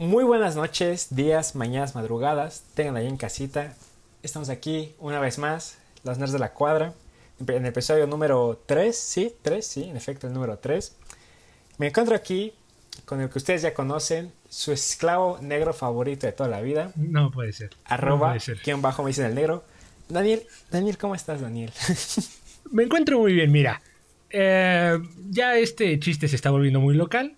[0.00, 2.64] Muy buenas noches, días, mañanas, madrugadas.
[2.72, 3.74] Tengan ahí en casita.
[4.22, 6.94] Estamos aquí una vez más, los nerds de la cuadra.
[7.38, 10.96] En el episodio número 3, sí, 3, sí, en efecto, el número 3.
[11.76, 12.54] Me encuentro aquí
[13.04, 16.92] con el que ustedes ya conocen, su esclavo negro favorito de toda la vida.
[16.96, 17.68] No puede ser.
[17.84, 18.62] Arroba, no puede ser.
[18.62, 19.64] quien bajo me dicen el negro.
[20.08, 21.72] Daniel, Daniel, ¿cómo estás, Daniel?
[22.72, 23.82] Me encuentro muy bien, mira.
[24.30, 27.36] Eh, ya este chiste se está volviendo muy local.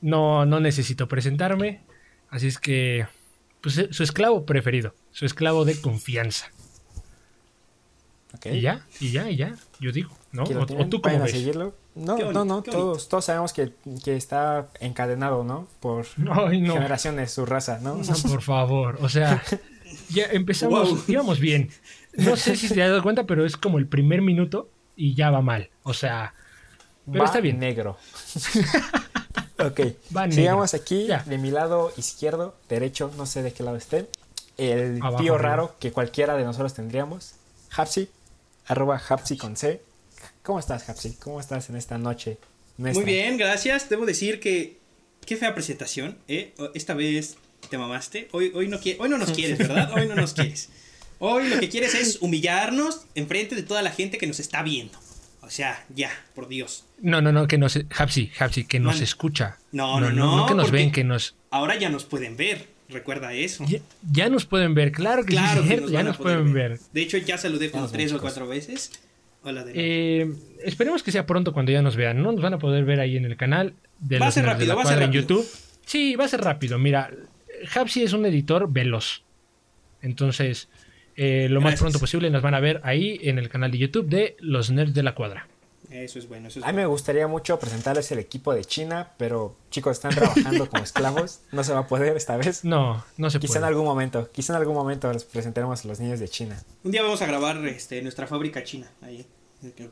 [0.00, 1.82] No, no necesito presentarme.
[2.30, 3.06] Así es que.
[3.60, 4.94] Pues eh, su esclavo preferido.
[5.12, 6.46] Su esclavo de confianza.
[8.34, 8.46] Ok.
[8.46, 9.54] Y ya, y ya, y ya.
[9.80, 10.44] Yo digo, ¿no?
[10.44, 11.32] ¿Aquí O, tú cómo ves.
[11.32, 11.74] seguirlo.
[11.96, 13.72] No, no, no, todos, todos sabemos que,
[14.04, 15.66] que está encadenado, ¿no?
[15.80, 16.74] Por Ay, no.
[16.74, 17.96] generaciones, su raza, ¿no?
[17.96, 18.98] No, por favor.
[19.02, 19.42] O sea,
[20.08, 21.02] ya empezamos, Wow.
[21.08, 21.70] íbamos bien.
[22.14, 25.30] No sé si te has dado cuenta, pero es como el primer minuto y ya
[25.30, 25.70] va mal.
[25.82, 26.32] O sea,
[27.06, 27.58] pero Va está bien.
[27.58, 27.98] negro.
[29.66, 29.80] ok,
[30.16, 30.34] Va negro.
[30.36, 31.22] sigamos aquí Ya.
[31.24, 34.06] de mi lado izquierdo, derecho, no sé de qué lado esté.
[34.58, 35.48] El Abajo, tío arriba.
[35.48, 37.32] raro que cualquiera de nosotros tendríamos.
[37.76, 38.08] Hapsi,
[38.66, 39.80] arroba Hapsi con C.
[40.42, 41.14] ¿Cómo estás, Hapsi?
[41.14, 42.36] ¿Cómo estás en esta noche?
[42.76, 43.04] Muy nuestra?
[43.06, 43.88] bien, gracias.
[43.88, 44.78] Debo decir que
[45.24, 46.52] qué fea presentación, ¿eh?
[46.74, 47.36] Esta vez
[47.68, 48.28] te mamaste.
[48.32, 49.92] Hoy, hoy, no, hoy no nos quieres, ¿verdad?
[49.94, 50.68] Hoy no nos quieres.
[51.18, 54.98] Hoy lo que quieres es humillarnos enfrente de toda la gente que nos está viendo.
[55.50, 56.84] O sea, ya, por Dios.
[57.02, 57.76] No, no, no, que nos.
[57.98, 59.02] Hapsi, Hapsi, que nos Man.
[59.02, 59.58] escucha.
[59.72, 61.34] No, no, no, que nos ven, que nos.
[61.50, 62.68] Ahora ya nos pueden ver.
[62.88, 63.64] Recuerda eso.
[63.68, 63.80] Ya,
[64.12, 66.70] ya nos pueden ver, claro que claro sí, que es nos ya nos pueden ver.
[66.70, 66.80] ver.
[66.92, 68.92] De hecho, ya saludé como Vamos, tres o cuatro veces.
[69.42, 69.64] Hola.
[69.74, 70.32] Eh,
[70.62, 72.22] esperemos que sea pronto cuando ya nos vean.
[72.22, 74.44] No nos van a poder ver ahí en el canal de Va a los ser
[74.44, 75.38] rápido, la va a ser Cuadra en rápido.
[75.42, 75.48] YouTube.
[75.84, 76.78] Sí, va a ser rápido.
[76.78, 77.10] Mira,
[77.74, 79.24] Hapsi es un editor veloz.
[80.00, 80.68] Entonces,
[81.16, 81.80] eh, lo más Gracias.
[81.80, 84.94] pronto posible nos van a ver ahí en el canal de YouTube de los Nerds
[84.94, 85.46] de la Cuadra.
[85.90, 86.86] Eso es bueno, eso es A mí bueno.
[86.88, 91.40] me gustaría mucho presentarles el equipo de China, pero chicos, están trabajando como esclavos.
[91.50, 92.64] No se va a poder esta vez.
[92.64, 93.66] No, no se Quizá en puede.
[93.70, 96.62] algún momento, quizá en algún momento les presentaremos a los niños de China.
[96.84, 99.26] Un día vamos a grabar este, nuestra fábrica china ahí.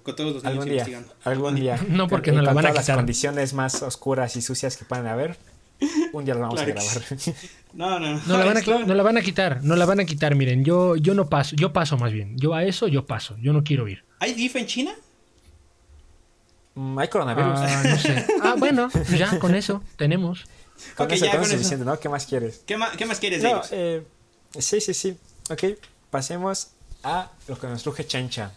[0.03, 1.15] Con todos los niños Algún día, investigando.
[1.25, 1.79] algún día.
[1.89, 2.97] No, porque nos la van a todas las quitar.
[2.97, 5.37] condiciones más oscuras y sucias que puedan haber.
[6.13, 7.03] Un día lo vamos Claro a que grabar.
[7.75, 8.21] No, no, no.
[8.27, 10.35] No la, van a, Esto- no la van a quitar, no la van a quitar,
[10.35, 13.53] miren, yo, yo no paso, yo paso más bien, yo a eso yo paso, yo
[13.53, 14.05] no quiero ir.
[14.21, 14.93] ¿Hay DIF en China?
[16.75, 17.53] Mm, Hay coronavirus.
[17.55, 18.27] Ah, no sé.
[18.43, 20.45] Ah, bueno, ya con eso tenemos.
[20.97, 21.99] con eso, ya con con eso suficiente, ¿no?
[21.99, 22.63] ¿Qué más quieres?
[22.67, 24.05] ¿Qué más, qué más quieres No, eh,
[24.59, 25.17] sí, sí, sí.
[25.51, 25.65] Ok,
[26.11, 26.69] pasemos
[27.03, 28.53] a lo que nos truje Chancha.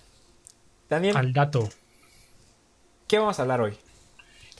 [0.90, 1.70] Daniel, Al dato.
[3.08, 3.72] ¿qué vamos a hablar hoy?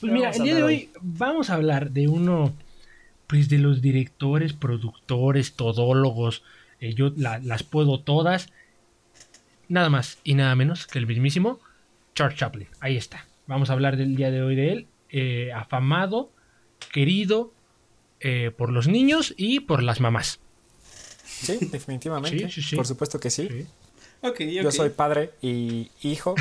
[0.00, 2.52] ¿Qué mira, el día de hoy vamos a hablar de uno,
[3.32, 6.42] pues de los directores, productores, todólogos,
[6.80, 8.48] eh, yo la- las puedo todas,
[9.68, 11.58] nada más y nada menos que el mismísimo
[12.14, 12.68] Charles Chaplin.
[12.80, 13.26] Ahí está.
[13.46, 16.30] Vamos a hablar del día de hoy de él, eh, afamado,
[16.92, 17.54] querido
[18.20, 20.38] eh, por los niños y por las mamás.
[21.24, 22.50] Sí, definitivamente.
[22.50, 22.76] Sí, sí, sí.
[22.76, 23.48] Por supuesto que sí.
[23.50, 23.66] Sí.
[24.20, 24.40] Ok, ok.
[24.62, 26.34] Yo soy padre y hijo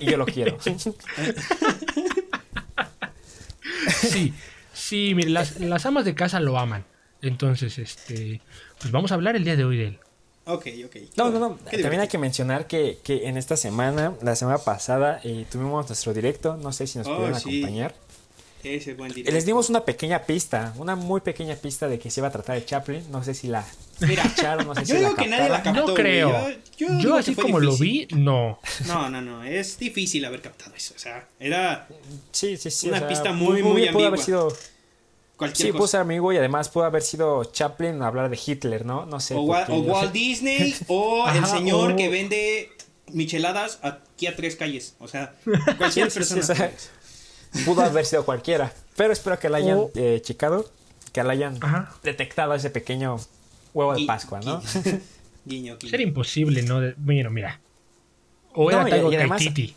[0.00, 0.56] y yo lo quiero.
[3.88, 4.32] Sí,
[4.80, 6.84] sí, mire, las, las amas de casa lo aman.
[7.22, 8.40] Entonces, este,
[8.78, 9.98] pues vamos a hablar el día de hoy de él.
[10.46, 10.96] Ok, ok.
[11.16, 11.58] No, no, no.
[11.70, 16.14] También hay que mencionar que, que en esta semana, la semana pasada, eh, tuvimos nuestro
[16.14, 16.56] directo.
[16.56, 17.58] No sé si nos Oh, pudieron sí.
[17.58, 17.94] acompañar.
[18.62, 19.32] Ese buen directo.
[19.32, 22.56] Les dimos una pequeña pista, una muy pequeña pista de que se iba a tratar
[22.56, 23.04] de Chaplin.
[23.10, 23.64] No sé si la
[24.00, 25.86] Mira, cacharon, no sé yo si la digo que nadie la captó.
[25.88, 26.48] No creo.
[26.78, 28.58] Yo, así como lo vi, no.
[28.86, 29.44] No, no, no.
[29.44, 30.94] Es difícil haber captado eso.
[30.94, 31.86] O sea, era
[32.32, 32.88] Sí, sí, sí.
[32.88, 34.50] Una pista muy, muy bien pudo haber ambigua.
[34.50, 34.56] sido,
[35.36, 35.90] cualquier sí, pudo cosa.
[35.92, 39.06] ser amigo y además pudo haber sido Chaplin hablar de Hitler, ¿no?
[39.06, 39.34] No sé.
[39.34, 42.72] o, Wa- porque- o Walt Disney o el Ajá, señor o- que vende
[43.12, 44.94] micheladas aquí a tres calles.
[45.00, 45.34] O sea,
[45.78, 46.70] cualquier Sí, sí, sí, persona.
[47.64, 48.72] Pudo haber sido cualquiera.
[48.96, 50.70] Pero espero que la hayan O- eh, checado,
[51.12, 51.94] que la hayan Ajá.
[52.02, 53.18] detectado ese pequeño
[53.74, 54.60] huevo de Gui- Pascua, ¿no?
[54.62, 55.00] gui-
[55.44, 55.94] Guiño, guiño.
[55.94, 56.80] Era imposible, ¿no?
[56.98, 57.60] Bueno, mira.
[58.52, 59.74] O No, era Waititi.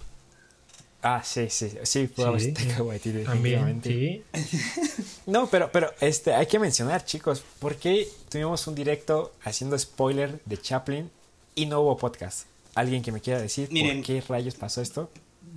[1.06, 2.54] Ah, sí, sí, sí, pudo Sí.
[2.80, 4.24] Waititi, También, sí.
[5.26, 10.40] No, pero, pero este, hay que mencionar, chicos, ¿por qué tuvimos un directo haciendo spoiler
[10.46, 11.10] de Chaplin
[11.56, 12.48] y no hubo podcast?
[12.76, 13.98] ¿Alguien que me quiera decir Miren.
[13.98, 15.10] por qué rayos pasó esto?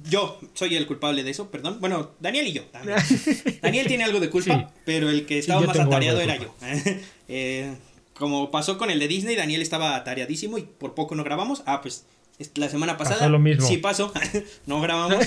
[0.08, 1.78] Yo soy el culpable de eso, perdón.
[1.80, 2.98] Bueno, Daniel y yo también.
[3.62, 4.80] Daniel tiene algo de culpa, Sí.
[4.84, 6.54] pero el que estaba más atareado era yo.
[7.28, 7.74] Eh,
[8.14, 11.62] como pasó con el de Disney, Daniel estaba atareadísimo y por poco no grabamos.
[11.66, 12.04] Ah, pues
[12.38, 13.66] es- la semana pasada Pasó lo mismo.
[13.66, 14.12] sí pasó.
[14.66, 15.24] no grabamos,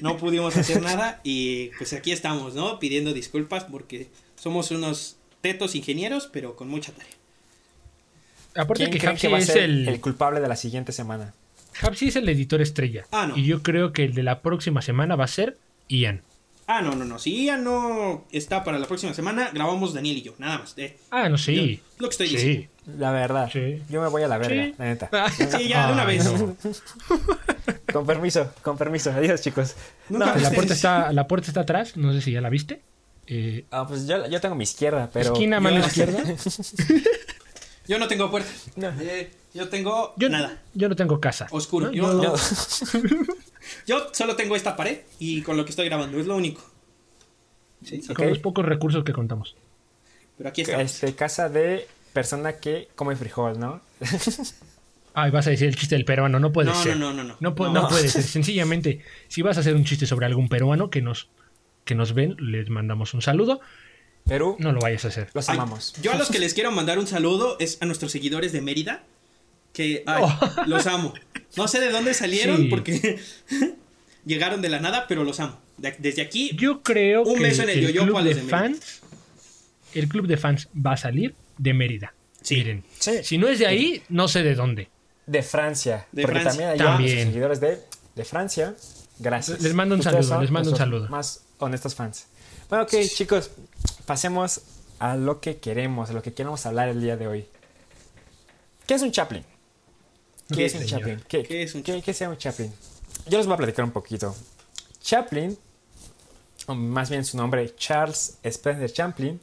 [0.00, 2.78] no pudimos hacer nada y pues aquí estamos, ¿no?
[2.78, 7.12] Pidiendo disculpas porque somos unos tetos ingenieros, pero con mucha tarea.
[8.56, 11.34] Aparte ¿Quién que creen que va a ser el, el culpable de la siguiente semana?
[11.82, 13.04] Hapsi es el editor estrella.
[13.12, 13.36] Ah, no.
[13.36, 16.22] Y yo creo que el de la próxima semana va a ser Ian.
[16.66, 17.18] Ah, no, no, no.
[17.18, 20.72] Si ya no está para la próxima semana, grabamos Daniel y yo, nada más.
[20.78, 20.96] eh.
[21.10, 21.76] Ah, no, sí.
[21.76, 22.36] Yo- lo que estoy sí.
[22.36, 22.68] diciendo.
[22.98, 23.50] La verdad.
[23.52, 23.82] Sí.
[23.90, 24.74] Yo me voy a la verga, Sí.
[24.78, 25.10] la neta.
[25.58, 26.24] Sí, ya, de una Ah, vez.
[26.24, 26.56] no.
[27.92, 29.10] Con permiso, con permiso.
[29.12, 29.76] Adiós, chicos.
[30.08, 32.80] Nunca- La puerta está, la puerta está atrás, no sé si ya la viste.
[33.26, 35.32] Eh, Ah, pues yo, yo tengo mi izquierda, pero.
[35.32, 36.18] esquina, mano izquierda.
[37.86, 38.48] Yo no tengo puerta.
[38.76, 38.88] No.
[39.00, 40.60] Eh, yo tengo Yo, nada.
[40.74, 41.46] yo no tengo casa.
[41.50, 41.86] Oscuro.
[41.86, 41.92] ¿no?
[41.92, 42.34] Yo, Yo- no-
[43.86, 46.62] yo solo tengo esta pared y con lo que estoy grabando, es lo único.
[47.84, 48.00] Sí.
[48.02, 48.30] Con Ok.
[48.30, 49.56] los pocos recursos que contamos.
[50.36, 50.80] Pero aquí está.
[50.80, 53.80] Este, casa de persona que come frijol, ¿no?
[55.16, 56.96] Ay, vas a decir el chiste del peruano, no puede No, ser.
[56.96, 57.54] no, no, no, no.
[57.54, 57.72] No, No.
[57.82, 58.22] no puede ser.
[58.24, 61.28] Sencillamente, si vas a hacer un chiste sobre algún peruano que nos,
[61.84, 63.60] que nos ven, les mandamos un saludo.
[64.26, 65.30] Perú, No lo vayas a hacer.
[65.34, 65.92] los Ay, amamos.
[66.02, 69.04] yo a los que les quiero mandar un saludo es a nuestros seguidores de Mérida.
[69.74, 70.38] Que ay, Oh.
[70.66, 71.12] los amo.
[71.56, 72.68] No sé de dónde salieron Sí.
[72.68, 73.18] porque
[74.24, 75.58] llegaron de la nada, pero los amo.
[75.76, 79.02] De- desde aquí, Yo creo Un que beso en el el club de fans,
[79.92, 82.14] el club de fans va a salir de Mérida.
[82.40, 82.56] Sí.
[82.56, 83.24] Miren, Sí.
[83.24, 84.88] si no es de ahí, no sé de dónde.
[85.26, 86.06] De Francia.
[86.12, 86.50] De porque Francia.
[86.50, 87.26] también hay También.
[87.28, 87.80] seguidores de,
[88.14, 88.74] de Francia.
[89.18, 89.60] Gracias.
[89.60, 91.08] Les mando un Ustedes saludo, les mando un saludo.
[91.08, 92.26] Más honestos fans.
[92.68, 93.50] Bueno, ok, chicos.
[94.06, 94.60] Pasemos
[94.98, 97.46] a lo que queremos, a lo que queremos hablar el día de hoy.
[98.86, 99.44] ¿Qué es un Chaplin?
[100.52, 100.84] ¿Qué es un.
[100.84, 101.22] Chaplin?
[101.28, 102.72] ¿Qué, ¿Qué es un qué- qué sea un Chaplin?
[103.28, 104.34] Yo les voy a platicar un poquito.
[105.00, 105.56] Chaplin,
[106.66, 109.40] o más bien su nombre, Charles Spencer Chaplin,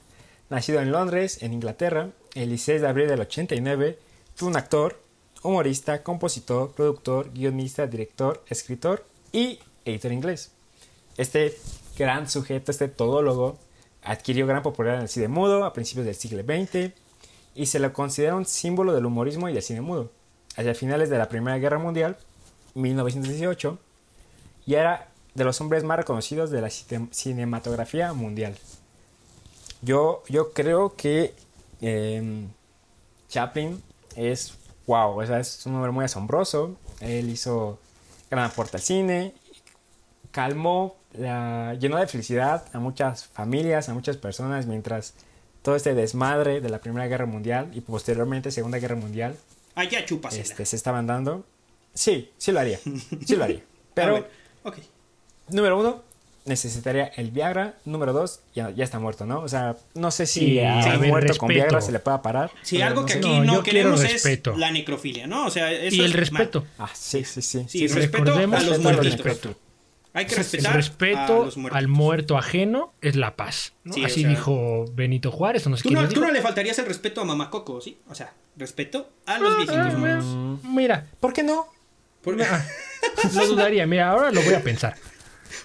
[0.49, 3.97] nacido en Londres, en Inglaterra, el 16 de abril del 89,
[4.35, 4.99] fue un actor,
[5.43, 10.51] humorista, compositor, productor, guionista, director, escritor y editor inglés.
[11.17, 11.57] Este
[11.97, 13.57] gran sujeto, este todólogo,
[14.03, 16.91] adquirió gran popularidad en el cine mudo a principios del siglo XX
[17.55, 20.11] y se lo considera un símbolo del humorismo y del cine mudo.
[20.57, 22.17] Hacia finales de la Primera Guerra Mundial,
[22.75, 23.79] 1918,
[24.65, 28.57] y era de los hombres más reconocidos de la cine- cinematografía mundial.
[29.81, 31.33] Yo, yo creo que
[31.81, 32.49] em,
[33.29, 33.81] Chaplin
[34.15, 34.53] es
[34.87, 36.75] wow, o sea, es un hombre muy asombroso.
[36.99, 37.79] Él hizo
[38.29, 39.33] gran aporte al cine,
[40.31, 45.13] calmó, la- llenó de felicidad a muchas familias, a muchas personas, mientras
[45.61, 49.35] todo este desmadre de la Primera Guerra Mundial y posteriormente Segunda Guerra Mundial
[49.75, 50.43] allá chúpasela.
[50.43, 51.45] este, se estaban dando.
[51.93, 52.79] Sí, sí lo haría,
[53.25, 53.59] sí lo haría.
[53.91, 54.25] Ah, Pero, bueno,
[54.63, 54.77] ok.
[55.49, 56.01] número uno,
[56.45, 57.75] necesitaría el Viagra.
[57.83, 59.41] Número dos, ya, ya está muerto, ¿no?
[59.41, 61.49] O sea, no sé si Sí, a ver, muerto con.
[61.49, 62.51] Viagra se le pueda parar.
[62.61, 63.19] Si pero algo no que sé.
[63.19, 64.53] aquí No, queremos respeto.
[64.53, 65.45] es la necrofilia, ¿no?
[65.45, 66.65] O sea, eso Y el es respeto.
[66.79, 67.65] Ah, sí, sí, sí.
[67.67, 69.55] Sí, sí, respeto recordemos a los respeto.
[70.13, 71.77] Hay que El respetar a respeto los muertos.
[71.77, 73.73] al muerto ajeno es la paz.
[73.85, 73.93] ¿no?
[73.93, 75.65] Sí, o Así sea- dijo Benito Juárez.
[75.67, 77.97] no sé Tú no, tú no le faltarías el respeto a Mamá Coco, ¿sí?
[78.09, 80.63] O sea, respeto a los Ah, viejitos ah, muertos.
[80.65, 81.67] Mira, ¿Por qué no?
[82.43, 82.65] Ah,
[83.33, 83.87] lo dudaría.
[83.87, 84.95] Mira, ahora lo voy a pensar.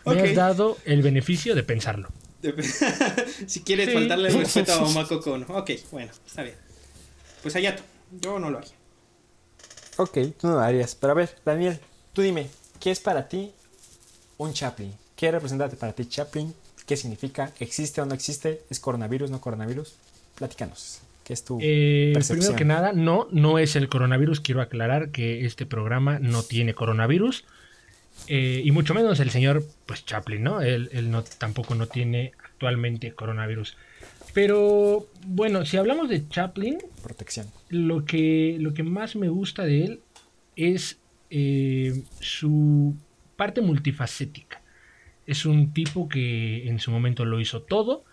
[0.05, 2.09] Me has dado el beneficio de pensarlo.
[3.47, 3.95] si quieres Sí.
[3.95, 5.47] faltarle el respeto a Mamá Coco, ¿no?
[5.57, 6.55] Ok, bueno, está bien.
[7.43, 7.83] Pues allá tú.
[8.21, 8.71] Yo no lo haría.
[9.97, 10.95] Ok, tú no lo harías.
[10.95, 11.81] Pero a ver, Daniel,
[12.13, 12.49] tú dime,
[12.79, 13.53] ¿qué es para ti
[14.39, 14.93] un Chaplin?
[15.17, 16.53] ¿Qué representa para ti Chaplin?
[16.87, 17.53] ¿Qué significa?
[17.61, 18.63] ¿Existe o no existe?
[18.71, 19.95] ¿Es coronavirus, no coronavirus?
[20.37, 21.01] Platícanos.
[21.25, 22.39] ¿Qué es tu Eh, percepción?
[22.39, 24.41] primero que nada, no, no es el coronavirus.
[24.41, 27.45] Quiero aclarar que este programa no tiene coronavirus.
[28.29, 30.61] Eh, y mucho menos el señor pues Chaplin, ¿no?
[30.63, 33.77] Él, él no, tampoco no tiene actualmente coronavirus.
[34.33, 37.49] Pero bueno, si hablamos de Chaplin, Protección.
[37.69, 40.01] lo que, lo que más me gusta de él
[40.57, 40.99] es
[41.31, 42.95] eh, su
[43.37, 44.63] parte multifacética.
[45.27, 48.05] Es un tipo que en su momento lo hizo todo,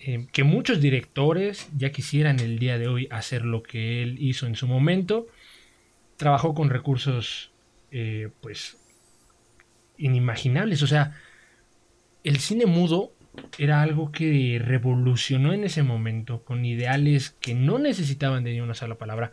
[0.00, 4.46] eh, que muchos directores ya quisieran el día de hoy hacer lo que él hizo
[4.46, 5.26] en su momento.
[6.16, 7.52] Trabajó con recursos
[7.90, 8.78] eh, pues
[9.98, 11.14] inimaginables, o sea,
[12.24, 13.12] el cine mudo
[13.58, 18.74] era algo que revolucionó en ese momento con ideales que no necesitaban de ni una
[18.74, 19.32] sola palabra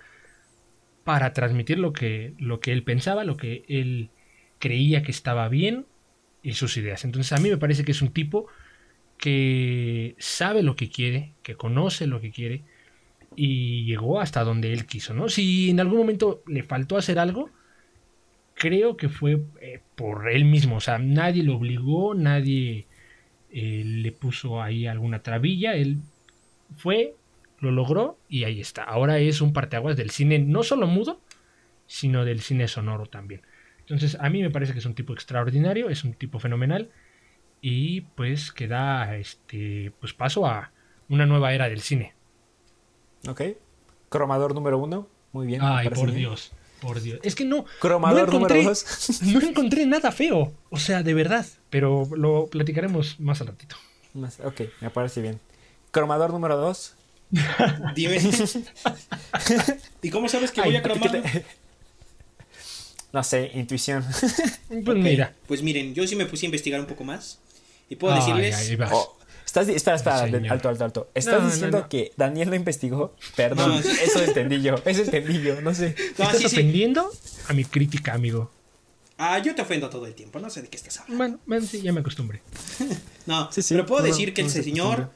[1.04, 4.10] para transmitir lo que, lo que él pensaba, lo que él
[4.60, 5.86] creía que estaba bien
[6.42, 7.06] y sus ideas.
[7.06, 8.48] Entonces a mí me parece que es un tipo
[9.18, 12.64] que sabe lo que quiere, que conoce lo que quiere
[13.36, 15.30] y llegó hasta donde él quiso, ¿no?
[15.30, 17.50] Si en algún momento le faltó hacer algo,
[18.54, 22.88] creo que fue eh, por él mismo, o sea, nadie lo obligó, nadie
[23.52, 26.00] eh, le puso ahí alguna trabilla, él
[26.78, 27.16] fue,
[27.60, 28.84] lo logró y ahí está.
[28.84, 31.22] Ahora es un parteaguas del cine, no solo mudo,
[31.86, 33.42] sino del cine sonoro también.
[33.90, 36.92] Entonces, a mí me parece que es un tipo extraordinario, es un tipo fenomenal
[37.62, 40.72] y pues que da este pues paso a
[41.10, 42.14] una nueva era del cine.
[43.28, 43.42] Ok.
[44.10, 45.08] Cromador número uno.
[45.32, 45.62] Muy bien.
[45.64, 46.18] Ay, por bien.
[46.20, 46.52] Dios.
[46.82, 47.20] Por Dios.
[47.24, 47.66] Es que no.
[47.80, 49.22] Cromador no encontré, número dos.
[49.24, 50.54] no encontré nada feo.
[50.70, 51.46] O sea, de verdad.
[51.70, 53.76] Pero lo platicaremos más al ratito.
[54.14, 55.40] Más- Ok, me parece bien.
[55.92, 56.96] Cromador número 2.
[57.96, 58.20] Dime.
[60.02, 61.22] ¿Y cómo sabes que voy a cromar?
[63.14, 64.04] No sé, intuición.
[64.86, 65.34] Pues mira.
[65.48, 67.40] Pues miren, yo sí me puse a investigar un poco más.
[67.90, 68.56] Y puedo Ay, decirles.
[68.56, 68.92] ahí vas.
[68.94, 70.52] Oh, estás, espera, señor.
[70.52, 71.10] alto, alto, alto.
[71.16, 71.90] ¿Estás No, diciendo no.
[71.90, 73.16] que Daniel lo investigó?
[73.36, 75.96] Perdón, eso entendí yo, eso entendí yo, no sé.
[76.18, 76.56] No, Estás sí, sí.
[76.58, 77.10] ofendiendo
[77.48, 78.52] a mi crítica, amigo.
[79.18, 81.18] Ah, yo te ofendo todo el tiempo, no sé de qué estás hablando.
[81.18, 82.42] Bueno, bueno, sí, ya me acostumbré.
[83.26, 85.12] No, Sí, sí, pero puedo no, decir que el no se señor acostumbra.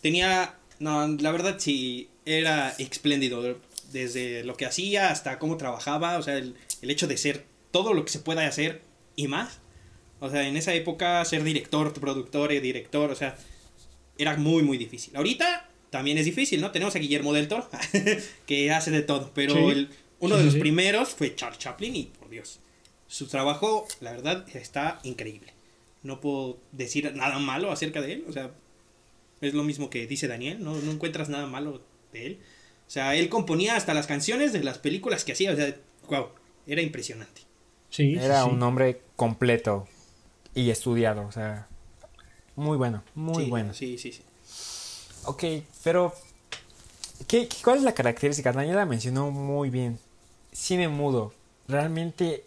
[0.00, 0.54] tenía.
[0.80, 3.56] No, la verdad sí, era espléndido.
[3.92, 7.94] Desde lo que hacía hasta cómo trabajaba, o sea, el, el hecho de ser todo
[7.94, 8.82] lo que se pueda hacer
[9.16, 9.60] y más.
[10.20, 13.36] O sea, en esa época ser director, productor, director, o sea,
[14.18, 15.16] era muy, muy difícil.
[15.16, 16.70] Ahorita también es difícil, ¿no?
[16.70, 17.68] Tenemos a Guillermo del Toro,
[18.46, 19.60] que hace de todo, pero Sí.
[19.70, 19.88] el-
[20.20, 20.60] uno Sí, de los sí.
[20.60, 22.60] primeros fue Charles Chaplin y, por Dios,
[23.08, 25.52] su trabajo, la verdad, está increíble.
[26.04, 28.52] No puedo decir nada malo acerca de él, o sea,
[29.40, 32.38] es lo mismo que dice Daniel, no, no encuentras nada malo de él.
[32.86, 35.76] O sea, él componía hasta las canciones de las películas que hacía, o sea,
[36.08, 36.28] wow,
[36.66, 37.42] era impresionante.
[37.90, 38.50] Sí, Era sí, sí.
[38.50, 39.86] un hombre completo
[40.54, 41.68] y estudiado, o sea,
[42.56, 43.74] muy bueno, muy Sí, bueno.
[43.74, 44.22] Sí, sí, sí.
[45.24, 45.44] Ok,
[45.84, 46.12] pero
[47.26, 48.52] ¿qué, qué- cuál es la característica?
[48.52, 49.98] Daniel la mencionó muy bien.
[50.52, 51.32] Cine mudo.
[51.68, 52.44] Realmente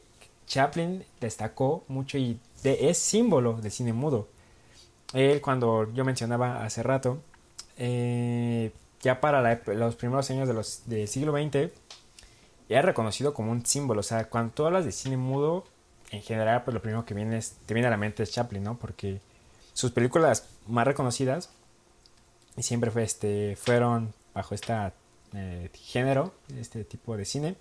[0.48, 4.27] Chaplin destacó mucho y de- es símbolo de cine mudo.
[5.13, 7.19] Él, cuando yo mencionaba hace rato,
[7.77, 11.72] eh, ya para la los primeros años de los, del siglo XX,
[12.69, 14.00] ya es reconocido como un símbolo.
[14.00, 15.65] O sea, cuando tú hablas de cine mudo,
[16.12, 18.63] en general, pues lo primero que viene es- te viene a la mente es Chaplin,
[18.63, 18.77] ¿no?
[18.77, 19.19] Porque
[19.74, 21.50] sus películas más reconocidas
[22.57, 24.74] y siempre fue este fueron bajo este
[25.74, 27.55] género este tipo de cine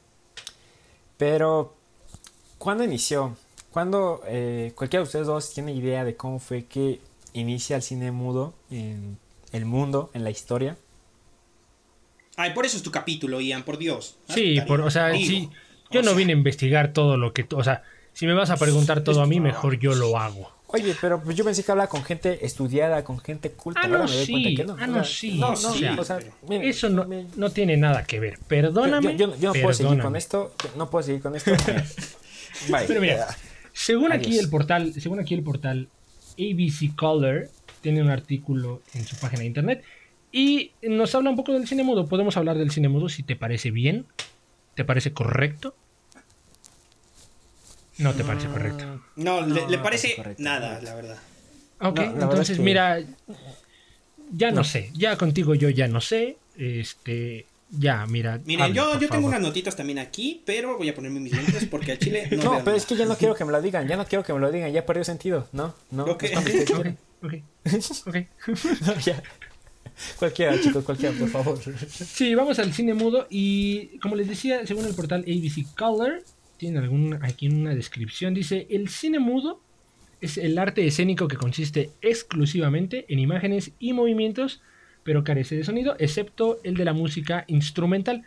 [1.16, 1.74] pero
[2.58, 3.36] ¿cuándo inició?
[3.72, 7.00] ¿Cuándo eh, cualquiera de ustedes dos tiene idea de cómo fue que
[7.32, 9.18] inicia el cine mudo en
[9.52, 10.76] el mundo en la historia?
[12.36, 14.16] Ay, por eso es tu capítulo, Ian, por Dios.
[14.28, 15.48] Sí, Haz por, o sea, digo, sí.
[15.90, 17.44] Yo o no sea, vine a investigar todo lo que...
[17.44, 20.52] tú- O sea, si me vas a preguntar todo a mí, mejor yo lo hago.
[20.68, 23.80] Oye, pero pues yo pensé que hablaba con gente estudiada, con gente culta.
[23.82, 24.32] Ah, Ahora no, me doy sí.
[24.32, 24.76] cuenta que no.
[24.80, 25.38] Ah, O no, sea, sí.
[25.38, 28.40] No, no, sí, o sea, miren, Eso no, no tiene nada que ver.
[28.48, 29.16] Perdóname.
[29.16, 30.52] yo- yo no puedo seguir con esto.
[30.76, 31.52] No puedo seguir con esto.
[32.68, 32.86] Bye.
[32.88, 33.28] Pero mira,
[33.72, 35.88] según aquí el portal, según aquí el portal
[36.38, 37.48] ABC Color
[37.80, 39.84] tiene un artículo en su página de internet
[40.36, 42.06] y nos habla un poco del cine mudo.
[42.08, 44.04] Podemos hablar del cine mudo si te parece bien,
[44.74, 45.76] te parece correcto.
[47.98, 49.00] No te parece correcto.
[49.16, 51.18] No, le, No, le no parece parece correcto, nada, la verdad.
[51.80, 53.00] Ok, No, la verdad entonces es que- mira,
[54.32, 54.64] ya no, No.
[54.64, 58.40] sé, ya contigo yo ya no sé, este, ya, mira.
[58.44, 61.66] Miren, habla, yo, yo tengo unas notitas también aquí, pero voy a ponerme mis lentes
[61.66, 63.96] porque al chile no, pero es que ya no quiero que me lo digan, ya
[63.96, 65.74] no quiero que me lo digan, ya perdió sentido, ¿no?
[65.92, 66.24] No, Ok.
[66.24, 66.98] es cuando ustedes Ok, quieran.
[67.22, 67.34] ok,
[68.08, 68.16] ok.
[68.86, 69.22] No, ya.
[70.18, 71.58] Cualquiera, chicos, cualquiera, por favor.
[71.88, 76.22] Sí, vamos al cine mudo y como les decía, según el portal ABC Color,
[76.56, 79.60] tiene algún, aquí una descripción, dice, el cine mudo
[80.20, 84.62] es el arte escénico que consiste exclusivamente en imágenes y movimientos,
[85.02, 88.22] pero carece de sonido, excepto el de la música instrumental,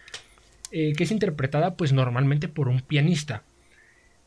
[0.72, 3.44] eh, que es interpretada pues normalmente por un pianista.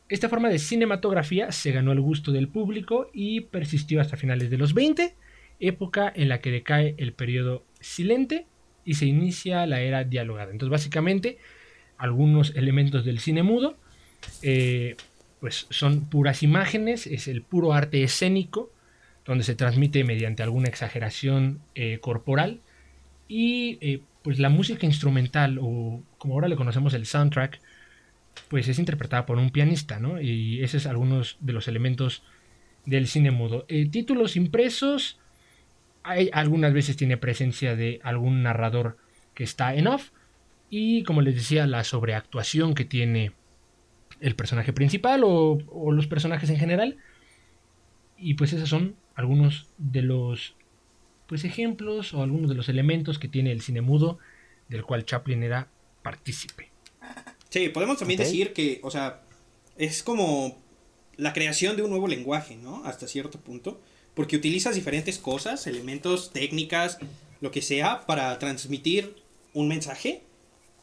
[0.09, 4.57] Esta forma de cinematografía se ganó el gusto del público y persistió hasta finales de
[4.57, 5.15] los 20,
[5.61, 8.47] época en la que decae el periodo silente
[8.83, 10.51] y se inicia la era dialogada.
[10.51, 11.37] Entonces, básicamente,
[11.97, 13.77] algunos elementos del cine mudo,
[14.41, 14.97] eh,
[15.39, 18.71] pues son puras imágenes, es el puro arte escénico,
[19.25, 22.59] donde se transmite mediante alguna exageración eh, corporal
[23.27, 27.59] y eh, pues la música instrumental o como ahora le conocemos el soundtrack,
[28.49, 30.19] pues es interpretada por un pianista, ¿no?
[30.19, 32.23] Y ese es algunos de los elementos
[32.85, 33.65] del cine mudo.
[33.91, 35.20] Títulos impresos,
[36.03, 38.97] hay, algunas veces tiene presencia de algún narrador
[39.33, 40.09] que está en off
[40.69, 43.33] y como les decía la sobreactuación que tiene
[44.19, 46.97] el personaje principal o, o los personajes en general
[48.17, 50.55] y pues esos son algunos de los
[51.27, 54.19] pues ejemplos o algunos de los elementos que tiene el cine mudo
[54.67, 55.69] del cual Chaplin era
[56.01, 56.69] partícipe.
[57.49, 59.21] Sí, podemos también decir que, o sea,
[59.77, 60.57] es como
[61.17, 62.83] la creación de un nuevo lenguaje, ¿no?
[62.85, 63.81] Hasta cierto punto.
[64.13, 66.97] Porque utilizas diferentes cosas, elementos, técnicas,
[67.39, 69.15] lo que sea, para transmitir
[69.53, 70.23] un mensaje.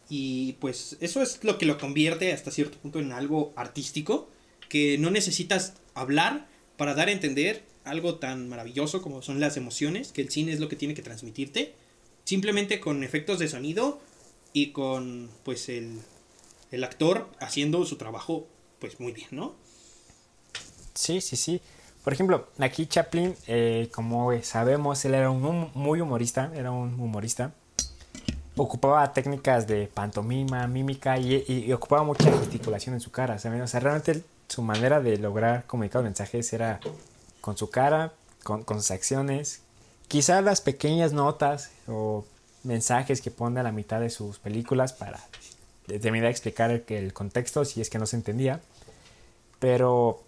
[0.08, 4.28] Y pues eso es lo que lo convierte hasta cierto punto en algo artístico.
[4.68, 10.12] Que no necesitas hablar para dar a entender algo tan maravilloso como son las emociones,
[10.12, 11.74] que el cine es lo que tiene que transmitirte.
[12.24, 14.00] Simplemente con efectos de sonido
[14.52, 16.00] y con pues el
[16.70, 18.46] el actor haciendo su trabajo,
[18.78, 19.54] pues muy bien, ¿no?
[20.94, 21.60] Sí, sí, sí.
[22.04, 27.52] Por ejemplo, aquí Chaplin, eh, como sabemos, él era un muy humorista, era un humorista.
[28.56, 33.60] Ocupaba técnicas de pantomima, mímica y, ocupaba mucha gesticulación en su cara, ¿saben?
[33.60, 36.80] O sea, realmente su manera de lograr comunicar mensajes era
[37.40, 38.12] con su cara,
[38.42, 39.60] con, con sus acciones.
[40.08, 42.24] Quizás las pequeñas notas o
[42.64, 45.20] mensajes que pone a la mitad de sus películas para
[45.86, 48.60] terminar de explicar el, el contexto si es que no se entendía.
[49.58, 50.22] Pero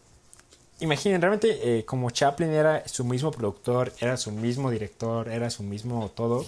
[0.81, 5.63] imaginen, realmente eh, como Chaplin era su mismo productor, era su mismo director, era su
[5.63, 6.47] mismo todo,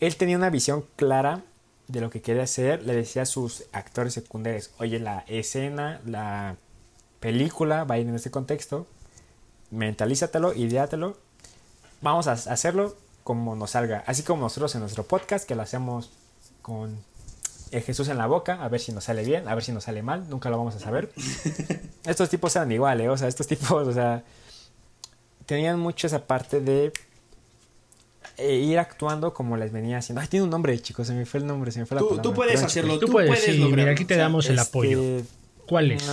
[0.00, 1.42] él tenía una visión clara
[1.88, 6.56] de lo que quería hacer, le decía a sus actores secundarios, oye, la escena, la
[7.20, 8.86] película va a ir en este contexto,
[9.70, 11.16] mentalízatelo, ideátelo,
[12.00, 16.10] vamos a hacerlo como nos salga, así como nosotros en nuestro podcast, que lo hacemos
[16.62, 16.98] con
[17.74, 19.84] el Jesús en la boca, a ver si nos sale bien, a ver si nos
[19.84, 21.10] sale mal, nunca lo vamos a saber.
[22.06, 23.08] estos tipos eran iguales, ¿eh?
[23.08, 24.22] o sea, estos tipos, o sea,
[25.44, 26.92] tenían mucho esa parte de
[28.38, 30.20] eh, ir actuando como les venía haciendo.
[30.20, 32.10] Ay, tiene un nombre, chicos, se me fue el nombre, se me fue la tú,
[32.10, 32.22] palabra.
[32.22, 35.02] Tú puedes hacerlo, tú, puedes, sí, mira, aquí te damos el apoyo.
[35.02, 35.28] Este,
[35.66, 36.06] ¿Cuál es?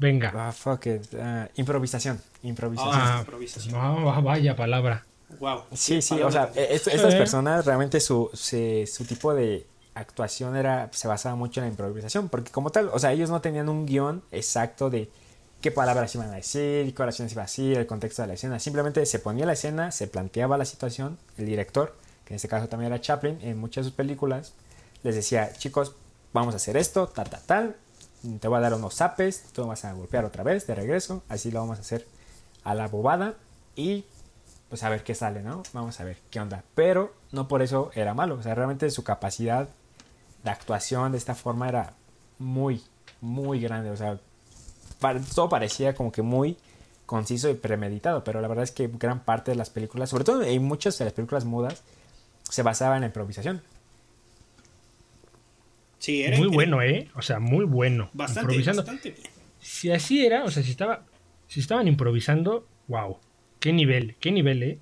[0.00, 0.32] Venga.
[0.34, 1.02] Ah, fuck it.
[1.20, 2.20] Ah, improvisación.
[2.42, 2.94] Improvisación.
[2.96, 3.74] Ah, improvisación.
[3.74, 5.04] No, vaya palabra.
[5.38, 5.64] Wow.
[5.74, 9.64] Sí, sí, o sea, e-, estas personas realmente su, su tipo de
[9.94, 13.40] actuación era, se basaba mucho en la improvisación, porque como tal, o sea, ellos no
[13.40, 15.10] tenían un guion exacto de
[15.60, 18.58] qué palabras iban a decir, qué oraciones iban a decir, el contexto de la escena.
[18.58, 22.68] Simplemente se ponía la escena, se planteaba la situación, el director, que en este caso
[22.68, 24.52] también era Chaplin, en muchas de sus películas,
[25.02, 25.94] les decía, chicos,
[26.32, 27.76] vamos a hacer esto, tal, tal, tal,
[28.40, 31.50] te voy a dar unos zapes, tú vas a golpear otra vez de regreso, así
[31.50, 32.06] lo vamos a hacer
[32.64, 33.34] a la bobada
[33.76, 34.04] y
[34.68, 35.62] pues a ver qué sale, ¿no?
[35.72, 36.62] Vamos a ver qué onda.
[36.74, 39.68] Pero no por eso era malo, o sea, realmente su capacidad
[40.44, 41.94] la actuación de esta forma era
[42.38, 42.82] muy,
[43.20, 43.90] muy grande.
[43.90, 44.18] O sea,
[45.34, 46.56] todo parecía como que muy
[47.06, 50.42] conciso y premeditado, pero la verdad es que gran parte de las películas, sobre todo
[50.42, 51.82] en muchas de las películas mudas,
[52.42, 53.62] se basaba en la improvisación.
[55.98, 57.08] Sí, era muy bueno, ¿eh?
[57.14, 58.10] O sea, muy bueno.
[58.12, 58.82] Bastante, improvisando.
[58.82, 59.16] bastante
[59.60, 61.04] Si así era, o sea, si estaba,
[61.48, 63.18] si estaban improvisando, wow,
[63.58, 64.78] qué nivel, qué nivel, ¿eh?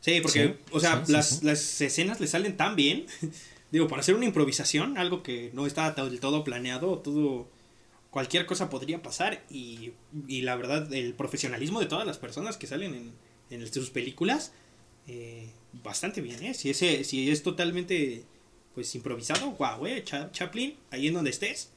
[0.00, 3.06] Sí, porque, o sea, las, las escenas le salen tan bien
[3.72, 7.48] Digo, para hacer una improvisación, algo que no estaba del todo planeado, todo
[8.10, 9.92] cualquier cosa podría pasar y,
[10.26, 13.12] y, la verdad el profesionalismo de todas las personas que salen en,
[13.50, 14.52] en sus películas
[15.06, 15.50] eh,
[15.82, 16.54] bastante bien ¿eh?
[16.54, 18.24] si ese si es totalmente
[18.74, 21.70] pues improvisado wow eh Chaplin ahí en donde estés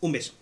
[0.00, 0.32] un beso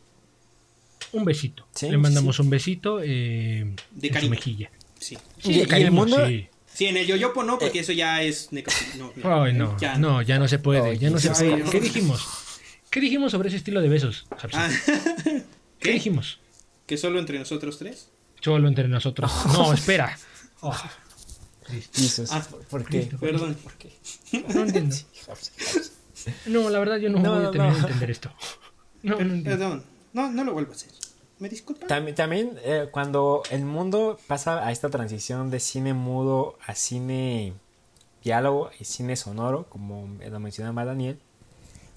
[1.12, 4.30] un besito le mandamos un besito eh, de cariño.
[4.30, 6.48] mejilla sí, sí de cariño, sí.
[6.74, 7.82] Sí, en el yoyopo no, porque eh.
[7.82, 10.22] eso ya es no, no, Ay, no, ya no.
[10.22, 11.64] ya no se puede, ya no se puede.
[11.70, 12.26] ¿Qué dijimos?
[12.90, 14.68] ¿Qué dijimos sobre ese estilo de besos, ah.
[15.78, 15.92] ¿Qué?
[15.92, 16.40] dijimos?
[16.86, 18.10] ¿Que solo entre nosotros tres?
[18.40, 19.32] Solo entre nosotros.
[19.46, 20.18] No, espera.
[20.60, 20.76] Oh.
[22.30, 23.08] Ah, ¿Por qué?
[23.18, 23.54] Perdón.
[23.54, 23.92] ¿Por qué?
[24.54, 24.94] No entiendo.
[26.46, 28.32] No, la verdad yo no, voy a tener que entender esto.
[29.02, 29.84] No, no Perdón.
[30.12, 30.90] No, no lo vuelvo a hacer.
[31.42, 31.48] ¿Me
[31.88, 37.54] También, eh, cuando el mundo pasa a esta transición de cine mudo a cine
[38.22, 41.18] diálogo y cine sonoro, como lo mencionaba Daniel,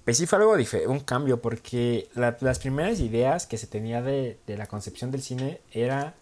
[0.04, 0.56] pues sí fue algo
[0.88, 6.16] un cambio, porque las primeras ideas que se tenía de, la concepción del cine era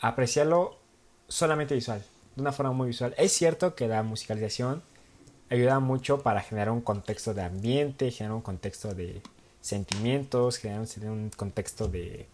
[0.00, 0.78] apreciarlo
[1.28, 2.02] solamente visual,
[2.34, 3.14] de una forma muy visual.
[3.18, 4.82] Es cierto que la musicalización
[5.50, 9.20] ayuda mucho para generar un contexto de ambiente, generar un contexto de
[9.60, 12.26] sentimientos, generar un contexto de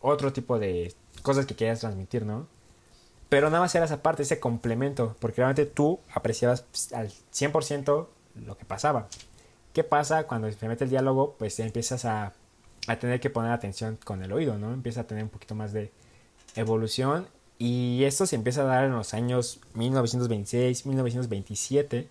[0.00, 2.46] otro tipo de cosas que querías transmitir, ¿no?
[3.28, 8.06] Pero nada más era esa parte, ese complemento, porque realmente tú apreciabas pues, al 100%
[8.46, 9.08] lo que pasaba.
[9.72, 11.34] ¿Qué pasa cuando se mete el diálogo?
[11.38, 12.32] Pues empiezas a,
[12.86, 14.72] a tener que poner atención con el oído, ¿no?
[14.72, 15.92] Empieza a tener un poquito más de
[16.56, 22.08] evolución y esto se empieza a dar en los años 1926, 1927.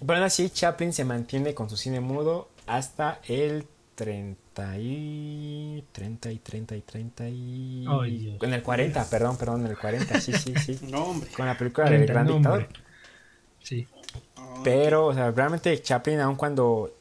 [0.00, 6.32] Pero aún así, Chaplin se mantiene con su cine mudo hasta el 30 y 30
[6.32, 7.86] y 30 y 30 y...
[8.40, 10.78] en el 40, perdón, perdón, en el 40, sí, sí, sí.
[10.90, 11.30] no, hombre.
[11.30, 12.68] Con la película del Gran Dictador.
[13.62, 13.86] Sí.
[14.64, 16.94] Pero, o sea, realmente Chaplin, aun cuando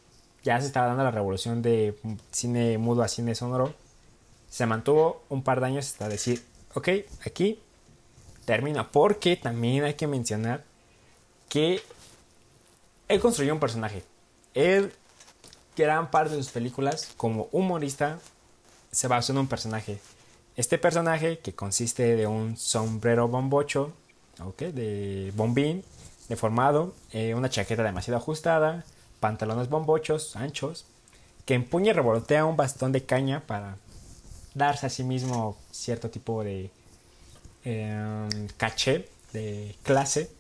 [0.43, 1.95] ya se estaba dando la revolución de
[2.31, 3.73] cine mudo a cine sonoro,
[4.49, 6.41] se mantuvo un par de años hasta decir,
[6.73, 6.89] ok,
[7.25, 7.59] aquí
[8.45, 8.91] termina.
[8.91, 10.63] Porque también hay que mencionar
[11.49, 11.81] que
[13.07, 14.03] él construyó un personaje.
[14.53, 14.93] Él
[15.75, 18.19] gran parte de sus películas, como humorista,
[18.91, 19.99] se basó en un personaje.
[20.55, 23.93] Este personaje, que consiste de un sombrero bombocho,
[24.43, 25.83] okay, de bombín,
[26.27, 28.85] deformado, eh, una chaqueta demasiado ajustada,
[29.19, 30.85] pantalones bombochos, anchos,
[31.45, 33.77] que empuña y revolotea un bastón de caña para
[34.53, 36.71] darse a sí mismo cierto tipo de
[37.65, 40.31] eh, caché, de clase.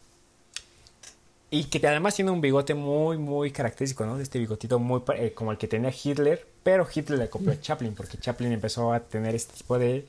[1.51, 4.19] Y que además tiene un bigote muy, muy característico, ¿no?
[4.19, 7.95] Este bigotito muy eh, como el que tenía Hitler, pero Hitler le copió a Chaplin,
[7.95, 10.07] porque Chaplin empezó a tener este tipo de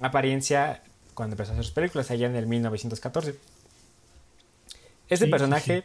[0.00, 0.82] apariencia
[1.14, 3.36] cuando empezó a hacer sus películas, allá en el 1914.
[5.08, 5.84] Este Sí, personaje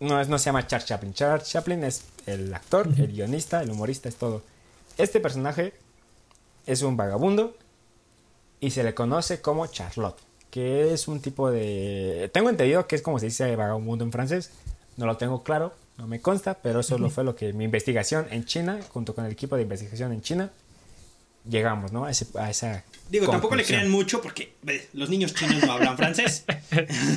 [0.00, 1.14] No, es, no se llama Charles Chaplin.
[1.14, 4.42] Charles Chaplin es el actor, el guionista, el humorista, es todo.
[4.98, 5.72] Este personaje
[6.66, 7.56] es un vagabundo
[8.60, 10.18] y se le conoce como Charlotte,
[10.54, 12.30] que es un tipo de...
[12.32, 14.52] Tengo entendido que es como se dice vagabundo en francés,
[14.96, 18.28] no lo tengo claro, no me consta, pero eso lo fue lo que mi investigación
[18.30, 20.50] en China, junto con el equipo de investigación en China,
[21.50, 22.04] llegamos, ¿no?
[22.04, 22.84] A, ese- a esa...
[23.10, 23.80] Digo, tampoco le conclusión.
[23.80, 26.44] crean mucho porque ve, los niños chinos no hablan francés.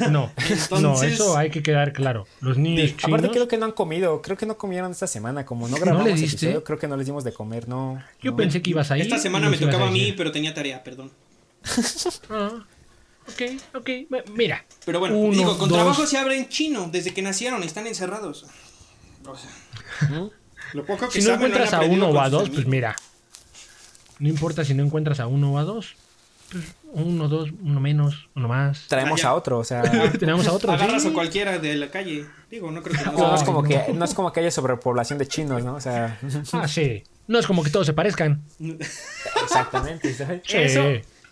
[0.01, 2.25] No, no, Entonces- eso hay que quedar claro.
[2.41, 3.03] Los niños chinos.
[3.19, 6.07] Aparte creo que no han comido, creo que no comieron esta semana, como no grabamos
[6.07, 6.37] el diste?
[6.47, 8.01] episodio, creo que no les dimos de comer, no.
[8.19, 8.37] Yo no.
[8.37, 9.03] pensé que ibas a ir.
[9.03, 10.15] Esta semana me tocaba a mí, decir.
[10.17, 11.11] pero tenía tarea, perdón.
[12.29, 12.65] Ah,
[13.27, 13.41] ok,
[13.75, 13.89] ok.
[14.33, 14.65] Mira.
[14.85, 15.77] Pero bueno, Uno, digo, con dos.
[15.77, 18.45] trabajo se abre en chino desde que nacieron, están encerrados.
[19.25, 19.49] O sea,
[20.09, 20.31] Ujú.
[20.73, 22.95] lo poco que Si no saben encuentras a uno o a dos, pues mira.
[24.19, 25.95] No importa si no encuentras a uno o a dos.
[26.51, 26.63] Pues
[26.93, 28.85] uno, dos, uno menos, uno más.
[28.87, 29.81] Traemos Ah, a otro, o sea,
[30.19, 30.71] Tenemos a otro.
[30.71, 31.09] Agarras sí.
[31.09, 32.25] a cualquiera de la calle.
[32.49, 33.11] Digo, no creo que no.
[33.11, 33.67] no, es como no.
[33.67, 35.75] que no es como que haya sobrepoblación de chinos, ¿no?
[35.75, 36.17] O sea,
[36.53, 37.03] Ah, sí.
[37.27, 38.41] No es como que todos se parezcan.
[39.43, 40.41] exactamente, ¿sabes?
[40.45, 40.57] Sí.
[40.57, 40.81] Eso,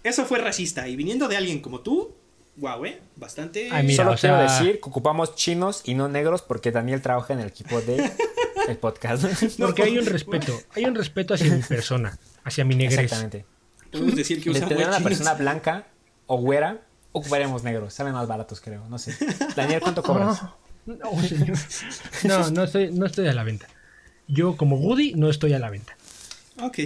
[0.09, 0.87] eso fue racista.
[0.87, 2.13] Y viniendo de alguien como tú,
[2.57, 3.01] guau, eh.
[3.15, 3.69] Bastante.
[3.71, 7.01] Ay, mira, Solo o sea- quiero decir que ocupamos chinos y no negros porque Daniel
[7.01, 8.11] trabaja en el equipo de
[8.67, 9.25] el podcast.
[9.57, 10.57] Porque hay un respeto.
[10.75, 12.17] Hay un respeto hacia mi persona.
[12.43, 12.99] Hacia mi negrez.
[12.99, 13.45] Exactamente.
[13.91, 15.87] Podemos decir que tener una persona blanca
[16.27, 17.93] o güera, ocuparemos negros.
[17.93, 18.87] Salen más baratos, creo.
[18.89, 19.15] No sé.
[19.55, 20.41] Daniel, ¿cuánto cobras?
[20.85, 21.57] No, no, señor.
[22.23, 23.67] No, no estoy, no estoy a la venta.
[24.27, 25.95] Yo como Woody no estoy a la venta.
[26.61, 26.79] Ok.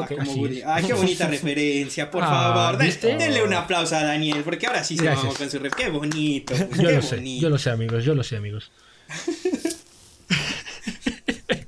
[0.00, 0.58] Ok, como así Woody.
[0.58, 0.64] es.
[0.66, 2.78] Ay, qué bonita referencia, por Ah, favor.
[2.78, 5.22] Denle un aplauso a Daniel, porque ahora sí se Gracias.
[5.24, 5.74] vamos con su ref.
[5.74, 6.54] Qué bonito.
[6.58, 7.42] Yo qué lo sé, bonito.
[7.42, 8.70] yo lo sé, amigos, yo lo sé, amigos.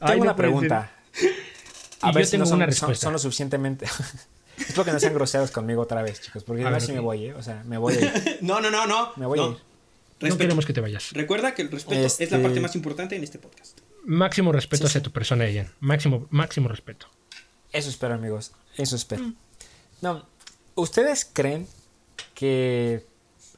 [0.06, 0.90] Tengo una pregunta.
[1.20, 3.04] Y yo tengo son, una son- respuesta.
[3.06, 3.86] son lo suficientemente.
[4.56, 7.26] Espero que no sean groseros conmigo otra vez, chicos, porque A ver, sí me voy,
[7.26, 7.34] ¿eh?
[7.34, 8.38] O sea, me voy a ir.
[8.40, 9.12] No, no, no, no.
[9.16, 9.44] Me voy no.
[9.46, 9.56] a ir.
[10.30, 11.12] No queremos que te vayas.
[11.12, 13.78] Recuerda que el respeto es la Este- parte más importante en este podcast.
[14.04, 15.04] Máximo respeto Sí, hacia sí.
[15.04, 15.72] tu persona, Ian.
[15.80, 17.08] Máximo, máximo respeto.
[17.72, 18.52] Eso espero, amigos.
[18.76, 19.22] Eso espero.
[19.24, 19.36] Mm.
[20.02, 20.26] No,
[20.74, 21.66] ¿ustedes creen
[22.34, 23.04] que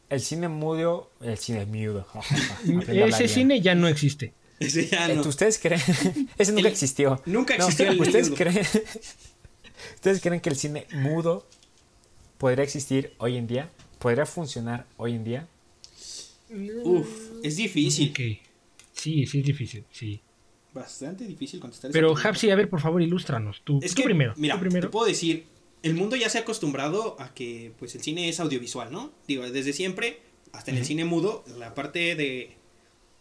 [0.08, 2.06] el cine mudo, el cine mudo,
[2.88, 4.32] Ese cine ya no existe.
[4.58, 5.22] Ese ya Eh, no.
[5.22, 5.80] ¿Ustedes creen?
[6.38, 7.22] Ese nunca El- existió.
[7.26, 8.38] nunca No, existió el ¿Ustedes mudo.
[8.38, 8.66] creen?
[9.94, 11.46] ¿Ustedes creen que el cine mudo
[12.38, 13.70] podría existir hoy en día?
[13.98, 15.48] ¿Podría funcionar hoy en día?
[16.84, 17.08] Uf,
[17.44, 18.12] es difícil.
[18.92, 20.20] Sí, sí es difícil, sí.
[20.72, 22.14] Bastante difícil contestar Pero.
[22.16, 23.62] Hapsi, a ver, por favor, ilústranos.
[23.64, 24.34] Tú, Es tú que, primero.
[24.36, 24.90] mira, tú te primero.
[24.90, 25.46] puedo decir,
[25.82, 29.12] el mundo ya se ha acostumbrado a que pues el cine es audiovisual, ¿no?
[29.26, 30.20] Digo, desde siempre,
[30.52, 32.56] hasta en el cine mudo, la parte de,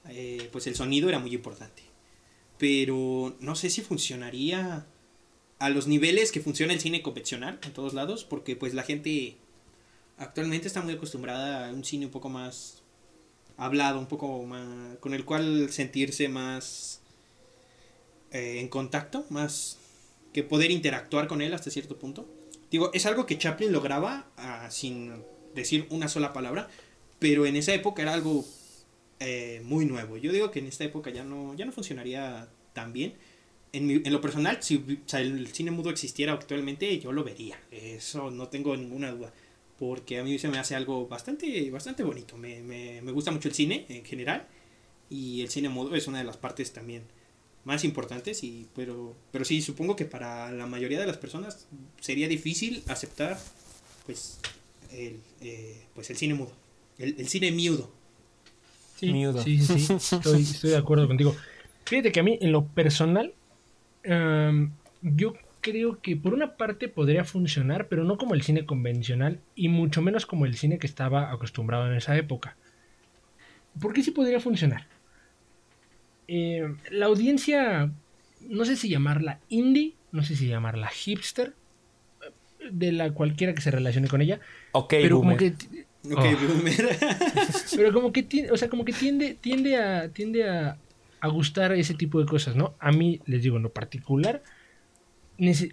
[0.10, 1.82] eh, pues el sonido era muy importante.
[2.58, 4.86] Pero no sé si funcionaría
[5.60, 9.38] a los niveles que funciona el cine convencional en todos lados, porque pues la gente
[10.18, 12.84] actualmente está muy acostumbrada a un cine un poco más
[13.58, 16.99] hablado, un poco más, con el cual sentirse más
[18.32, 19.80] eh, en contacto, más
[20.34, 22.30] que poder interactuar con él hasta cierto punto.
[22.70, 25.24] Digo, es algo que Chaplin lograba ah, sin
[25.56, 26.70] decir una sola palabra,
[27.18, 28.46] pero en esa época era algo
[29.20, 30.18] eh, muy nuevo.
[30.18, 33.16] Yo digo que en esta época ya no, ya no funcionaría tan bien.
[33.72, 37.60] En, lo personal, si el cine mudo existiera actualmente, yo lo vería.
[37.72, 39.34] Eso no tengo ninguna duda.
[39.78, 42.38] Porque a mí se me hace algo bastante, bastante bonito.
[42.38, 44.48] Me, me, me gusta mucho el cine en general.
[45.10, 47.04] Y el cine mudo es una de las partes también
[47.70, 48.44] más importantes.
[48.44, 51.68] Y, pero, pero sí, supongo que para la mayoría de las personas
[52.02, 53.38] sería difícil aceptar
[54.06, 54.40] pues
[54.92, 56.52] el, eh, pues el cine mudo.
[56.98, 57.52] El, el cine.
[58.98, 59.42] Sí, Miudo.
[59.42, 59.94] sí, sí, sí.
[60.16, 61.34] Estoy, estoy de acuerdo contigo.
[61.86, 63.34] Fíjate que a mí, en lo personal,
[64.04, 69.40] em, yo creo que por una parte podría funcionar, pero no como el cine convencional
[69.56, 72.58] y mucho menos como el cine que estaba acostumbrado en esa época.
[73.80, 74.88] ¿Por qué sí podría funcionar?
[76.32, 77.92] Em, la audiencia,
[78.42, 81.54] no sé si llamarla indie, no sé si llamarla hipster,
[82.72, 84.40] de la cualquiera que se relacione con ella,
[84.74, 85.56] Ok, pero como boomer.
[85.58, 86.48] que Ok, Oh.
[86.48, 86.98] boomer.
[87.76, 90.78] pero como que tiende, o sea, como que tiende, tiende a, tiende a,
[91.20, 92.76] a gustar ese tipo de cosas, ¿no?
[92.80, 94.44] A mí, les digo, en lo particular,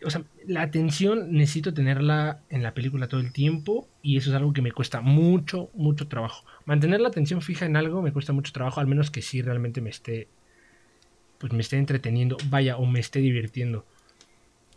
[0.04, 4.36] o sea, la atención necesito tenerla en la película todo el tiempo y eso es
[4.36, 6.44] algo que me cuesta mucho, mucho trabajo.
[6.66, 9.80] Mantener la atención fija en algo me cuesta mucho trabajo, al menos que sí realmente
[9.80, 10.28] me esté
[11.38, 13.84] pues me esté entreteniendo, vaya, o me esté divirtiendo.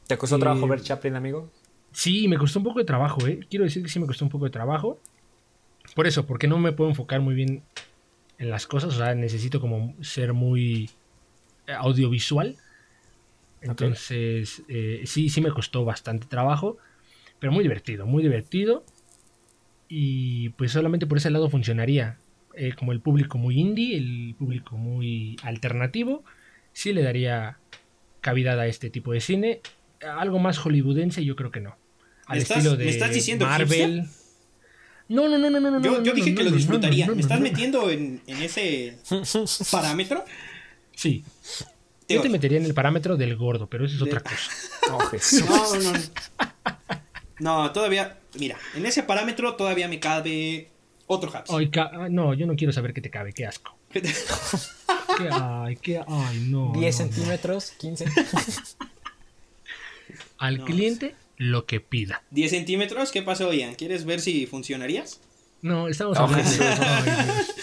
[0.08, 1.52] ¿Te costó Eh, trabajo ver Chaplin, amigo?
[1.91, 3.39] Sí, me costó un poco de trabajo, ¿eh?
[3.50, 5.00] Quiero decir que sí me costó un poco de trabajo.
[5.95, 7.63] Por eso, porque no me puedo enfocar muy bien
[8.38, 10.89] en las cosas, o sea, necesito como ser muy
[11.67, 12.58] eh, audiovisual.
[13.62, 16.78] Entonces, eh, sí, sí me costó bastante trabajo,
[17.39, 18.84] pero muy divertido, muy divertido.
[19.88, 22.19] Y pues solamente por ese lado funcionaría.
[22.56, 26.24] Eh, como el público muy indie, el público muy alternativo,
[26.80, 27.58] sí le daría
[28.22, 29.62] cavidad a este tipo de cine.
[30.02, 31.76] Algo más hollywoodense, yo creo que no.
[32.26, 34.06] Al ¿Me estás- estilo de me estás diciendo Marvel.
[35.10, 36.04] No, no, no, no, no, no.
[36.04, 37.06] Yo, dije no, que lo disfrutaría.
[37.08, 37.44] no, no, ¿Me estás no.
[37.44, 38.98] metiendo en, en ese
[39.72, 40.24] parámetro?
[40.96, 41.26] Sí.
[42.08, 44.52] Te Yo te metería en el parámetro del gordo, pero eso es De- otra cosa.
[44.92, 45.44] Oh, Jesús.
[45.48, 46.00] No, no, no.
[47.39, 48.18] No, todavía.
[48.39, 50.70] Mira, en ese parámetro todavía me cabe
[51.08, 51.52] otro Haps.
[51.72, 53.78] Ca- ah, no, yo no quiero saber qué te cabe, qué asco.
[53.91, 54.02] Qué,
[55.32, 56.71] ay, qué, ay, no.
[56.75, 57.12] 10 no, no.
[57.12, 58.06] centímetros, 15.
[60.38, 62.23] Al No, cliente, lo que pida.
[62.32, 63.75] 10 centímetros, ¿qué pasó, Ian?
[63.75, 65.19] ¿Quieres ver si funcionarías?
[65.62, 66.65] No, estamos hablando de Jesús.
[66.80, 67.56] Ay, Dios.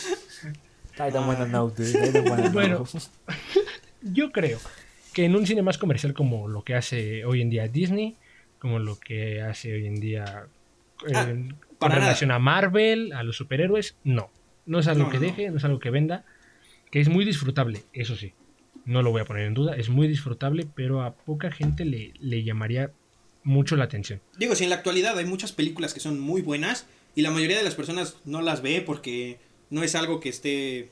[0.98, 1.90] I don't wanna know, dude.
[1.90, 2.84] I don't wanna Bueno.
[2.84, 3.02] know.
[4.02, 4.58] Yo creo
[5.12, 8.16] que en un cine más comercial como lo que hace hoy en día Disney,
[8.58, 10.46] como lo que hace hoy en día
[11.06, 12.06] eh, Ah, con para nada.
[12.06, 14.30] relación a Marvel, a los superhéroes, no.
[14.66, 16.24] No es algo No, que deje, no es algo que venda,
[16.90, 18.34] que es muy disfrutable, eso sí.
[18.84, 22.12] No lo voy a poner en duda, es muy disfrutable, pero a poca gente le,
[22.20, 22.92] le llamaría
[23.42, 24.20] mucho la atención.
[24.38, 27.56] Digo, si en la actualidad hay muchas películas que son muy buenas y la mayoría
[27.56, 29.38] de las personas no las ve porque
[29.70, 30.90] no es algo que esté,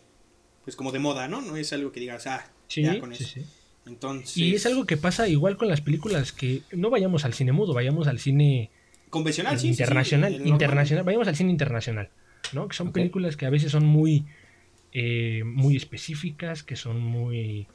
[0.65, 1.41] pues como de moda, ¿no?
[1.41, 3.35] No es algo que digas, ah, Sí, ya con sí, eso.
[3.35, 3.47] sí.
[3.87, 7.53] Entonces, Y es algo que pasa igual con las películas, que no vayamos al cine
[7.53, 8.71] mudo, vayamos al cine
[9.11, 12.09] convencional, sí, internacional, internacional, vayamos al cine internacional,
[12.53, 12.69] ¿no?
[12.69, 14.25] Que son películas que a veces son muy,
[14.93, 17.67] eh, muy específicas, que son muy,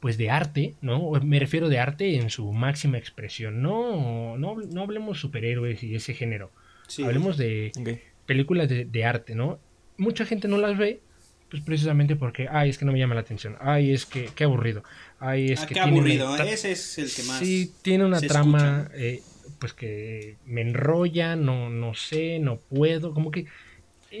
[0.00, 1.10] pues de arte, ¿no?
[1.22, 6.14] Me refiero de arte en su máxima expresión, no, no, no hablemos superhéroes y ese
[6.14, 6.50] género,
[6.86, 7.02] Sí.
[7.02, 7.72] hablemos de
[8.26, 9.58] películas de, de arte, ¿no?
[9.96, 11.00] Mucha gente no las ve,
[11.50, 14.44] pues precisamente porque, ay, es que no me llama la atención, ay, es que, qué
[14.44, 14.82] aburrido,
[15.20, 17.38] ay, es Ah, que qué tiene aburrido, ese es el que más.
[17.38, 19.22] Sí, tiene una trama, eh,
[19.58, 23.46] pues que me enrolla, no, no sé, no puedo, como que...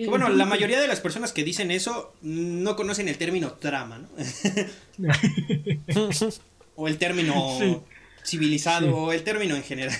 [0.00, 3.98] Que Bueno, la mayoría de las personas que dicen eso no conocen el término trama,
[3.98, 4.08] ¿no?
[6.76, 7.76] o el término Sí.
[8.24, 8.92] civilizado, Sí.
[8.94, 9.96] o el término en general.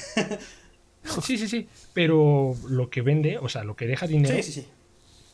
[1.22, 4.52] Sí, sí, sí, pero lo que vende, o sea, lo que deja dinero, sí, sí,
[4.62, 4.66] sí.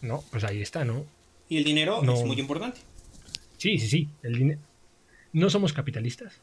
[0.03, 1.05] no, pues ahí está, ¿no?
[1.49, 2.15] Y el dinero No.
[2.15, 2.81] es muy importante.
[3.57, 4.61] Sí, sí, sí, el dinero...
[5.33, 6.35] No somos capitalistas,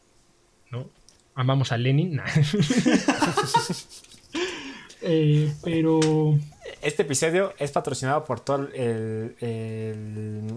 [0.72, 0.90] ¿no?
[1.36, 2.26] Amamos a Lenin, nah.
[5.02, 6.00] Eh, pero...
[6.82, 10.54] Este episodio es patrocinado por todo el, el,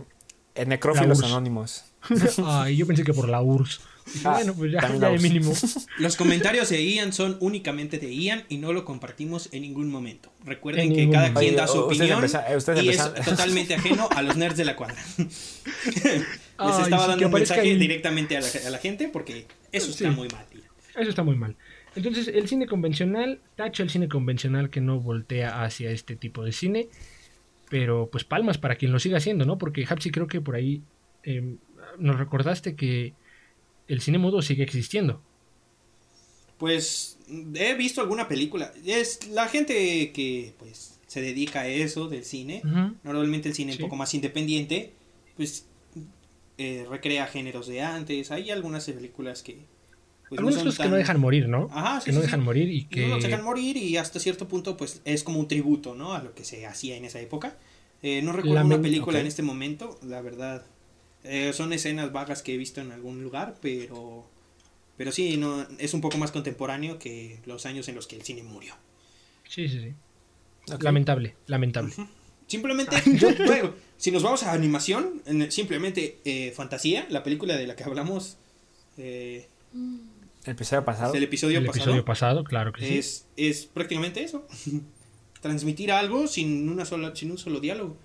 [0.54, 1.22] el Necrófilos.
[1.22, 1.84] Anónimos.
[2.44, 3.80] Ay, yo pensé que por la URSS.
[4.24, 5.52] Ah, bueno, pues ya, ya de mínimo.
[5.98, 10.32] Los comentarios de Ian son únicamente de Ian y no lo compartimos en ningún momento.
[10.44, 11.40] Recuerden En que cada momento.
[11.40, 14.74] quien Oye, da su opinión ustedes y es totalmente ajeno a los nerds de la
[14.76, 14.96] cuadra.
[15.16, 15.28] Les
[16.58, 17.76] estaba sí, dando un mensaje ahí.
[17.76, 20.16] directamente a la, a la gente porque eso está Sí.
[20.16, 20.44] muy mal.
[20.50, 20.62] tío.
[20.96, 21.56] Eso está muy mal.
[21.96, 26.52] Entonces, el cine convencional, tacho el cine convencional que no voltea hacia este tipo de
[26.52, 26.88] cine.
[27.68, 29.56] Pero pues palmas para quien lo siga haciendo, ¿no?
[29.58, 30.82] Porque Hapsi creo que por ahí
[31.22, 31.54] eh,
[31.98, 33.12] nos recordaste que
[33.86, 35.22] el cine mudo sigue existiendo.
[36.58, 37.18] Pues
[37.54, 38.72] he visto alguna película.
[38.84, 42.62] Es la gente que pues se dedica a eso del cine.
[43.02, 43.78] Normalmente el cine Sí.
[43.82, 44.92] un poco más independiente,
[45.36, 45.66] pues
[46.58, 48.30] eh, recrea géneros de antes.
[48.30, 49.58] Hay algunas películas que
[50.30, 51.68] pues, Algunas son cosas que no dejan morir, ¿no?
[51.72, 52.44] Ajá, sí, que no sí, dejan sí.
[52.46, 53.02] morir y que...
[53.02, 56.14] no los dejan morir y hasta cierto punto pues es como un tributo, ¿no?
[56.14, 57.58] A lo que se hacía en esa época.
[58.02, 60.64] Eh, no recuerdo una Lamen- película en este momento, la verdad.
[61.24, 64.26] Eh, son escenas vagas que he visto en algún lugar, pero
[64.96, 68.22] pero sí, no es un poco más contemporáneo que los años en los que el
[68.22, 68.74] cine murió.
[69.48, 70.74] Sí, sí, sí.
[70.80, 71.92] Lamentable, lamentable.
[72.46, 77.66] Simplemente, yo, luego, si nos vamos a animación, en- simplemente eh, Fantasía, la película de
[77.66, 78.36] la que hablamos
[78.98, 79.46] eh,
[80.44, 81.14] El episodio pasado.
[81.14, 82.98] episodio el pasado, episodio pasado, claro que sí.
[82.98, 84.46] es, es prácticamente eso.
[85.40, 87.96] Transmitir algo sin, una sola, sin un solo diálogo.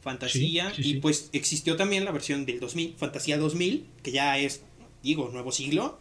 [0.00, 0.70] Fantasía.
[0.74, 1.00] Sí, sí, y sí.
[1.00, 4.62] pues existió también la versión del 2000, Fantasía 2000, que ya es,
[5.02, 5.98] digo, nuevo siglo.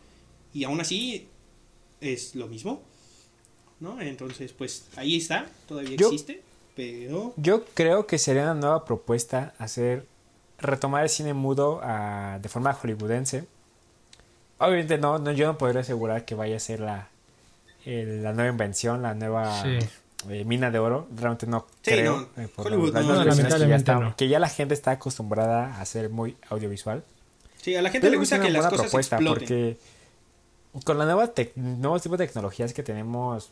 [0.54, 1.28] Y aún así
[2.02, 2.84] es lo mismo.
[3.80, 4.00] ¿No?
[4.02, 6.42] Entonces, pues ahí está, todavía Yo- existe.
[6.76, 7.34] Pero...
[7.38, 10.08] Yo creo que sería una nueva propuesta hacer
[10.58, 13.46] retomar el cine mudo ah, de forma hollywoodense.
[14.64, 17.08] Obviamente no, no, yo no podría asegurar que vaya a ser la,
[17.86, 19.78] el- la nueva invención, la nueva Sí.
[20.30, 21.08] eh, mina de oro.
[21.16, 22.28] Realmente no Sí, creo.
[22.36, 22.44] no.
[22.44, 24.16] eh, por Hollywood las no, que ya, lamentablemente está- no.
[24.16, 27.04] que ya la gente está acostumbrada a hacer muy audiovisual.
[27.62, 29.40] Sí, a la gente le gusta que una las cosas propuesta exploten.
[29.48, 29.78] porque
[30.86, 33.52] con la nueva tec- nuevos tipos de tecnologías que tenemos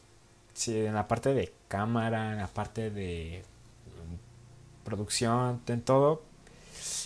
[0.53, 3.43] sí, en la parte de cámara, en la parte de
[3.85, 6.23] mm, producción, en todo,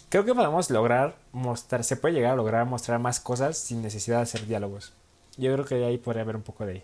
[0.09, 4.17] creo que podemos lograr mostrar, se puede llegar a lograr mostrar más cosas sin necesidad
[4.17, 4.93] de hacer diálogos.
[5.37, 6.81] Yo creo que ahí podría haber un poco de,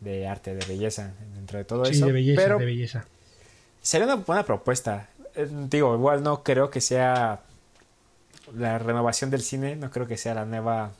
[0.00, 2.06] de arte, de belleza dentro de todo Sí, eso.
[2.06, 3.04] de belleza, pero de belleza.
[3.82, 5.08] Sería una buena propuesta.
[5.36, 7.40] Eh, digo, igual no creo que sea
[8.54, 10.90] la renovación del cine, no creo que sea la nueva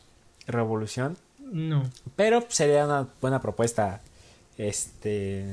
[0.47, 1.91] revolución, No.
[2.17, 4.01] pero sería una buena propuesta
[4.57, 5.45] este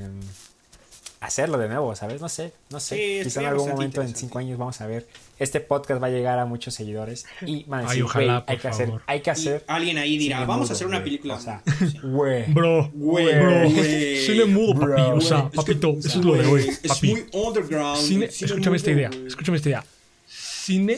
[1.20, 2.22] hacerlo de nuevo, ¿sabes?
[2.22, 2.96] No sé, no sé.
[2.96, 5.08] Sí, Quizá en algún momento en cinco años vamos a ver.
[5.40, 8.44] Este podcast va a llegar a muchos seguidores y van a Ay, decir, ojalá, "Güey,
[8.48, 9.02] hay que hacer, favor".
[9.06, 9.66] hay que Y hacer.
[9.68, 11.04] alguien ahí dirá, cine vamos mudo, a hacer una güey".
[11.06, 11.36] película.
[11.36, 12.00] O sea, Sí.
[12.04, 12.52] güey.
[12.52, 13.70] Bro, Güey, bro.
[13.70, 14.86] Cine mudo, papi.
[14.88, 15.16] Bro.
[15.18, 16.48] O sea, Es que, papito, o sea, eso es lo de hoy.
[16.64, 17.12] güey, Es Papi.
[17.12, 17.98] muy underground.
[18.02, 19.10] Cine, cine escúchame esta mudo, idea.
[19.10, 19.28] güey.
[19.28, 19.86] Escúchame esta idea.
[20.28, 20.98] Cine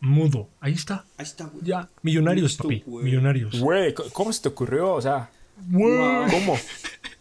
[0.00, 0.48] mudo.
[0.60, 1.04] Ahí está.
[1.16, 1.64] Ahí está, güey.
[1.64, 1.88] Ya.
[2.02, 2.82] Millonarios, Listo, papi.
[2.86, 3.04] güey.
[3.04, 3.58] Millonarios.
[3.60, 4.92] Güey, ¿cómo se te ocurrió?
[4.94, 5.30] O sea,
[5.68, 6.30] Güey.
[6.30, 6.58] ¿cómo?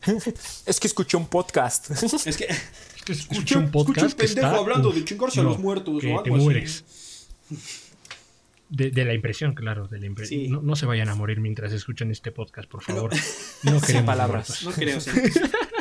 [0.65, 1.91] es que escuché un podcast.
[2.25, 2.47] Es que
[3.07, 3.97] Escuché un podcast.
[3.97, 6.39] escuché un que pendejo está- hablando de chingarse a los muertos que o te así.
[6.41, 6.83] mueres.
[8.69, 10.41] De, de la impresión, claro, de la impresión.
[10.41, 10.47] Sí.
[10.47, 13.11] No, no se vayan a morir mientras escuchan este podcast, por favor.
[13.63, 14.49] No, queremos palabras.
[14.63, 14.63] muertos.
[14.63, 15.09] No creo sí,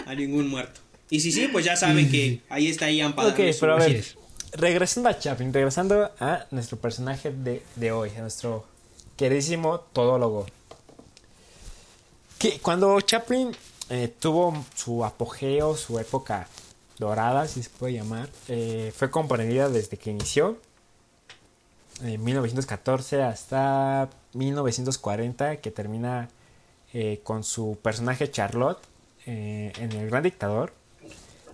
[0.06, 0.80] a ningún muerto.
[1.10, 3.92] Y si sí, pues ya saben que ahí está Ian para Ok, pero a ver,
[3.96, 4.16] es.
[4.52, 8.66] regresando a Chaplin, regresando a nuestro personaje de, de hoy, a nuestro
[9.16, 10.46] queridísimo todólogo.
[12.38, 13.50] Que cuando Chaplin
[13.90, 16.48] eh, tuvo su apogeo, su época
[16.98, 20.58] dorada, si se puede llamar, eh, fue comprendida desde que inició,
[22.02, 26.28] en 1914 hasta 1940, que termina
[26.92, 28.78] eh, con su personaje Charlotte
[29.26, 30.72] eh, en El Gran Dictador.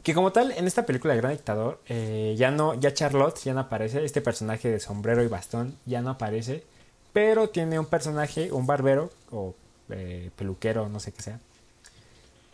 [0.02, 3.60] Que como tal, en esta película El Gran Dictador, ya no, ya Charlotte ya no
[3.60, 6.62] aparece, este personaje de sombrero y bastón ya no aparece,
[7.14, 9.54] pero tiene un personaje, un barbero o
[10.36, 11.40] peluquero, no sé qué sea,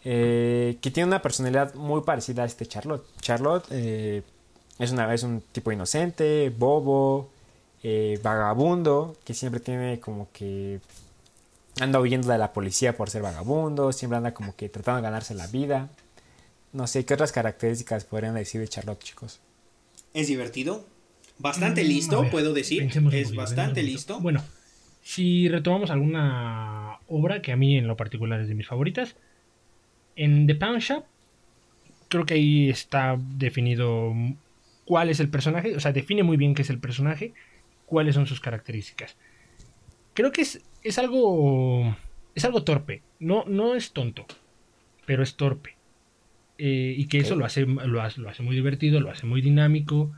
[0.04, 3.04] eh, que tiene una personalidad muy parecida a este Charlotte.
[3.20, 4.22] Charlotte eh,
[4.78, 7.30] es, una, es un tipo inocente, bobo,
[7.82, 10.80] eh, vagabundo, que siempre tiene como que
[11.80, 15.34] anda huyendo de la policía por ser vagabundo, siempre anda como que tratando de ganarse
[15.34, 15.88] la vida.
[16.72, 19.40] No sé, ¿qué otras características podrían decir de Charlotte, chicos?
[20.14, 20.84] Es divertido.
[21.38, 22.82] Bastante Mm, listo, ver, puedo decir.
[22.82, 24.20] Es poquito, bastante listo.
[24.20, 24.42] Bueno,
[25.02, 29.16] si retomamos alguna obra que a mí en lo particular es de mis favoritas,
[30.20, 31.04] en The Pound Shop,
[32.08, 34.12] creo que ahí está definido
[34.84, 37.32] cuál es el personaje, o sea, define muy bien qué es el personaje,
[37.86, 39.16] cuáles son sus características.
[40.12, 41.96] Creo que es, es algo.
[42.34, 43.02] Es algo torpe.
[43.18, 44.26] No, no es tonto,
[45.06, 45.76] pero es torpe.
[46.58, 49.40] Eh, y que eso lo hace, lo, hace, lo hace muy divertido, lo hace muy
[49.40, 50.12] dinámico.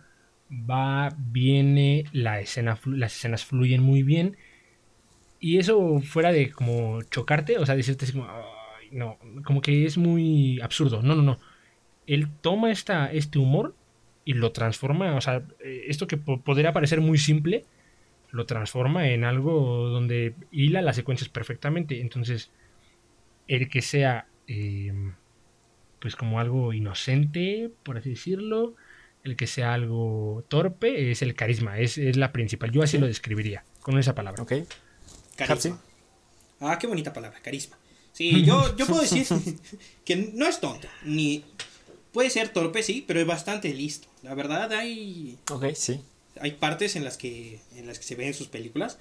[0.50, 4.36] Va, viene, la escena, las escenas fluyen muy bien.
[5.38, 8.61] Y eso fuera de como chocarte, o sea, decirte así como, "Ay,
[8.92, 11.02] no, como que es muy absurdo.
[11.02, 11.38] No, no, no.
[12.06, 13.74] Él toma esta, este humor
[14.24, 17.64] y lo transforma, o sea, eh, esto que po- podría parecer muy simple,
[18.30, 22.00] lo transforma en algo donde hila las secuencias perfectamente.
[22.00, 22.50] Entonces,
[23.48, 24.92] el que sea, eh,
[26.00, 28.74] pues como algo inocente, por así decirlo,
[29.24, 32.72] el que sea algo torpe, es el carisma, es, es la principal.
[32.72, 34.42] Yo así lo describiría, con esa palabra.
[34.42, 34.52] ¿Ok?
[35.36, 35.80] Carisma.
[36.60, 37.76] Ah, qué bonita palabra, carisma.
[38.12, 39.26] Sí, yo, yo puedo decir
[40.04, 41.44] que no es tonto, ni
[42.12, 44.08] puede ser torpe, sí, pero es bastante listo.
[44.22, 46.00] La verdad, hay, Ok, sí.
[46.40, 48.98] hay partes en las que, en las que se ven en sus películas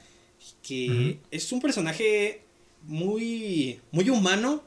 [0.63, 2.41] que es un personaje
[2.83, 4.63] muy, muy humano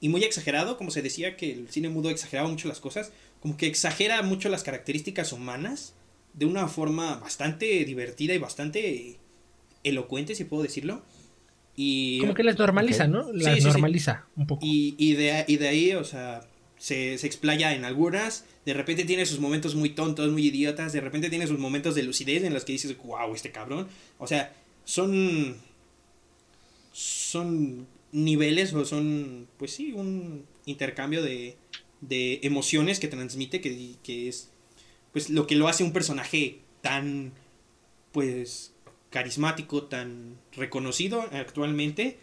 [0.00, 3.10] y muy exagerado, como se decía que el cine mudo exageraba mucho las cosas,
[3.40, 5.94] como que exagera mucho las características humanas
[6.34, 9.16] de una forma bastante divertida y bastante
[9.82, 11.02] elocuente, si puedo decirlo.
[11.80, 13.06] Y, Como que las normaliza.
[13.06, 13.28] ¿no?
[13.28, 13.66] Sí, Las sí, sí.
[13.68, 14.66] normaliza un poco.
[14.66, 16.40] y, y de, y de ahí, o sea,
[16.76, 18.46] se, se explaya en algunas.
[18.66, 20.92] De repente tiene sus momentos muy tontos, muy idiotas.
[20.92, 23.86] De repente tiene sus momentos de lucidez en los que dices, wow, este cabrón.
[24.18, 24.52] O sea,
[24.84, 25.56] son.
[26.92, 31.56] Son niveles o son, pues sí, un intercambio de,
[32.00, 34.50] de emociones que transmite que, que es,
[35.12, 37.32] pues lo que lo hace un personaje tan,
[38.10, 38.72] pues,
[39.10, 42.18] carismático, tan reconocido actualmente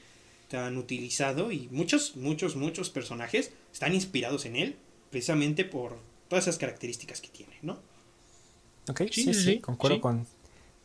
[0.50, 4.76] tan utilizado y muchos, muchos, muchos personajes están inspirados en él
[5.10, 7.80] precisamente por todas esas características que tiene, ¿no?
[8.88, 10.02] Ok, Sí, sí, sí, sí, sí, concuerdo sí.
[10.02, 10.28] con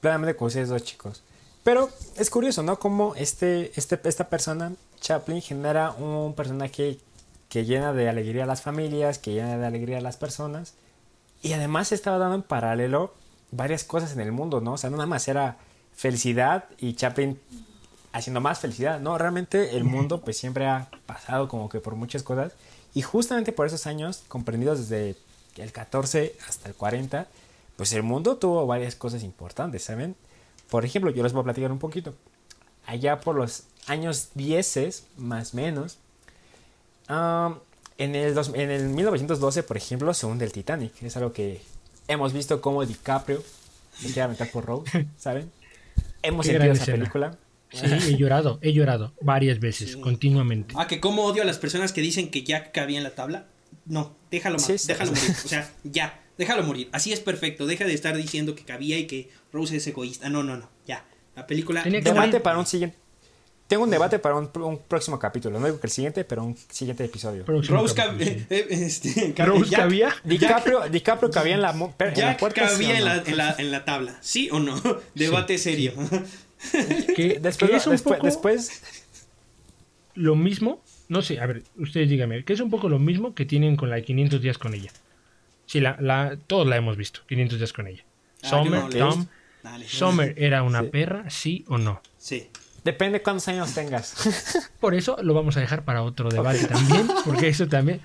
[0.00, 1.22] plenamente con ustedes dos chicos.
[1.62, 2.78] Pero es curioso, ¿no?
[2.78, 6.98] Cómo este, este, esta persona, Chaplin, genera un personaje
[7.50, 10.74] que llena de alegría a las familias, que llena de alegría a las personas.
[11.42, 13.12] Y además estaba dando en paralelo
[13.50, 14.74] varias cosas en el mundo, ¿no?
[14.74, 15.58] O sea, no nada más era
[15.94, 17.38] felicidad y Chaplin
[18.12, 19.00] haciendo más felicidad.
[19.00, 22.52] No, realmente el mundo pues siempre ha pasado como que por muchas cosas
[22.94, 25.16] y justamente por esos años, comprendidos desde
[25.56, 27.28] el 14 hasta el 40,
[27.76, 30.16] pues el mundo tuvo varias cosas importantes, ¿saben?
[30.68, 32.14] Por ejemplo, yo les voy a platicar un poquito.
[32.86, 35.98] Allá por los años 10, más o menos,
[37.08, 37.56] um,
[37.98, 41.00] en, el dos, en el 1912, por ejemplo, se hunde el Titanic.
[41.02, 41.62] Es algo que
[42.08, 43.42] hemos visto como DiCaprio
[44.00, 45.50] se quiere aventar por Rose, ¿saben?
[46.22, 46.98] Hemos Qué sentido gran esa escena.
[46.98, 47.38] película.
[47.72, 50.00] Sí, he llorado, he llorado varias veces, Sí.
[50.00, 50.74] continuamente.
[50.76, 53.46] Ah, que cómo odio a las personas que dicen que ya cabía en la tabla.
[53.86, 54.88] No, déjalo, ma- Sí, sí.
[54.88, 55.30] déjalo morir.
[55.44, 56.88] O sea, ya, déjalo morir.
[56.92, 57.66] Así es perfecto.
[57.66, 60.28] Deja de estar diciendo que cabía y que Rose es egoísta.
[60.28, 60.68] No, no, no.
[60.86, 61.04] Ya.
[61.36, 61.82] La película.
[61.84, 62.42] Tenía que Debate morir.
[62.42, 62.96] para un siguiente.
[63.70, 65.58] Tengo un debate para un, un próximo capítulo.
[65.60, 67.44] No digo que el siguiente, pero un siguiente episodio.
[67.46, 68.26] Rose cabía.
[68.26, 68.46] sí.
[68.50, 70.14] eh, este, cab- Rose ya- cabía.
[70.24, 71.78] DiCaprio, DiCaprio cabía en la, en
[72.20, 72.68] la puerta.
[72.68, 73.04] ¿sí cabía o en, no?
[73.06, 74.18] la, en, la, en la tabla.
[74.20, 74.74] ¿Sí o no?
[75.14, 75.92] Debate serio.
[77.16, 78.82] Que, Después, que es un después, poco después,
[80.14, 83.46] lo mismo, no sé, a ver, ustedes díganme, que es un poco lo mismo que
[83.46, 84.90] tienen con la de 500 días con ella.
[85.64, 88.04] Sí, la, la, todos la hemos visto, 500 días con ella.
[88.42, 89.26] Ah, Summer, no Tom.
[89.62, 89.88] Dale.
[89.88, 90.88] Summer era una Sí.
[90.88, 92.02] perra, sí o no.
[92.18, 92.48] Sí.
[92.84, 94.14] Depende cuántos años tengas.
[94.80, 98.00] Por eso lo vamos a dejar para otro debate también, porque eso también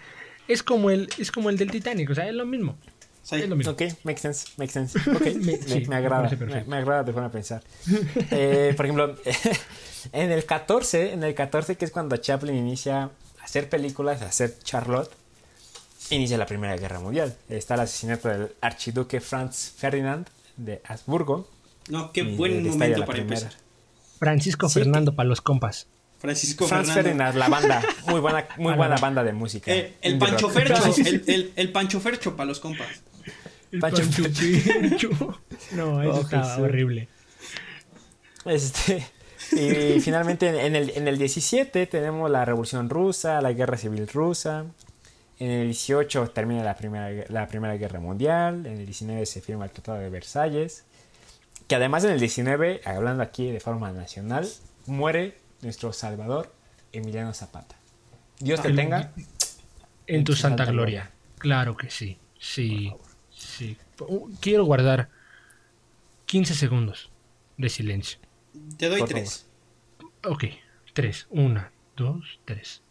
[0.47, 2.77] es como el es como el del Titanic, o sea, es lo mismo.
[3.23, 3.37] Sí.
[3.37, 3.71] Es lo mismo.
[3.71, 4.99] ok, makes sense, makes sense.
[5.11, 7.63] Ok, Me- me, sí, me me agrada, me, me agrada tu forma de pensar.
[8.29, 9.15] Eh, por ejemplo,
[10.11, 13.09] en el 14, en el 14 que es cuando Chaplin inicia a
[13.43, 15.09] hacer películas, a hacer Charlotte,
[16.11, 17.35] inicia la Primera Guerra Mundial.
[17.49, 21.49] Está el asesinato del archiduque Franz Ferdinand de Habsburgo.
[21.89, 23.39] No, qué buen momento para primera.
[23.41, 23.64] empezar.
[24.25, 25.87] Francisco Sí, Fernando para los compas.
[26.19, 27.03] Francisco Franz Fernando.
[27.03, 29.01] Ferdinand, la banda, muy buena, muy Ah, buena no.
[29.01, 29.71] banda de música.
[29.73, 30.53] Eh, el Pancho rock.
[30.57, 30.93] Fercho.
[31.05, 32.87] El, el, el Pancho Fercho para los compas.
[33.71, 35.09] El Pancho Pancho Fercho.
[35.73, 36.59] No, eso Oh, está Jesús.
[36.59, 37.07] horrible.
[38.45, 39.05] Este,
[39.51, 44.07] y finalmente en- en el, en el 17 tenemos la Revolución Rusa, la Guerra Civil
[44.07, 44.65] Rusa.
[45.39, 48.65] En el 18 termina la primera, la primera Guerra Mundial.
[48.65, 50.85] En el 19 se firma el Tratado de Versalles.
[51.67, 54.47] Que además en el 19, hablando aquí de forma nacional,
[54.85, 56.53] muere nuestro Salvador
[56.91, 57.75] Emiliano Zapata.
[58.39, 59.11] Dios te El- tenga.
[60.07, 61.11] En tu santa gloria.
[61.39, 62.19] Claro que sí.
[62.39, 62.93] Sí.
[63.31, 63.77] Sí.
[63.99, 65.09] Uh, Quiero guardar
[66.27, 67.09] 15 segundos
[67.57, 68.19] de silencio.
[68.77, 69.47] Te doy Por tres.
[70.25, 70.45] Ok.
[70.93, 71.27] 3.
[71.31, 72.81] 1, 2, 3.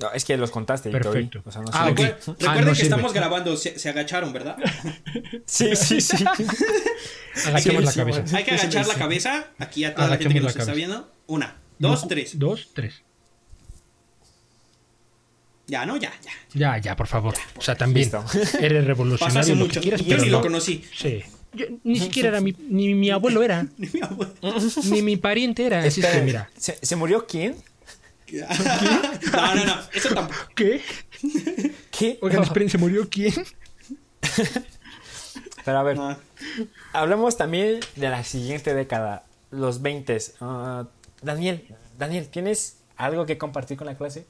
[0.00, 1.42] No, es que los contaste Perfecto.
[1.44, 2.16] O sea, no Ah, Ah, Recuerden
[2.64, 2.82] no que sirve.
[2.82, 4.56] estamos grabando, se, se agacharon, ¿verdad?
[5.46, 6.16] Sí, sí, sí.
[7.46, 8.36] Agachemos la cabeza.
[8.36, 11.12] Hay que agachar la cabeza aquí a toda la gente Agachemos que nos está viendo.
[11.26, 12.38] Una, dos, tres.
[12.38, 13.02] 2, 3.
[15.66, 15.96] Ya, ¿no?
[15.98, 16.30] Ya, ya.
[16.54, 17.34] Ya, ya, por favor.
[17.56, 18.24] O sea, también Listo.
[18.60, 19.54] eres revolucionario.
[19.54, 19.74] lo mucho.
[19.74, 20.42] que quieras, Yo pero ni lo no.
[20.42, 20.82] conocí.
[20.96, 21.22] Sí.
[21.52, 24.32] Yo- ni siquiera era mi, ni mi abuelo era, Ni mi abuelo.
[24.84, 25.80] ni mi pariente era.
[25.80, 26.48] Así es que mira.
[26.56, 27.56] ¿se, se murió quién?
[29.32, 29.74] no, no, no.
[29.92, 30.38] Eso tampoco.
[30.54, 30.80] ¿Qué?
[31.90, 32.18] ¿Qué?
[32.22, 33.32] Oigan, esperen, ¿se murió quién?
[35.64, 36.16] Pero a ver, No.
[36.92, 40.16] hablamos también de la siguiente década, los 20.
[41.22, 41.64] Daniel,
[41.98, 44.26] Daniel, ¿tienes algo que compartir con la clase?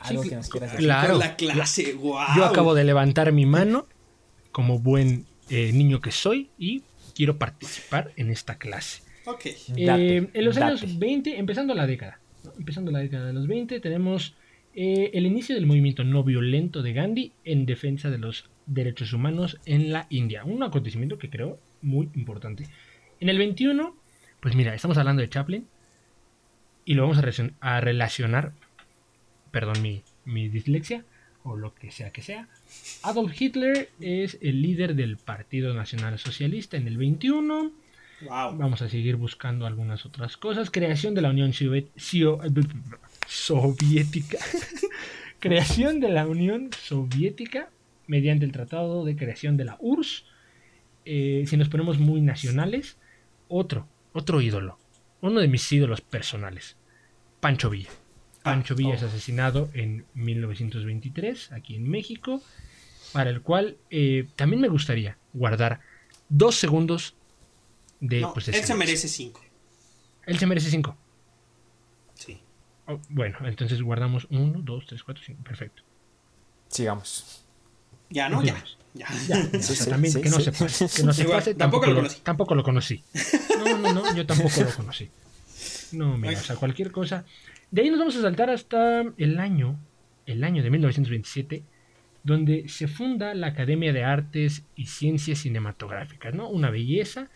[0.00, 0.86] ¿Algo Sí, que nos quieras decir?
[0.86, 1.10] Claro.
[1.14, 2.18] Con la clase, wow.
[2.36, 3.86] Yo acabo de levantar mi mano
[4.52, 6.82] como buen eh, niño que soy y
[7.14, 9.02] quiero participar en esta clase.
[9.26, 9.44] Ok.
[9.68, 10.66] Date, Eh, en los date.
[10.84, 12.20] años 20, empezando la década.
[12.58, 14.34] Empezando la década de los 20, tenemos
[14.74, 19.58] eh, el inicio del movimiento no violento de Gandhi en defensa de los derechos humanos
[19.64, 20.44] en la India.
[20.44, 22.66] Un acontecimiento que creo muy importante.
[23.20, 23.96] En el 21,
[24.40, 25.66] pues mira, estamos hablando de Chaplin
[26.84, 28.52] y lo vamos a, a relacionar,
[29.50, 31.04] perdón mi, mi dislexia,
[31.42, 32.48] o lo que sea que sea.
[33.02, 37.72] Adolf Hitler es el líder del Partido Nacional Socialista en el 21.
[38.22, 38.56] Wow.
[38.56, 40.70] Vamos a seguir buscando algunas otras cosas.
[40.70, 41.52] Creación de la Unión
[43.26, 44.38] Soviética.
[45.38, 47.70] creación de la Unión Soviética
[48.08, 50.24] mediante el Tratado de Creación de la URSS.
[51.04, 52.96] Eh, si nos ponemos muy nacionales,
[53.46, 54.78] otro, otro ídolo.
[55.20, 56.76] Uno de mis ídolos personales.
[57.40, 57.90] Pancho Villa.
[58.42, 62.42] Pancho Villa es asesinado en 1923 aquí en México,
[63.12, 65.80] para el cual eh, también me gustaría guardar
[66.28, 67.14] dos segundos
[68.00, 69.40] de No, pues, él se merece cinco.
[70.26, 70.96] Él se merece cinco.
[72.14, 72.40] Sí.
[72.86, 75.42] Oh, bueno, entonces guardamos uno, dos, tres, cuatro, cinco.
[75.44, 75.82] Perfecto.
[76.68, 77.44] Sigamos.
[78.10, 78.42] Ya, ¿no?
[78.42, 78.62] Ya.
[78.94, 79.06] Ya.
[79.26, 80.88] Ya, o Sí, sea, sí, también sí, que no se pase.
[80.94, 81.54] Que no se pase.
[81.54, 82.20] tampoco lo conocí.
[82.22, 83.02] Tampoco lo conocí.
[83.58, 85.10] No, no, no, yo tampoco lo conocí.
[85.92, 86.38] No, mira, Oye.
[86.40, 87.24] o sea, cualquier cosa.
[87.72, 89.78] De ahí nos vamos a saltar hasta el año,
[90.26, 91.64] el año de 1927,
[92.22, 96.48] donde se funda la Academia de Artes y Ciencias Cinematográficas, ¿no?
[96.48, 97.28] Una belleza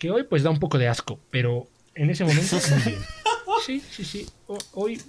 [0.00, 2.98] que hoy pues da un poco de asco, pero en ese momento muy bien.
[3.64, 4.26] Sí, sí, sí.
[4.48, 5.00] O- Hoy,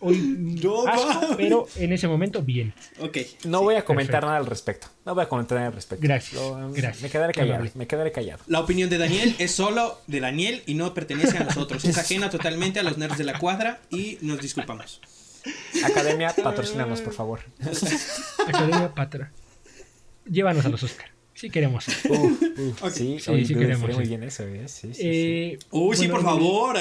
[0.00, 0.16] hoy
[0.62, 2.72] No asco, pero en ese momento bien.
[3.00, 3.18] Ok.
[3.44, 4.26] No voy a comentar perfecto.
[4.26, 4.86] nada al respecto.
[5.04, 6.02] No voy a comentar nada al respecto.
[6.04, 7.02] Gracias, Lo- gracias.
[7.02, 7.54] Me quedaré callado.
[7.56, 7.72] amable.
[7.74, 8.42] Me quedaré callado.
[8.46, 11.84] La opinión de Daniel es solo de Daniel y no pertenece a nosotros.
[11.84, 15.00] Es ajena totalmente a los nerds de la cuadra y nos disculpamos.
[15.84, 17.40] Academia, patrocínanos, por favor.
[18.46, 19.32] Academia Patra.
[20.30, 21.10] Llévanos a los Oscar.
[21.38, 21.84] Sí queremos.
[22.92, 24.08] Sí, Sí, oye, sí dude, queremos, muy sí.
[24.08, 24.66] bien eso, ¿eh?
[24.66, 25.02] Sí, sí, sí.
[25.04, 26.76] Eh, Uy, sí, bueno, por favor.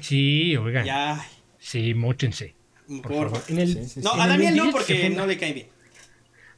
[0.00, 0.86] Sí, oigan.
[0.86, 1.28] Ya,
[1.58, 2.54] Sí, móchense.
[2.86, 3.30] por, Por favor.
[3.32, 3.44] favor.
[3.48, 5.36] En el, Sí, sí, No, en a el Daniel no 27 se porque no le
[5.36, 5.66] cae bien.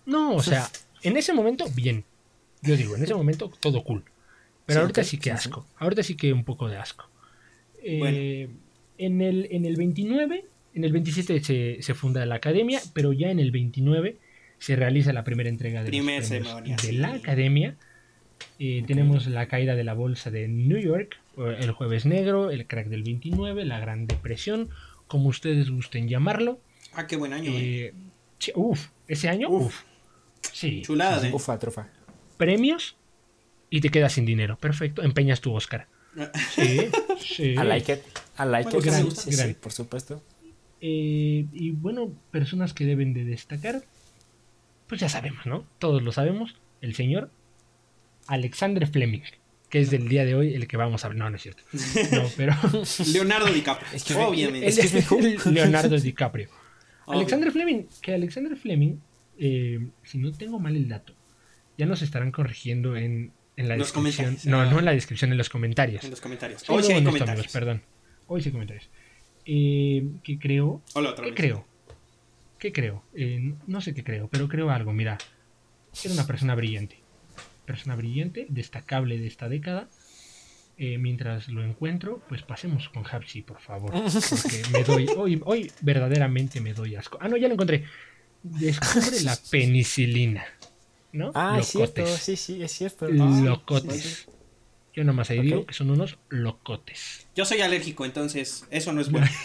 [0.07, 0.71] No, o sea,
[1.03, 2.05] en ese momento, bien.
[2.63, 4.05] Yo digo, en ese momento, todo cool.
[4.67, 5.67] Pero Sí, ahorita sí que sí, asco.
[5.79, 7.09] Ahorita sí que un poco de asco.
[7.83, 8.49] Eh,
[8.99, 10.45] en, el, en el 29,
[10.75, 14.19] en el 27 se, se funda la academia, pero ya en el 29
[14.61, 16.93] se realiza la primera entrega de, los Primer premios ceremonia, de sí.
[16.97, 17.75] la academia.
[18.61, 22.87] Eh, Tenemos la caída de la bolsa de New York, el jueves negro, el crack
[22.87, 24.69] del 29, la gran depresión,
[25.09, 26.61] como ustedes gusten llamarlo.
[26.95, 27.95] Ah, qué buen año, eh.
[28.47, 29.67] Eh, uf, ese año, Uf.
[29.67, 29.83] uf.
[30.53, 31.33] Sí, Chulada, eh.
[31.35, 31.89] Ufa, trufa.
[32.39, 32.97] premios
[33.71, 34.57] y te quedas sin dinero.
[34.59, 35.87] Perfecto, empeñas tu Oscar.
[36.55, 36.89] Sí,
[37.21, 37.43] sí.
[37.53, 38.01] I like it.
[38.39, 38.85] I like Bueno, it.
[38.85, 39.23] que me Sí, gusta.
[39.23, 39.55] sí, sí, Gran.
[39.55, 40.23] por supuesto.
[40.81, 43.83] Eh, y bueno, personas que deben de destacar,
[44.91, 45.65] pues ya sabemos, ¿no?
[45.79, 46.55] Todos lo sabemos.
[46.83, 47.31] El señor
[48.27, 49.23] Alexander Fleming,
[49.71, 51.25] que es del día de hoy el que vamos a hablar.
[51.25, 51.63] No, no es cierto.
[52.13, 52.55] No, pero
[53.13, 53.89] Leonardo DiCaprio.
[53.93, 54.25] Excuse me.
[54.27, 54.67] Obviamente.
[54.69, 56.49] él es Leonardo DiCaprio.
[57.07, 57.21] Obvio.
[57.21, 58.97] Alexander Fleming, que Alexander Fleming,
[59.39, 61.15] eh, si no tengo mal el dato,
[61.79, 64.37] ya nos estarán corrigiendo en, en la Los descripción.
[64.45, 64.67] No, Ah.
[64.67, 66.05] no en la descripción, en los comentarios.
[66.05, 66.61] En los comentarios.
[66.63, 67.31] Sí, Hoy sí hay comentarios.
[67.39, 67.83] amigos, perdón.
[68.27, 68.89] Hoy sí hay comentarios.
[69.47, 70.83] Eh, que creo.
[70.95, 71.37] Hola otra ¿Qué vez.
[71.41, 71.67] creo?
[72.61, 73.03] ¿Qué creo?
[73.15, 74.93] Eh, no sé qué creo, pero creo algo.
[74.93, 75.17] Mira,
[76.05, 77.01] era una persona brillante.
[77.65, 79.89] Persona brillante, destacable de esta década.
[80.77, 83.93] Eh, mientras lo encuentro, pues pasemos con Hapsi, por favor.
[83.93, 85.09] Porque me doy.
[85.17, 87.19] Hoy, hoy verdaderamente me doy asco.
[87.21, 87.85] Ah, no, ya lo encontré.
[88.43, 90.45] Descubre la penicilina.
[91.13, 91.33] ¿No?
[91.35, 92.03] Ah, es cierto.
[92.03, 92.23] Locotes.
[92.23, 93.09] Sí, sí, es cierto.
[93.09, 94.29] Locotes.
[94.93, 97.27] Yo nomás ahí digo que son unos locotes.
[97.35, 99.27] Yo soy alérgico, entonces eso no es bueno.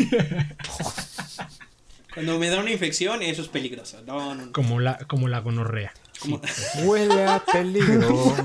[2.15, 4.01] Cuando me da una infección, eso es peligroso.
[4.07, 4.51] No, no, no.
[4.53, 5.93] Como la, como la gonorrea.
[6.19, 6.41] Como-
[6.85, 8.35] Huele a peligro.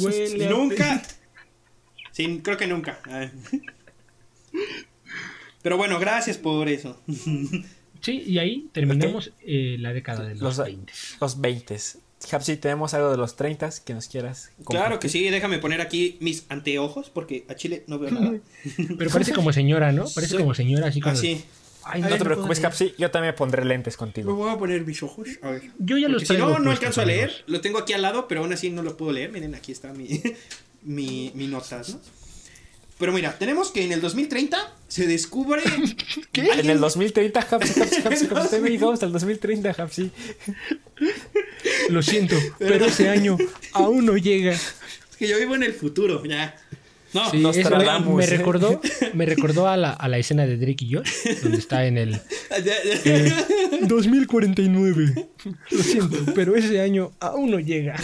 [0.00, 1.02] Huele a Nunca.
[2.10, 3.00] Sí, creo que nunca.
[5.62, 7.00] Pero bueno, gracias por eso.
[8.00, 10.92] Sí, y ahí terminamos eh, la década de los, Los, 20.
[11.20, 11.76] los 20.
[12.32, 14.50] Hapsi, tenemos algo de los 30 que nos quieras.
[14.64, 15.10] Claro que compartir?
[15.10, 18.32] sí, déjame poner aquí mis anteojos porque a Chile no veo nada.
[18.98, 20.04] Pero parece como señora, ¿no?
[20.14, 21.14] Parece Soy- como señora, así como.
[21.14, 21.44] Así.
[21.84, 22.62] Ay, No te preocupes.
[22.64, 22.94] Hapsi.
[22.98, 24.34] Yo también pondré lentes Me contigo.
[24.34, 25.28] voy a poner mis ojos.
[25.42, 25.62] A ver.
[25.78, 27.44] Yo ya los si no, no alcanzo a leer.
[27.46, 29.30] Lo tengo aquí al lado, pero aún así no lo puedo leer.
[29.32, 30.22] Miren, aquí está mi,
[30.82, 32.00] mi, mi notas, ¿no?
[32.98, 35.60] Pero mira, tenemos que en el 2030 se descubre.
[36.34, 38.26] En alguien- el 2030, Hapsi, Hapsi, Hapsi.
[38.28, 40.10] Como usted me dijo, hasta el 2030, Hapsi.
[41.90, 43.36] Lo siento, pero ese año
[43.72, 44.52] aún no llega.
[44.52, 46.54] Es que yo vivo en el futuro, ya.
[47.12, 48.26] No, Sí, nos me, tragamos, me ¿eh?
[48.26, 48.80] recordó,
[49.12, 51.10] me recordó a la, a la escena de Drake y Josh,
[51.42, 52.14] donde está en el
[53.04, 53.32] eh,
[53.82, 55.28] 2049.
[55.70, 57.96] Lo siento, pero ese año aún no llega.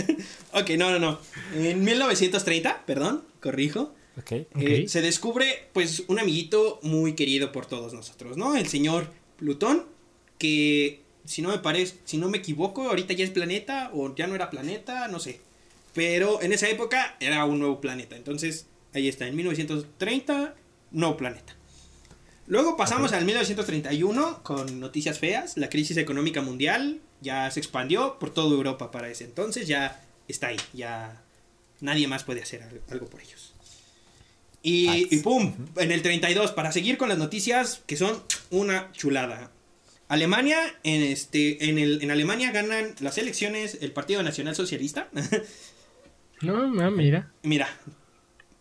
[0.52, 1.20] ok, no, no, no.
[1.54, 3.94] En 1930, perdón, corrijo.
[4.30, 8.56] Eh, se descubre, pues, un amiguito muy querido por todos nosotros, ¿no?
[8.56, 9.06] El señor
[9.36, 9.84] Plutón,
[10.38, 14.26] que si no me parece, si no me equivoco, ahorita ya es planeta o ya
[14.26, 15.40] no era planeta, no sé.
[15.98, 18.14] Pero en esa época era un nuevo planeta.
[18.14, 20.54] Entonces, ahí está, en 1930,
[20.92, 21.56] nuevo planeta.
[22.46, 25.56] Luego pasamos al 1931 con noticias feas.
[25.56, 29.66] La crisis económica mundial ya se expandió por toda Europa para ese entonces.
[29.66, 30.56] Ya está ahí.
[30.72, 31.20] Ya
[31.80, 33.52] nadie más puede hacer al- algo por ellos.
[34.62, 39.50] Y, y pum, en el 32, para seguir con las noticias que son una chulada.
[40.06, 45.08] Alemania, en, este, en, el, en Alemania ganan las elecciones el Partido Nacional Socialista.
[46.42, 47.30] No, no, mira.
[47.42, 47.68] Mira,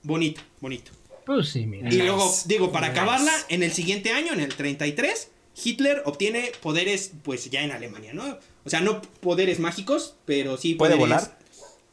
[0.03, 0.91] bonito, bonito.
[1.25, 1.87] Pues sí, mira.
[1.89, 2.03] Y Nice.
[2.05, 2.99] luego, digo, para Nice.
[2.99, 5.29] acabarla, en el siguiente año, en el 33,
[5.63, 8.37] Hitler obtiene poderes, pues ya en Alemania, ¿no?
[8.63, 11.39] O sea, no poderes mágicos, pero sí ¿Puede poderes- volar?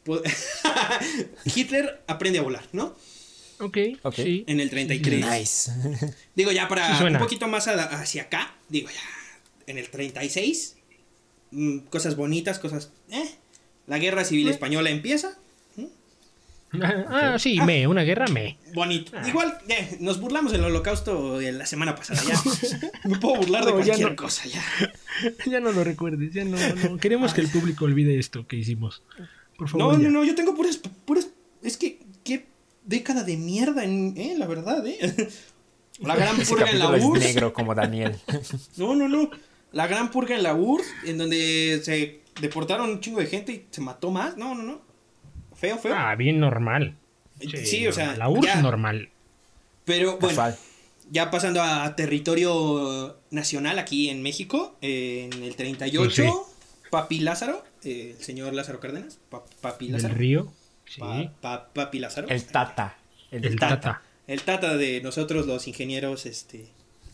[0.04, 0.22] po-
[1.54, 2.94] Hitler aprende a volar, ¿no?
[3.60, 4.14] Ok, Ok.
[4.16, 4.44] sí.
[4.46, 5.24] En el 33.
[5.26, 5.72] Nice.
[6.34, 9.00] Digo, ya para Sí un poquito más hacia acá, digo, ya
[9.66, 10.76] en el 36,
[11.52, 12.90] mm, cosas bonitas, cosas...
[13.10, 13.30] eh,
[13.86, 15.38] la guerra civil española empieza,
[16.82, 18.58] Ah, sí, me, una guerra me.
[18.74, 19.12] bonito.
[19.14, 19.26] Ah.
[19.28, 22.40] Igual, eh, nos burlamos del holocausto de la semana pasada, ya.
[23.08, 24.16] Me puedo burlar de No, ya cualquier no.
[24.16, 24.62] cosa, ya.
[25.46, 26.96] Ya no lo recuerdes, ya no, no.
[27.00, 29.02] Queremos que el público olvide esto que hicimos.
[29.56, 29.94] Por favor.
[29.94, 30.08] No, ya.
[30.08, 31.28] no, no, yo tengo puras, puras,
[31.62, 32.46] es que, ¿qué
[32.84, 34.98] década de mierda, en, eh, la verdad, ¿eh?
[36.00, 37.22] La gran Ese purga en la URSS.
[37.24, 38.16] negro como Daniel.
[38.76, 39.30] No, no, no.
[39.70, 43.66] La gran purga en la URSS, en donde se deportaron un chingo de gente y
[43.70, 44.36] se mató más.
[44.36, 44.82] No, no, no.
[45.68, 45.94] Feo, feo.
[45.96, 46.96] Ah, bien normal.
[47.64, 48.16] Sí, o sea.
[48.16, 48.62] La URSS ya.
[48.62, 49.08] normal.
[49.84, 50.56] Pero bueno, Casual.
[51.10, 56.28] ya pasando a territorio nacional aquí en México, eh, en el 38, Sí.
[56.90, 60.14] Papi Lázaro, eh, el señor Lázaro Cárdenas, Pa- Papi Lázaro.
[60.14, 60.52] río.
[60.86, 61.00] Sí.
[61.00, 62.28] Pa- pa- papi Lázaro.
[62.28, 62.96] El Tata.
[63.30, 63.80] El, El Tata.
[63.80, 64.02] Tata.
[64.26, 66.66] El tata de nosotros los ingenieros este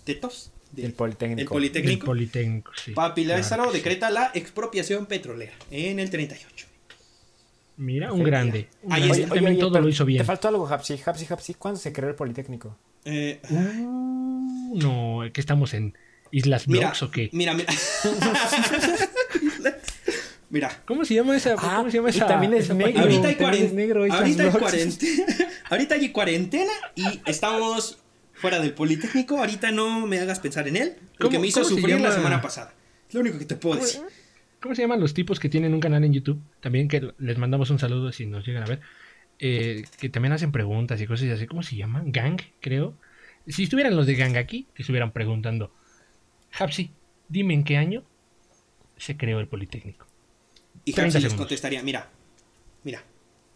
[0.05, 1.41] tetos Del del Politécnico.
[1.41, 2.07] el Politécnico.
[2.07, 2.93] Politécnico, sí.
[2.93, 3.79] Papi Claro Lázaro sí.
[3.79, 6.67] decreta la expropiación petrolera en el 38.
[7.81, 8.69] Mira, un grande.
[8.83, 9.23] Un Ahí grande.
[9.25, 10.19] Él también todo pero lo hizo bien.
[10.21, 11.01] Te faltó algo, Hapsi.
[11.05, 11.55] Hapsi, Hapsi.
[11.55, 12.77] ¿Cuándo se creó el Politécnico?
[13.07, 15.97] Eh, Uh, no, que estamos en
[16.31, 17.31] Islas mira, Blogs o qué.
[17.33, 17.73] mira, mira.
[20.51, 20.83] mira.
[20.85, 21.55] ¿Cómo se llama esa?
[21.59, 22.27] Ah, ¿Cómo se llama y esa?
[22.27, 23.01] también es esa negro.
[23.01, 25.37] Ahorita hay, cuaren- negro, ahorita hay cuarentena.
[25.71, 27.99] ahorita hay cuarentena y estamos
[28.35, 29.39] fuera del Politécnico.
[29.39, 30.97] Ahorita no me hagas pensar en él.
[31.19, 32.75] Porque ¿Cómo- me hizo se sufrir la semana pasada.
[33.09, 34.03] Es lo único que te puedo decir.
[34.61, 36.41] ¿Cómo se llaman los tipos que tienen un canal en YouTube?
[36.61, 38.81] También que les mandamos un saludo si nos llegan a ver.
[39.39, 41.47] Eh, que también hacen preguntas y cosas así.
[41.47, 42.13] ¿Cómo se llaman?
[42.13, 42.95] Gang, creo.
[43.47, 45.73] Si estuvieran los de Gang aquí, que estuvieran preguntando.
[46.59, 46.91] Hapsi,
[47.29, 48.05] dime en qué año
[48.99, 50.07] se creó el Politécnico.
[50.85, 51.39] Y 30 Hapsi les segundos.
[51.47, 52.11] contestaría, mira,
[52.85, 53.03] mira,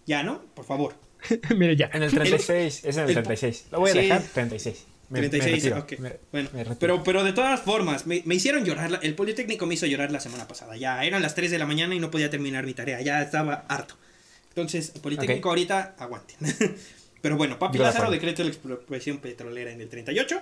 [0.06, 0.42] ya, ¿no?
[0.54, 0.94] Por favor.
[1.56, 1.90] Mira ya.
[1.94, 2.84] En el 36.
[2.84, 3.68] Es en el el- 36.
[3.72, 3.98] Lo voy a sí.
[4.00, 4.86] dejar 36.
[5.14, 5.98] Me- me 36, retiro, ok.
[6.00, 6.78] me- bueno, me retiro.
[6.78, 9.00] pero, pero de todas formas, me, hicieron llorar.
[9.02, 10.76] El Politécnico me hizo llorar la semana pasada.
[10.76, 13.00] Ya eran las 3 de la mañana y no podía terminar mi tarea.
[13.00, 13.96] Ya estaba harto.
[14.50, 15.52] Entonces, el Politécnico Ok.
[15.52, 16.36] ahorita, aguanten.
[17.22, 20.40] pero bueno, Papi Yo Lázaro decreta la expropiación petrolera en el 38.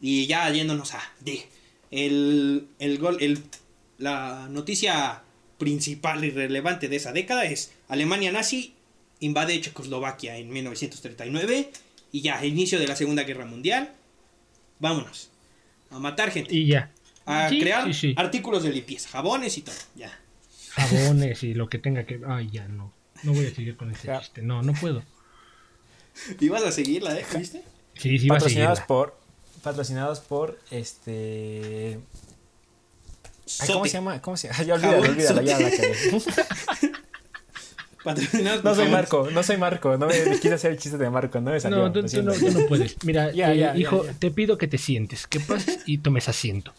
[0.00, 1.46] Y ya yéndonos a D.
[1.90, 3.38] El, el gol, el,
[3.98, 5.22] la noticia
[5.58, 8.72] principal y relevante de esa década es Alemania nazi
[9.20, 11.70] invade Checoslovaquia en 1939
[12.12, 13.92] y ya, inicio de la Segunda Guerra Mundial.
[14.78, 15.30] Vámonos.
[15.90, 16.54] A matar gente.
[16.54, 16.90] Y ya.
[17.26, 18.14] A Sí, crear sí, sí.
[18.16, 19.74] artículos de limpieza, jabones y todo.
[19.94, 20.18] Ya.
[20.70, 22.20] Jabones y lo que tenga que.
[22.26, 22.92] Ay, ya no.
[23.22, 24.20] No voy a seguir con este Ya.
[24.20, 24.42] chiste.
[24.42, 25.02] No, no puedo.
[26.40, 27.24] ¿Y vas a seguirla, eh?
[27.36, 27.62] ¿Viste?
[27.94, 28.86] Sí, sí, va a patrocinados seguirla.
[28.86, 29.20] por.
[29.62, 31.98] Patrocinados por este.
[33.60, 34.22] Ay, ¿Cómo se llama?
[34.22, 34.62] ¿Cómo se llama?
[34.64, 35.70] Ya olvídalo, olvídalo, ya la.
[38.04, 38.88] Patrocinados No soy.
[38.88, 39.96] Marco, no soy Marco.
[39.98, 41.78] No me quise hacer el chiste de Marco, no me salió.
[41.78, 42.32] No, tú, tú no, siento.
[42.32, 42.96] tú no puedes.
[43.04, 44.12] Mira, Ya, eh, hijo, ya.
[44.14, 46.72] te pido que te sientes, que pases y tomes asiento.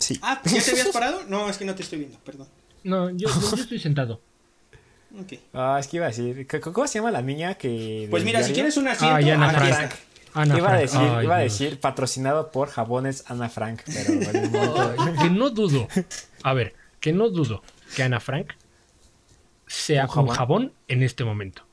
[0.00, 0.18] Sí.
[0.22, 1.22] Ah, ¿ya te habías parado?
[1.28, 2.48] No, es que no te estoy viendo, perdón.
[2.82, 4.20] No, yo, yo- yo estoy sentado.
[5.18, 5.34] Ok.
[5.52, 6.46] Ah, es que iba a decir.
[6.50, 8.08] ¿c- ¿Cómo se llama la niña que.?
[8.10, 9.92] Pues mira, si quieres un asiento, Ah, Ana aquí Frank.
[9.92, 9.98] está.
[10.40, 10.82] Ana iba a Frank.
[10.82, 11.52] decir, Ay, iba a Dios.
[11.58, 15.86] decir patrocinado por jabones Ana Frank, pero en el momento- Que no dudo.
[16.42, 17.62] A ver, que no dudo
[17.94, 18.48] que Ana Frank
[19.66, 20.36] sea ¿Un un jabón?
[20.36, 21.66] jabón en este momento.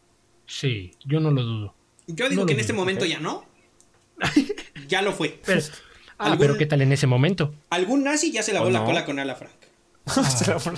[0.48, 1.76] Sí, yo no lo dudo.
[2.08, 3.46] Yo digo No que en este momento ya no.
[4.88, 5.40] Ya lo fue.
[5.46, 5.62] Pero,
[6.18, 7.54] ah, ¿Algún- pero ¿qué tal en ese momento?
[7.70, 8.86] Algún nazi ya se lavó ¿O la no?
[8.86, 9.52] cola con Ala Frank.
[10.38, 10.78] Se la pone-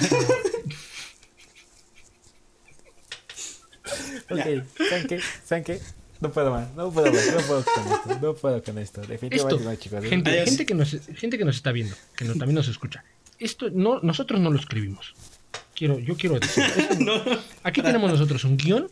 [4.30, 5.20] ok, ¿saben qué?
[5.45, 5.80] ¿Saben qué?
[6.22, 9.55] No puedo más, no puedo más, no puedo con esto, no puedo con esto, definitivamente
[9.55, 10.05] Esto, no, chicos.
[10.05, 13.03] gente, gente, que nos, gente que nos está viendo, que no- también nos escucha.
[13.39, 15.14] Esto no, nosotros no lo escribimos.
[15.76, 16.63] Quiero, yo quiero decir.
[16.99, 17.13] No,
[17.63, 18.89] aquí tenemos nosotros un guion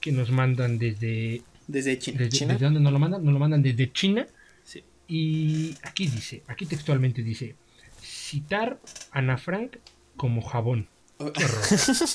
[0.00, 2.18] que nos mandan desde desde China.
[2.18, 2.52] ¿Desde, ¿China?
[2.54, 3.24] ¿desde dónde nos lo mandan?
[3.24, 4.26] Nos lo mandan desde China.
[4.64, 4.84] Sí.
[5.08, 7.56] Y aquí dice, aquí textualmente dice,
[8.02, 8.78] citar
[9.10, 9.76] Ana Frank
[10.16, 10.88] como jabón.
[11.18, 11.32] Oh.
[11.32, 11.62] Qué horror.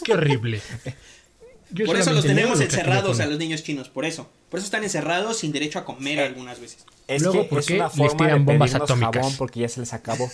[0.03, 0.61] Qué horrible.
[1.71, 4.29] Yo Por eso los tenemos encerrados a los niños chinos, por eso.
[4.49, 6.85] Por eso están encerrados sin derecho a comer algunas veces.
[7.07, 9.15] Es Luego, que ¿por es qué una les forma de tiran bombas atómicas?
[9.15, 10.29] jabón porque ya se les acabó.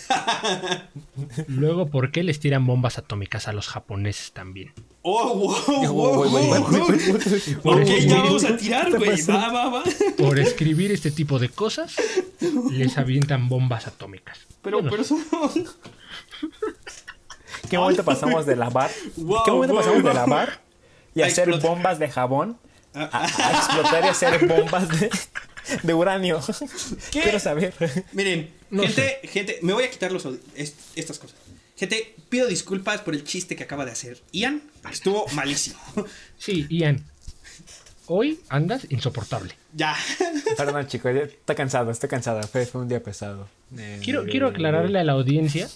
[1.48, 4.72] Luego, ¿por qué les tiran bombas atómicas a los japoneses también?
[5.02, 6.64] Oh, wow, wow, wow,
[7.64, 9.22] Ok, ya vamos a tirar, ¿Qué güey.
[9.22, 9.82] Va, va, va.
[10.18, 11.94] Por escribir este tipo de cosas,
[12.72, 14.38] les avientan bombas atómicas.
[14.62, 15.24] Pero, Yo no pero son...
[17.70, 18.90] ¿Qué momento pasamos de lavar?
[19.16, 20.14] Wow, ¿Qué momento wow, pasamos de wow.
[20.14, 20.60] lavar
[21.14, 21.70] y A hacer explotar.
[21.70, 22.58] bombas de jabón
[22.96, 25.10] a, a explotar y hacer bombas de,
[25.82, 26.40] de uranio?
[27.10, 27.20] ¿Qué?
[27.22, 27.74] Quiero saber.
[28.12, 31.36] Miren, No gente, gente, me voy a quitar los est- estas cosas.
[31.76, 34.22] Gente, pido disculpas por el chiste que acaba de hacer.
[34.32, 35.78] Ian estuvo malísimo.
[36.38, 37.04] Sí, Ian.
[38.08, 39.54] Hoy andas insoportable.
[39.74, 39.94] ya.
[40.56, 42.42] Perdón, chicos, estoy cansado, estoy cansado.
[42.44, 43.48] Fue, fue un día pesado.
[43.76, 45.68] Eh, Quiero, eh, quiero aclararle a la audiencia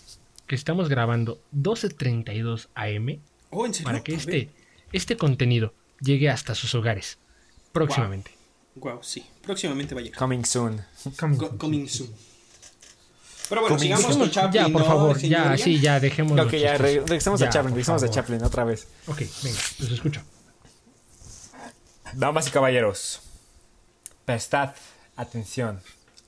[0.46, 3.18] que estamos grabando 12.32 AM
[3.50, 3.84] Oh, ¿en serio?
[3.84, 4.48] para que este,
[4.92, 7.18] este contenido llegue hasta sus hogares
[7.72, 8.32] próximamente.
[8.76, 9.26] Wow, sí.
[9.42, 10.18] Próximamente va a llegar.
[10.18, 10.82] Coming soon.
[11.18, 12.10] Co- coming soon.
[13.48, 14.62] Pero bueno, Coming sigamos con Chaplin.
[14.62, 16.38] ya, por ¿no, favor, ya, sí, ya, dejemos.
[16.38, 18.08] Ok, ya, re- regresamos a Chaplin, regresamos a.
[18.10, 18.86] Chaplin otra vez.
[19.08, 20.22] Ok, venga, los escucho.
[22.14, 23.20] Damas y caballeros,
[24.24, 24.74] prestad
[25.16, 25.80] atención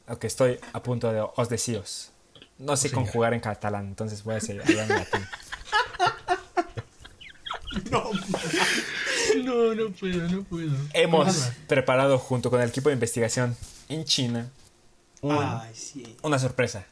[0.06, 2.10] a lo que estoy a punto de os deciros.
[2.58, 3.04] No sé señor.
[3.04, 5.26] conjugar en catalán, entonces voy a seguir hablando en latín.
[7.90, 8.10] No,
[9.44, 10.72] no puedo, no puedo.
[10.92, 13.56] Hemos preparado junto con el equipo de investigación
[13.88, 14.48] en China
[15.20, 16.16] un- Ay, sí.
[16.22, 16.84] una sorpresa.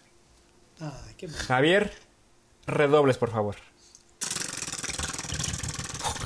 [0.80, 1.36] Ay, qué mal.
[1.36, 1.92] Javier,
[2.66, 3.56] redobles, por favor.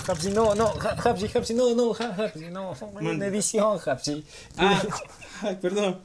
[0.06, 4.22] Hapsi, no, no, Ha- Hapsi, Hapsi, no, no, Ha- Hapsi, no, en edición, Hapsi.
[4.58, 4.82] Ah,
[5.42, 6.00] ay, perdón.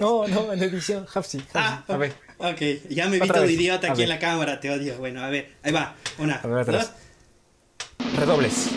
[0.00, 1.42] No, no, en edición, Hapsi.
[1.54, 2.60] Ah, A ver, ok,
[2.90, 3.52] ya me vi Otra todo vez.
[3.52, 4.98] idiota aquí en la cámara, te odio.
[4.98, 5.94] Bueno, a ver, ahí va.
[6.18, 6.90] Una, A ver, otra dos.
[8.16, 8.68] Redobles.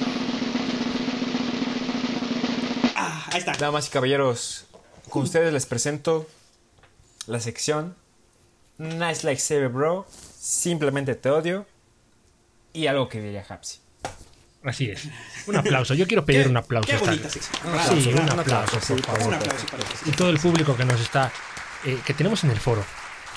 [2.95, 3.53] Ah, ahí está.
[3.53, 4.65] Damas y caballeros,
[5.09, 6.27] con ustedes les presento
[7.27, 7.95] la sección
[8.77, 10.07] Nice Like Save Bro,
[10.39, 11.65] Simplemente Te Odio
[12.73, 13.79] y algo que diría Hapsi.
[14.63, 15.07] Así es.
[15.45, 15.93] Un aplauso.
[15.93, 16.87] Yo quiero pedir Qué- un aplauso.
[16.87, 17.55] Qué esta- bonita sección.
[17.65, 19.27] Un Bravo, Sí, un aplauso, por por favor.
[19.27, 19.95] Un aplauso para ti.
[20.07, 21.31] Y todo el público que nos está,
[21.83, 22.83] eh, que tenemos en el foro.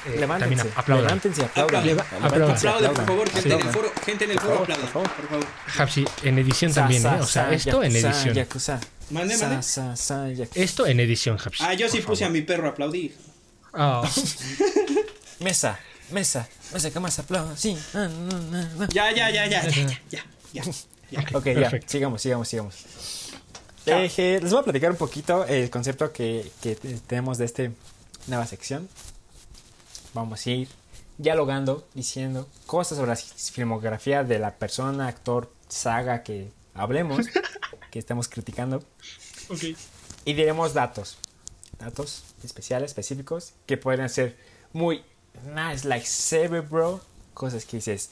[0.06, 1.04] Eh, Levántense, también aplaudan.
[1.06, 1.82] levántense aplaudan.
[1.84, 3.06] Por aplaudan.
[3.06, 3.92] favor, gente en el foro.
[4.04, 5.10] Gente en el Por foro, aplaudan, por favor.
[5.16, 5.46] por favor.
[5.78, 7.20] Hapsi, en edición Sa, también, sa, ¿eh?
[7.20, 8.34] O sea, sa, esto en edición.
[8.34, 8.80] yakuza.
[9.10, 9.62] Mande, Sa, mande.
[9.62, 10.60] sa, sa, yakuza.
[10.60, 11.62] Esto en edición, Hapsi.
[11.64, 13.16] Ah, yo sí puse a mi perro a aplaudir.
[13.74, 14.02] Ah,
[15.40, 15.78] Mesa,
[16.10, 17.56] mesa, mesa que más aplauda.
[17.56, 17.76] Sí.
[17.94, 18.88] Ah, no, no, no.
[18.88, 20.62] Ya, ya, ya, ya, ya, ya, ya.
[21.32, 21.86] Ok, ya, Perfecto.
[21.92, 22.74] sigamos, sigamos, sigamos.
[23.86, 27.44] Eh, eh, les voy a platicar un poquito el concepto que, que te- tenemos de
[27.46, 27.62] esta
[28.26, 28.88] nueva sección.
[30.14, 30.68] Vamos a ir
[31.18, 37.26] dialogando, diciendo cosas sobre la filmografía de la persona, actor, saga que hablemos,
[37.90, 38.82] que estemos criticando.
[39.48, 39.62] ok.
[40.24, 41.18] Y diremos datos.
[41.78, 44.36] Datos especiales, específicos, que pueden ser
[44.72, 45.02] muy
[45.54, 47.00] nice, like Saber Bro.
[47.34, 48.10] Cosas que dices,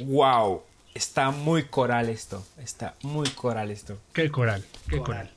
[0.00, 0.62] wow,
[0.94, 2.44] está muy coral esto.
[2.58, 3.98] Está muy coral esto.
[4.12, 5.04] Qué coral, qué Coral.
[5.04, 5.30] coral.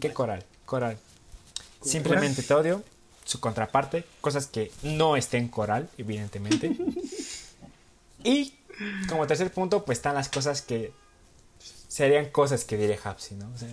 [0.00, 0.44] ¿Qué coral?
[0.64, 0.98] Coral.
[1.82, 2.82] Simplemente te odio.
[3.24, 4.04] Su contraparte.
[4.20, 6.76] Cosas que no estén coral, evidentemente.
[8.24, 8.54] y
[9.08, 10.92] como tercer punto, pues están las cosas que
[11.88, 13.50] serían cosas que diré Hapsi, ¿no?
[13.54, 13.68] O sea,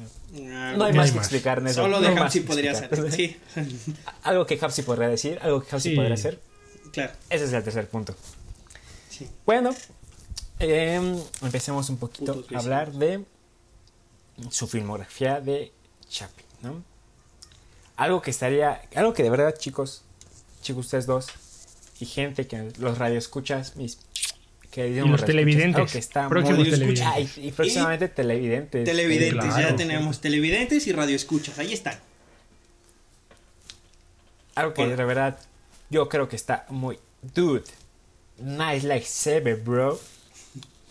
[0.52, 1.82] Ah, no hay más que explicar en eso.
[1.82, 3.12] Solo no de Hapsi podría ser.
[3.12, 3.38] Sí,
[4.24, 5.96] Algo que Hapsi podría decir, algo que Hapsi Sí.
[5.96, 6.40] podría hacer.
[6.92, 7.14] claro.
[7.30, 8.14] Ese es el tercer punto.
[9.10, 9.28] Sí.
[9.46, 9.74] Bueno,
[10.60, 13.24] em, empecemos un poquito Putos a hablar de
[14.50, 15.72] su filmografía de
[16.10, 16.84] Chaplin, ¿no?
[18.00, 20.04] Algo que estaría, algo que de verdad, chicos,
[20.62, 21.28] chicos ustedes dos
[22.00, 24.00] y gente que los radioescuchas, mis
[24.72, 27.06] queridos Y los televidentes, que está próximos muy- televidentes.
[27.06, 28.86] Ah, y, y próximamente televidentes.
[28.86, 29.70] Televidentes, Claro.
[29.72, 31.60] ya tenemos televidentes y radioescuchas.
[31.60, 32.00] Ahí están.
[34.56, 35.38] Algo que Por- de verdad
[35.90, 37.00] yo creo que está muy
[37.36, 37.64] dude.
[38.38, 40.00] Nice like Saber, bro.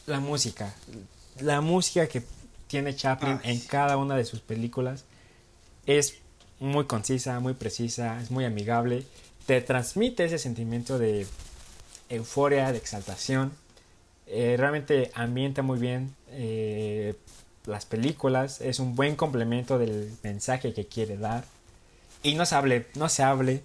[0.07, 0.75] La música.
[1.41, 2.23] La música que
[2.67, 3.53] tiene Chaplin Ay.
[3.55, 5.05] en cada una de sus películas
[5.87, 6.17] es
[6.61, 9.05] muy concisa, muy precisa, es muy amigable.
[9.47, 11.27] Te transmite ese sentimiento de
[12.09, 13.53] euforia, de exaltación.
[14.27, 17.15] Eh, realmente ambienta muy bien eh,
[17.67, 18.61] las películas.
[18.61, 21.45] Es un buen complemento del mensaje que quiere dar.
[22.23, 23.63] Y no se hable, no se hable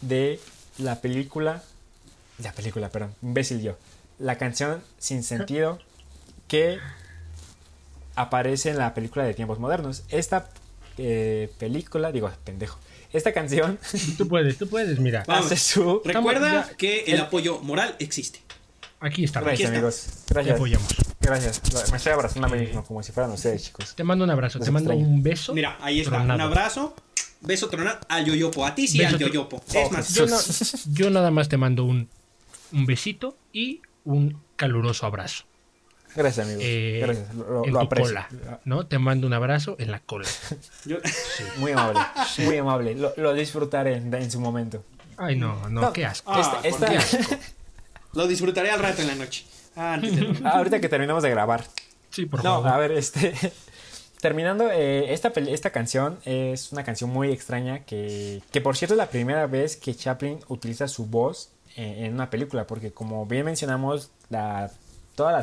[0.00, 0.40] de
[0.78, 1.62] la película.
[2.38, 3.76] La película, perdón, imbécil yo.
[4.18, 5.78] La canción sin sentido
[6.48, 6.78] que
[8.14, 10.04] aparece en la película de tiempos modernos.
[10.08, 10.48] Esta
[10.98, 12.78] eh, película, digo, pendejo.
[13.12, 13.78] Esta canción
[14.16, 15.22] Tú puedes, tú puedes, mira.
[15.28, 15.46] Vamos.
[15.46, 16.00] hace su.
[16.04, 18.40] Recuerda ya- que el apoyo moral existe.
[19.00, 19.40] Aquí está.
[19.40, 20.06] Gracias, Aquí amigos.
[20.26, 20.54] Te Gracias.
[20.56, 20.88] apoyamos.
[21.20, 21.90] Gracias.
[21.90, 23.94] Me estoy abrazando a mí mismo como si fueran ustedes, chicos.
[23.96, 25.52] Te mando un abrazo, te mando un beso.
[25.54, 26.12] Mira, ahí está.
[26.16, 26.34] tronado.
[26.36, 26.94] Un abrazo.
[27.40, 28.64] Beso tronado al yoyopo.
[28.64, 29.56] A ti sí, Beso al yoyopo.
[29.56, 30.38] Oh, Es más, Yo, no-
[30.94, 32.08] yo nada más te mando un,
[32.72, 35.44] un besito y un caluroso abrazo.
[36.14, 36.62] Gracias, amigos.
[36.66, 37.34] Eh, Gracias.
[37.34, 38.08] Lo, lo- en lo tu aprecio.
[38.08, 38.28] cola,
[38.64, 38.86] ¿no?
[38.86, 40.28] Te mando un abrazo en la cola.
[40.84, 40.98] yo-
[41.58, 42.00] Muy amable.
[42.38, 42.94] Muy amable.
[42.94, 44.84] Lo, lo disfrutaré en, en su momento.
[45.16, 45.92] Ay, no, no, No.
[45.92, 46.30] qué asco.
[46.32, 47.38] Ah, Esta- ¿por esta- qué?
[48.14, 49.44] Lo disfrutaré al rato en la noche.
[49.74, 50.46] Ah, antes de dormir.
[50.46, 51.64] Ahorita que terminamos de grabar.
[52.10, 52.68] Sí, por No, favor.
[52.68, 53.32] a ver, este.
[54.20, 58.98] Terminando, eh, esta, esta canción es una canción muy extraña que, que, por cierto, es
[58.98, 63.44] la primera vez que Chaplin utiliza su voz en, en una película, porque como bien
[63.46, 64.70] mencionamos, la,
[65.14, 65.42] toda la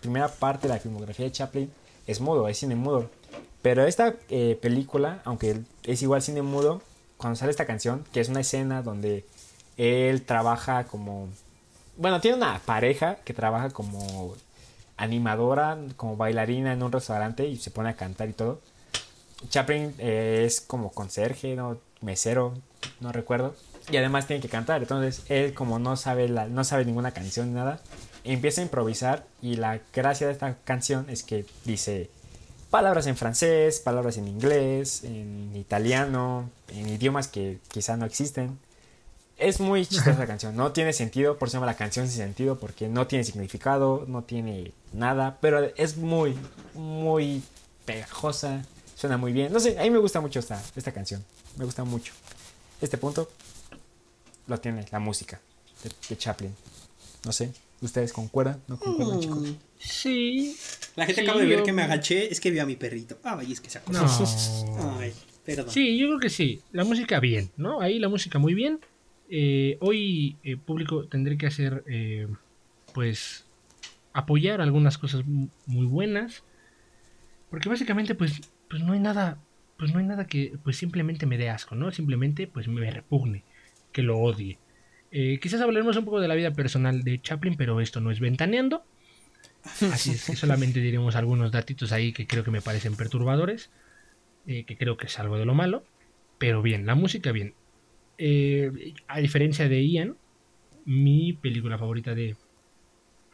[0.00, 1.72] primera parte de la filmografía de Chaplin
[2.06, 3.10] es mudo, es cine mudo.
[3.62, 6.82] Pero esta eh, película, aunque es igual cine mudo,
[7.16, 9.24] cuando sale esta canción, que es una escena donde
[9.76, 11.28] él trabaja como...
[11.96, 14.34] Bueno, tiene una pareja que trabaja como
[14.96, 18.60] animadora, como bailarina en un restaurante y se pone a cantar y todo.
[19.48, 21.78] Chaplin eh, es como conserje, ¿no?
[22.02, 22.54] mesero,
[23.00, 23.54] no recuerdo.
[23.90, 24.82] Y además tiene que cantar.
[24.82, 27.80] Entonces él como no sabe, la, no sabe ninguna canción ni nada,
[28.24, 32.10] empieza a improvisar y la gracia de esta canción es que dice,
[32.70, 38.58] palabras en francés, palabras en inglés, en italiano, en idiomas que quizá no existen.
[39.36, 42.16] Es muy chistosa la canción, no tiene sentido, por eso se llama la canción sin
[42.16, 46.36] sentido, porque no tiene significado, no tiene nada, pero es muy,
[46.74, 47.42] muy
[47.84, 48.64] pegajosa,
[48.94, 49.52] suena muy bien.
[49.52, 51.24] No sé, a mí me gusta mucho esta, esta canción,
[51.56, 52.12] me gusta mucho.
[52.80, 53.28] Este punto
[54.46, 55.40] lo tiene la música
[55.82, 56.54] de, de Chaplin.
[57.24, 57.52] No sé,
[57.82, 58.62] ¿ustedes concuerdan?
[58.68, 59.54] ¿No concuerdan, chicos?
[59.78, 60.56] Sí.
[60.96, 62.76] La gente Sí, acaba de ver yo- que me agaché, es que vi a mi
[62.76, 63.18] perrito.
[63.24, 64.02] Ay, es que se acostó.
[64.76, 64.98] No.
[64.98, 65.12] Ay,
[65.44, 65.70] perdón.
[65.70, 66.60] Sí, yo creo que sí.
[66.72, 67.80] La música bien, ¿no?
[67.80, 68.78] Ahí la música muy bien.
[69.28, 72.28] Eh, hoy, eh, público, tendré que hacer, eh,
[72.94, 73.44] pues,
[74.12, 76.42] apoyar algunas cosas mu- muy buenas.
[77.50, 79.38] Porque básicamente, pues, pues no hay nada,
[79.78, 81.90] pues no hay nada que, pues simplemente me dé asco, ¿no?
[81.92, 83.42] Simplemente, pues me repugne,
[83.92, 84.58] que lo odie.
[85.12, 88.18] Eh, quizás hablaremos un poco de la vida personal de Chaplin, pero esto no es
[88.18, 88.84] ventaneando.
[89.92, 93.70] Así es que solamente diremos algunos datitos ahí que creo que me parecen perturbadores
[94.46, 95.84] eh, que creo que es algo de lo malo,
[96.38, 97.54] pero bien, la música bien.
[98.18, 100.16] Eh, a diferencia de Ian,
[100.84, 102.34] mi película favorita de,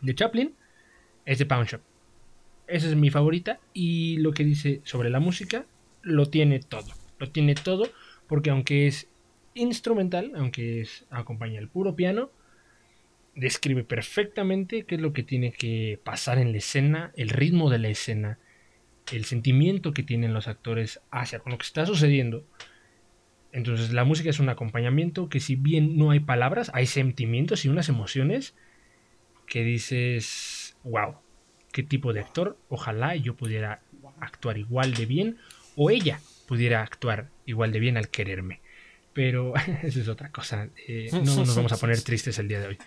[0.02, 0.54] de Chaplin
[1.24, 1.80] es The Pawn Shop.
[2.66, 5.64] Esa es mi favorita y lo que dice sobre la música
[6.02, 6.92] lo tiene todo.
[7.18, 7.88] Lo tiene todo
[8.26, 9.08] porque aunque es
[9.58, 12.30] instrumental, aunque es acompaña el puro piano,
[13.34, 17.78] describe perfectamente qué es lo que tiene que pasar en la escena, el ritmo de
[17.78, 18.38] la escena,
[19.12, 22.44] el sentimiento que tienen los actores hacia con lo que está sucediendo.
[23.52, 27.68] Entonces la música es un acompañamiento que si bien no hay palabras, hay sentimientos y
[27.68, 28.54] unas emociones
[29.46, 31.16] que dices, wow,
[31.72, 33.82] qué tipo de actor, ojalá yo pudiera
[34.20, 35.38] actuar igual de bien
[35.76, 38.60] o ella pudiera actuar igual de bien al quererme.
[39.18, 39.52] Pero
[39.82, 42.78] eso es otra cosa, eh, no nos vamos a poner tristes el día de hoy.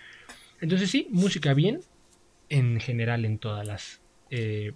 [0.61, 1.82] Entonces sí, música bien,
[2.47, 4.71] en general en todas las eh,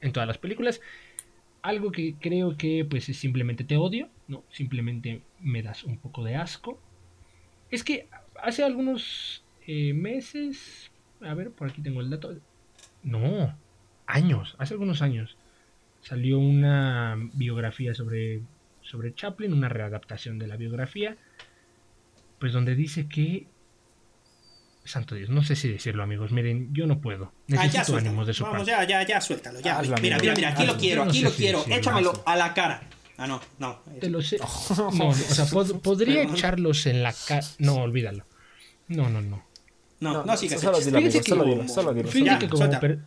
[0.00, 0.80] en todas las películas.
[1.62, 6.24] Algo que creo que pues es simplemente te odio, no, simplemente me das un poco
[6.24, 6.80] de asco.
[7.70, 8.08] Es que
[8.42, 12.36] hace algunos eh, meses, a ver, por aquí tengo el dato.
[13.04, 13.56] No,
[14.06, 15.36] años, hace algunos años
[16.00, 18.42] salió una biografía sobre
[18.92, 21.16] sobre Chaplin, una readaptación de la biografía,
[22.38, 23.46] pues donde dice que
[24.84, 26.30] Santo Dios, no sé si decirlo, amigos.
[26.30, 27.32] Miren, yo no puedo.
[27.52, 28.70] Ah, ya Necesito ánimos de su Vamos, parte.
[28.72, 29.60] ya, ya, ya, suéltalo.
[29.60, 29.78] Ya.
[29.78, 30.74] Hazlo, mira, mira, mira, aquí hazlo.
[30.74, 31.58] lo quiero, no aquí lo si quiero.
[31.60, 32.22] decirlo, Échamelo hazlo.
[32.26, 32.82] a la cara.
[33.16, 33.80] Ah, no, no.
[34.00, 34.38] Te lo sé.
[34.98, 36.36] No, o sea, pod- podría Perdón.
[36.36, 37.46] echarlos en la cara.
[37.60, 38.26] No, olvídalo.
[38.88, 39.42] No, no, no.
[40.00, 40.60] No, no, sigas.
[40.60, 42.10] Solo dilo, Fíjense solo dilo, solo dilo.
[42.10, 42.78] Ya, que como, suelta.
[42.80, 42.98] per-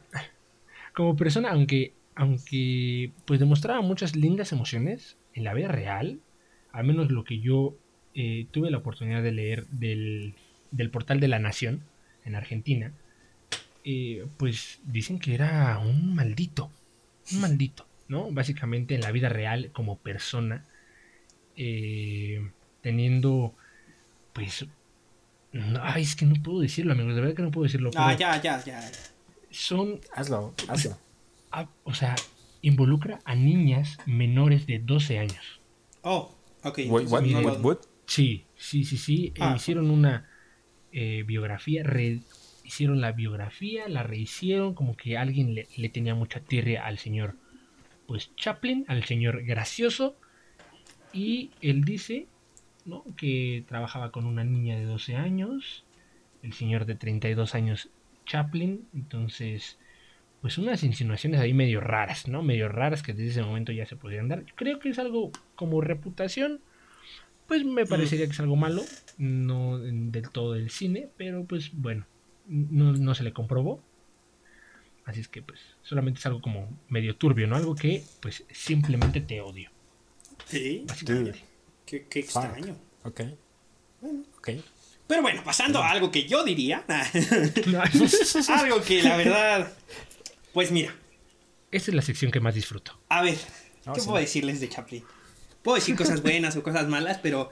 [0.96, 6.20] como persona, aunque, aunque pues demostraba muchas lindas emociones en la vida real,
[6.72, 7.76] al menos lo que yo
[8.16, 10.34] eh, tuve la oportunidad de leer del,
[10.72, 11.84] del portal de la Nación
[12.24, 12.92] en Argentina,
[13.84, 16.72] eh, pues dicen que era un maldito,
[17.34, 18.32] un maldito, ¿no?
[18.32, 20.64] Básicamente en la vida real como persona,
[21.56, 22.50] eh,
[22.82, 23.54] teniendo,
[24.34, 24.66] pues,
[25.52, 27.92] no, ay, es que no puedo decirlo, amigos, de verdad que no puedo decirlo.
[27.96, 28.92] Ah, ya, ya, ya.
[29.52, 30.98] Son Hazlo, hazlo.
[31.52, 32.16] ah, o sea,
[32.68, 35.62] involucra a niñas menores de 12 años.
[36.02, 36.80] Oh, ok.
[36.88, 37.78] What, entonces what, no what, lo- what?
[38.08, 39.28] Sí, sí, sí, sí.
[39.36, 39.54] eh, Ah.
[39.56, 40.30] hicieron una
[40.92, 42.22] eh, biografía, re-
[42.64, 47.36] hicieron la biografía, la rehicieron, como que alguien le, le tenía mucha tirria al señor,
[48.08, 50.16] pues Chaplin, al señor gracioso,
[51.14, 52.28] y él dice,
[52.86, 53.04] ¿no?
[53.18, 55.84] Que trabajaba con una niña de 12 años,
[56.44, 57.90] el señor de 32 años,
[58.26, 59.78] Chaplin, entonces,
[60.46, 62.44] pues unas insinuaciones ahí medio raras, ¿no?
[62.44, 64.46] Medio raras que desde ese momento ya se podrían dar.
[64.46, 66.62] Yo creo que es algo como reputación,
[67.48, 68.84] pues me parecería que es algo malo,
[69.18, 72.06] no del todo del cine, pero pues bueno,
[72.46, 73.82] no, no se le comprobó.
[75.06, 77.56] Así es que pues solamente es algo como medio turbio, ¿no?
[77.56, 79.72] Algo que pues simplemente te odio,
[80.46, 80.86] Sí,
[81.88, 82.78] qué, qué extraño.
[83.04, 83.22] Ok.
[84.38, 84.50] Ok.
[85.08, 86.86] Pero bueno, pasando a algo que yo diría.
[88.48, 89.74] algo que la verdad.
[90.56, 90.96] Pues mira,
[91.70, 92.98] Esta es la sección que más disfruto.
[93.10, 93.38] a ver,
[93.86, 94.08] No, ¿qué sí.
[94.08, 95.04] puedo decirles de Chaplin?
[95.62, 97.52] Puedo decir cosas buenas o cosas malas, pero.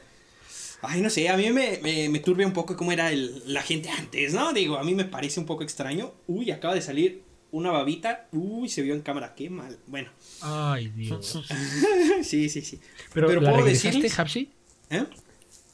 [0.81, 3.61] Ay, no sé, a mí me, me, me turbia un poco cómo era el- la
[3.61, 4.53] gente antes, ¿no?
[4.53, 6.13] Digo, a mí me parece un poco extraño.
[6.27, 8.27] Uy, acaba de salir una babita.
[8.31, 9.77] Uy, se vio en cámara, qué mal.
[9.87, 10.09] Bueno,
[10.41, 11.43] Ay, Dios.
[12.23, 12.79] sí, sí, sí.
[13.13, 14.19] Pero, Pero ¿la ¿puedo regresaste, decirles?
[14.19, 14.51] Hapsi?
[14.89, 15.05] ¿Eh?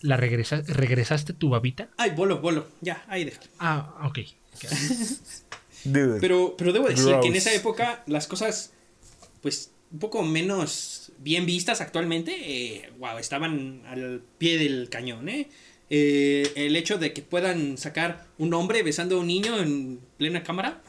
[0.02, 1.90] ¿La regresa- regresaste tu babita?
[1.98, 2.68] Ay, bolo, bolo.
[2.82, 3.48] Ya, ahí déjalo.
[3.60, 4.20] Ah, ok.
[5.84, 6.20] Dude.
[6.20, 8.72] Pero, pero debo decir que en esa época las cosas,
[9.42, 15.50] pues, un poco menos bien vistas actualmente, eh, wow, estaban al pie del cañón, ¿eh?
[15.90, 20.44] Eh, El hecho de que puedan sacar un hombre besando a un niño en plena
[20.44, 20.84] cámara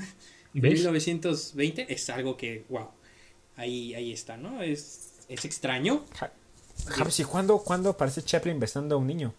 [0.55, 0.74] en ¿Ves?
[0.74, 2.88] 1920 es algo que, wow.
[3.57, 4.62] ahí, ahí está, ¿no?
[4.62, 6.05] Es, es extraño.
[6.18, 6.32] Ja-
[7.18, 9.34] ¿y cuándo, cuándo aparece Chaplin besando a un niño?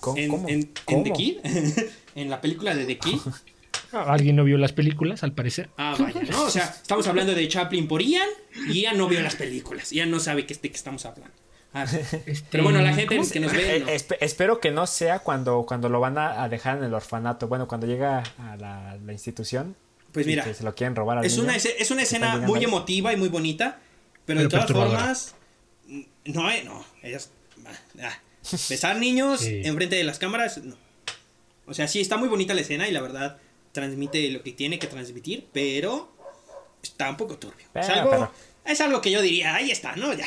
[0.00, 0.16] ¿Cómo?
[0.18, 0.48] En, cómo?
[0.48, 0.72] en-.
[1.04, 1.38] The Kid,
[2.14, 3.18] en la película de The Kid.
[3.92, 5.68] Ah, Alguien no vio las películas, al parecer.
[5.76, 6.44] Ah, vaya, ¿no?
[6.44, 8.28] O sea, estamos hablando de Chaplin por Ian
[8.68, 9.90] y Ian no vio las películas.
[9.90, 11.34] Ian no sabe qué- de qué estamos hablando.
[11.74, 13.76] Ah, Este, pero bueno, la gente ¿cómo que nos ve.
[13.76, 13.86] Eh, no.
[13.88, 17.48] espe- espero que no sea cuando, cuando lo van a, a dejar en el orfanato.
[17.48, 19.74] Bueno, cuando llega a la, la institución.
[20.12, 21.44] Pues mira, que se lo quieren robar al es niño.
[21.44, 22.64] una, es una escena muy ahí.
[22.66, 23.78] emotiva y muy bonita,
[24.26, 25.34] pero, Pero de todas formas,
[25.86, 27.30] mm, no, eh, no, ellas,
[28.02, 28.18] ah,
[28.68, 29.62] besar niños Sí.
[29.64, 30.76] enfrente de las cámaras, no.
[31.64, 33.38] O sea, sí, está muy bonita la escena y la verdad
[33.72, 36.14] transmite lo que tiene que transmitir, pero
[36.82, 37.64] está un poco turbio.
[37.74, 38.32] es, Pero, algo, pero-
[38.64, 40.12] es algo que yo diría, ahí está, ¿no?
[40.14, 40.26] Ya.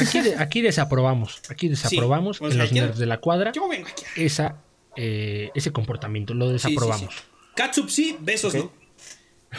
[0.00, 1.40] Aquí, de- aquí desaprobamos.
[1.48, 4.04] Aquí desaprobamos o en sea, los nerds de la cuadra Yo vengo aquí.
[4.16, 4.56] esa,
[4.96, 6.34] eh, ese comportamiento.
[6.34, 6.68] Lo Sí, sí, sí.
[6.74, 7.14] desaprobamos.
[7.54, 8.64] Catsup sí, besos Ok.
[8.64, 8.72] no.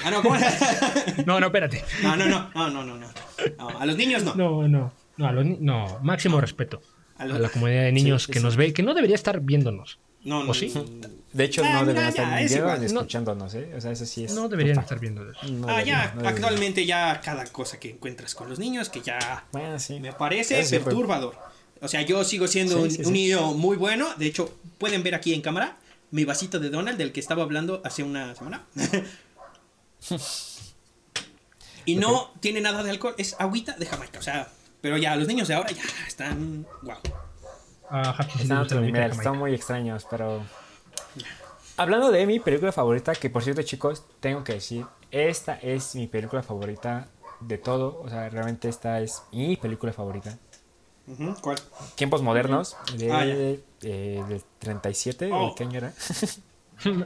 [0.04, 0.36] Ah, no, ¿cómo?
[1.26, 1.84] No, no, espérate.
[2.04, 3.08] no, no, no, no, no, no, no.
[3.58, 4.36] No, A los niños no.
[4.36, 4.94] No, no.
[5.18, 6.82] No, a los no, máximo respeto.
[7.18, 9.16] A A, los- la comunidad de niños Sí, que sí, nos ve, que no debería
[9.16, 10.00] estar viéndonos.
[10.24, 10.72] No, no, ¿O sí?
[10.74, 10.86] no.
[11.34, 12.84] De hecho, Ah, no mira, deberían ya, estar es viendo igual.
[12.84, 13.74] escuchándonos, ¿eh?
[13.78, 14.34] O sea, eso sí es.
[14.34, 15.04] No deberían total.
[15.04, 15.50] estar.
[15.50, 19.46] No Ah, ya, no actualmente ya cada cosa que encuentras con los niños que ya
[19.54, 20.00] Bueno, sí.
[20.00, 21.36] me parece sí, perturbador.
[21.82, 23.12] O sea, yo sigo siendo Sí, un, sí, un sí.
[23.12, 24.08] niño muy bueno.
[24.18, 25.78] De hecho, pueden ver aquí en cámara
[26.12, 28.64] mi vasito de Donald del que estaba hablando hace una semana.
[31.86, 34.20] y no tiene nada de alcohol, es agüita de Jamaica.
[34.20, 34.48] O sea,
[34.82, 36.66] pero ya los niños de ahora ya están.
[36.82, 36.98] Wow.
[37.90, 40.44] Ah, le Están muy extraños, pero.
[41.78, 46.08] Hablando de mi película favorita, que por cierto, chicos, tengo que decir, esta es mi
[46.08, 47.08] película favorita
[47.40, 48.00] de todo.
[48.04, 50.38] O sea, realmente esta es mi película favorita.
[51.42, 51.58] ¿Cuál?
[51.96, 53.34] Tiempos modernos, de, Ah, ya.
[53.34, 55.50] eh, del 37, Oh.
[55.50, 55.94] ¿de qué año era?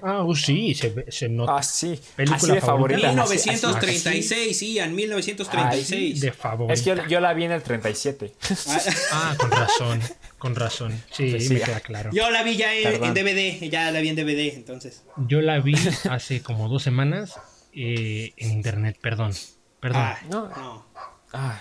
[0.02, 1.58] Ah, uh, sí, se, ve- se nota.
[1.58, 3.02] Ah, sí, Película así de favorita.
[3.02, 3.24] favorita.
[3.24, 6.20] así- así- 1936, Ian, 1936.
[6.22, 6.72] de favor.
[6.72, 8.34] Es que yo, yo la vi en el 37.
[8.68, 8.80] Ah,
[9.12, 10.02] Ah, con razón,
[10.38, 10.92] con razón.
[11.12, 11.66] Sí, Pues sí, me ya.
[11.66, 12.10] queda claro.
[12.14, 15.04] Yo la vi ya en, DVD, ya la vi en DVD, entonces.
[15.28, 15.76] Yo la vi
[16.10, 17.36] hace como dos semanas
[17.74, 19.32] eh, en internet, perdón.
[19.80, 20.48] Perdón, Ah, No.
[20.50, 20.86] no.
[21.34, 21.58] Ay,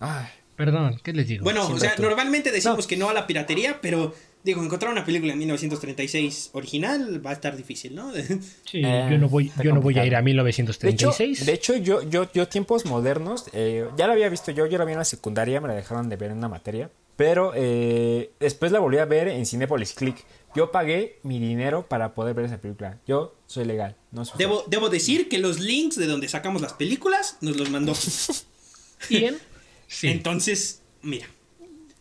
[0.00, 0.26] ay.
[0.54, 1.44] perdón, ¿qué les digo?
[1.44, 2.02] Bueno, o sea, tú.
[2.02, 2.86] normalmente decimos No.
[2.86, 4.14] que no a la piratería, pero
[4.46, 8.12] digo, encontrar una película en 1936 original va a estar difícil, ¿no?
[8.64, 10.44] Sí, Eh, yo no voy, yo no voy a ir a complicado.
[10.44, 10.50] De
[10.90, 11.46] hecho, 1936.
[11.46, 14.84] de hecho yo, yo, yo tiempos modernos, eh, ya la había visto yo, yo la
[14.84, 18.70] vi en la secundaria, me la dejaron de ver en una materia, pero eh, después
[18.70, 20.24] la volví a ver en Cinepolis Click.
[20.54, 23.00] Yo pagué mi dinero para poder ver esa película.
[23.04, 26.72] Yo soy legal, no soy Debo, debo decir que los links de donde sacamos las
[26.74, 27.94] películas nos los mandó.
[29.10, 29.36] Bien,
[29.88, 30.08] sí.
[30.08, 31.26] Entonces, mira,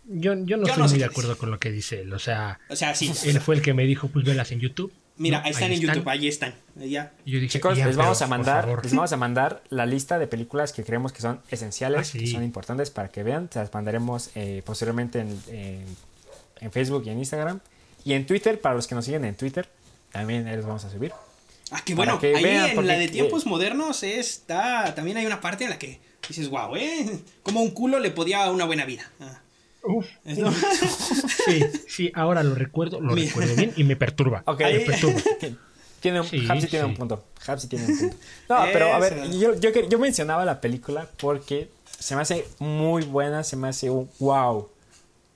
[0.08, 2.02] yo, yo no yo estoy no sé muy qué de acuerdo con lo que dice
[2.02, 2.14] él.
[2.14, 3.12] O sea, o sea, sí.
[3.26, 4.92] él fue el que me dijo, pues velas en YouTube.
[5.18, 5.46] Mira, ¿no?
[5.46, 6.54] ahí están en YouTube, ahí están.
[6.76, 7.14] Ya.
[7.26, 8.84] Yo dije, Chicos, "Ya, les vamos pero, a mandar, favor".
[8.84, 12.20] les vamos a mandar la lista de películas que creemos que son esenciales, Ah, sí.
[12.20, 13.50] que son importantes para que vean.
[13.52, 15.86] Se las mandaremos eh, posteriormente en, en-
[16.60, 17.60] en Facebook y en Instagram.
[18.04, 19.70] Y en Twitter, para los que nos siguen en Twitter,
[20.12, 21.12] también los vamos a subir.
[21.72, 24.94] Ah, que Para bueno, que ahí vean, en porque- la de tiempos modernos está.
[24.96, 27.20] También hay una parte en la que dices, wow, ¿eh?
[27.42, 29.10] Como un culo le podía una buena vida.
[29.22, 29.40] Ah,
[29.88, 30.52] Uf, ¿no?
[31.46, 33.28] sí, sí, ahora lo recuerdo, lo Mira.
[33.28, 34.44] recuerdo bien y me perturba.
[34.46, 34.62] Ok.
[34.62, 35.22] Me perturba.
[36.00, 36.92] Tiene un, Sí, Hapsi tiene sí.
[36.92, 37.24] un punto.
[37.48, 38.16] Hapsi tiene un punto.
[38.48, 41.70] No, pero a ver, yo mencionaba la película porque
[42.00, 44.70] se me hace muy buena, se me hace un wow.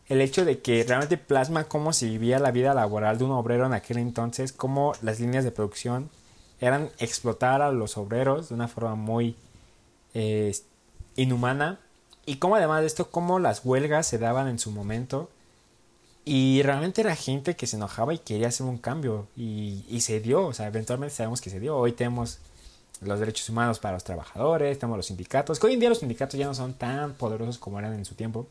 [0.07, 3.65] El hecho de que realmente plasma cómo se vivía la vida laboral de un obrero
[3.65, 6.09] en aquel entonces, cómo las líneas de producción
[6.59, 9.35] eran explotar a los obreros de una forma muy
[10.13, 10.55] eh,
[11.15, 11.79] inhumana.
[12.29, 15.31] Y cómo además de esto, cómo las huelgas se daban en su momento.
[16.25, 19.25] Y realmente era gente que se enojaba y quería hacer un cambio.
[19.35, 21.75] Y, y se dio, o sea, eventualmente sabemos que se dio.
[21.75, 22.37] Hoy tenemos
[23.01, 25.59] los derechos humanos para los trabajadores, tenemos los sindicatos.
[25.59, 28.13] Que hoy en día los sindicatos ya no son tan poderosos como eran en su
[28.13, 28.45] tiempo.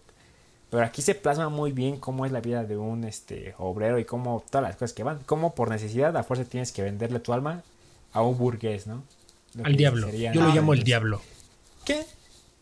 [0.70, 4.05] Pero aquí se plasma muy bien cómo es la vida de un este, obrero y
[4.05, 5.20] cómo todas las cosas que van.
[5.24, 7.62] Cómo por necesidad a fuerza tienes que venderle tu alma
[8.12, 9.05] a un burgués, ¿no?
[9.55, 10.11] Lo Al diablo.
[10.11, 11.22] Yo lo llamo el diablo.
[11.85, 12.05] Que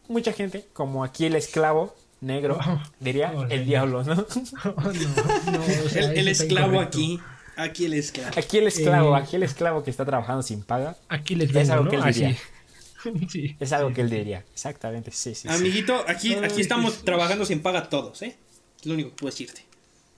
[0.09, 4.15] mucha gente, como aquí el esclavo negro, Oh, diría oh, el diablo, ¿no?
[4.65, 7.21] Oh, no, no, o sea, el, esclavo aquí.
[7.57, 8.31] Aquí el esclavo.
[8.39, 11.55] Aquí el esclavo, Eh, aquí el esclavo que está trabajando sin paga, Aquí les Es
[11.55, 11.91] vengo, algo ¿no?
[11.91, 12.21] que él Así.
[12.21, 12.39] diría.
[13.31, 14.45] Sí, es algo sí, que él diría.
[14.53, 15.47] Exactamente, sí, sí.
[15.49, 17.05] Amiguito, aquí, aquí estamos Jesús.
[17.05, 18.37] trabajando sin paga todos, ¿eh?
[18.81, 19.65] Es lo único que puedo decirte.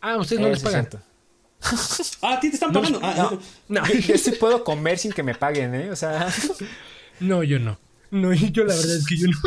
[0.00, 0.88] Ah, ustedes no les es pagan.
[2.22, 3.00] Ah, a ti te están No, pagando.
[3.02, 3.30] Ah,
[3.68, 3.86] No, No.
[3.88, 5.90] yo, yo sí puedo comer sin que me paguen, ¿eh?
[5.90, 6.32] O sea,
[7.20, 7.78] No, yo no.
[8.10, 9.38] No, yo la verdad es que yo no.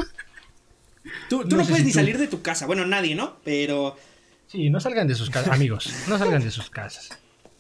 [1.30, 2.66] Tú, tú No no, puedes si ni tú- salir de tu casa.
[2.66, 3.38] Bueno, nadie, ¿no?
[3.44, 3.96] Pero
[4.48, 5.90] Sí, no salgan de sus casas, amigos.
[6.10, 7.10] No salgan de sus casas.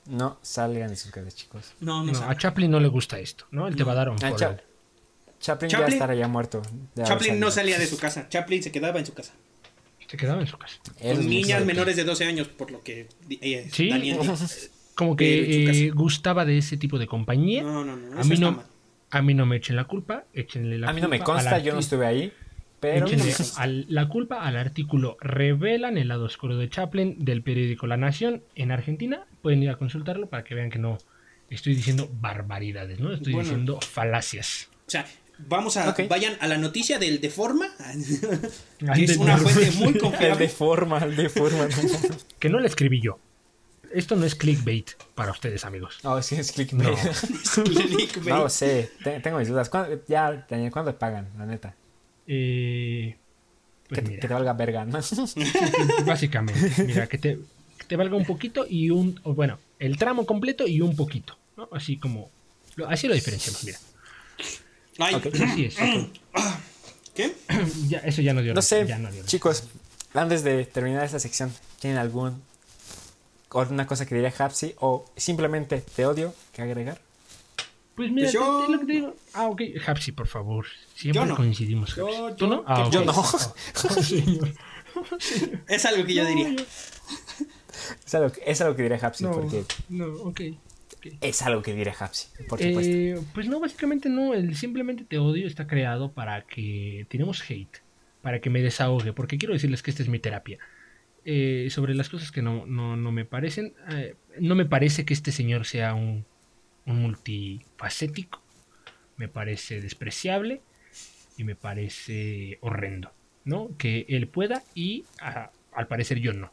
[0.08, 1.74] no salgan de sus casas, chicos.
[1.80, 3.68] no, no, No, a Chaplin no le gusta esto, ¿no?
[3.68, 4.38] Él te va a dar un follow.
[4.38, 4.58] Cha-
[5.40, 6.62] Chaplin, ya Chaplin- estaría muerto.
[6.96, 8.28] de haber Chaplin no salía de su casa.
[8.30, 9.34] Chaplin se quedaba en su casa.
[10.08, 10.76] Se quedaba en su casa.
[11.00, 13.90] Él Con niñas menores de 12 años, por lo que eh, Sí.
[13.90, 14.18] Daniel.
[14.96, 17.64] Como que eh, gustaba de ese tipo de compañía.
[17.64, 18.20] No, no, no.
[18.20, 18.62] a mí no,
[19.10, 21.60] a mí no me echen la culpa, échenle la A mí no me culpa consta,
[21.60, 22.34] yo no estuve ahí.
[22.82, 23.06] Pero
[23.58, 28.44] al- la culpa al artículo Revelan el lado oscuro de Chaplin del periódico La Nación
[28.56, 29.26] en Argentina.
[29.42, 30.98] Pueden ir a consultarlo para que vean que no
[31.50, 33.14] estoy diciendo barbaridades, ¿no?
[33.14, 33.48] Estoy Bueno.
[33.50, 34.68] diciendo falacias.
[34.88, 35.06] O sea,
[35.38, 35.96] vamos a.
[36.10, 37.68] Vayan a la noticia del Deforma.
[38.96, 39.38] Que es una Deforma.
[39.38, 40.38] fuente muy el confiable.
[40.40, 41.68] de forma, el de forma.
[42.40, 43.20] Que no la escribí yo.
[43.94, 46.00] Esto no es clickbait para ustedes, amigos.
[46.04, 46.90] No, sí es clickbait.
[46.98, 47.64] No.
[47.66, 48.28] Clickbait.
[48.30, 49.70] No lo sé, te- tengo mis dudas.
[49.70, 51.28] ¿Cuándo- ya, ¿cuándo pagan?
[51.38, 51.76] La neta.
[52.34, 53.18] Eh,
[53.90, 54.22] pues que, te- mira.
[54.22, 55.00] que te valga verga, ¿no?
[56.06, 57.38] Básicamente, mira, que te,
[57.78, 59.20] que te valga un poquito y un.
[59.26, 61.38] bueno, el tramo completo y un poquito.
[61.58, 61.68] ¿no?
[61.74, 62.30] Así como.
[62.88, 63.80] Así lo diferenciamos, mira.
[65.00, 65.76] Ay, así es.
[67.16, 67.36] ¿Qué?
[67.90, 69.30] Ya, eso ya no dio No sé, ya no dio risa.
[69.32, 69.66] chicos,
[70.14, 72.42] antes de terminar esta sección, ¿tienen algún
[73.54, 77.02] alguna cosa que diría Hapsi o simplemente te odio que agregar?
[78.02, 79.16] Pues mira, Pues yo- te- te- lo que te digo.
[79.34, 79.62] Ah, ok.
[79.86, 80.66] Hapsi, por favor.
[80.96, 81.36] Siempre Yo no.
[81.36, 81.96] coincidimos.
[81.96, 82.18] Yo- Hapsi.
[82.20, 82.64] yo- ¿Tú no?
[82.68, 83.06] Ah, yo ok.
[83.06, 83.14] no.
[83.14, 84.54] Oh, señor.
[85.68, 86.56] Es algo que yo diría.
[88.06, 90.42] Es algo, que- es algo que diría Hapsi, No, porque no, ok.
[90.98, 91.08] ok.
[91.22, 92.92] es algo que diría Hapsi, por supuesto.
[92.94, 94.34] Eh, pues no, básicamente no.
[94.34, 97.78] El simplemente te odio está creado para que tenemos hate,
[98.22, 100.60] para que me desahogue, porque quiero decirles que esta es mi terapia.
[101.26, 105.14] Eh, sobre las cosas que no, no, no me parecen, eh, no me parece que
[105.14, 106.26] este señor sea un
[106.86, 108.42] multifacético,
[109.18, 110.62] me parece despreciable
[111.38, 113.12] y me parece horrendo,
[113.46, 113.70] ¿no?
[113.78, 116.52] Que él pueda y ah, al parecer yo no.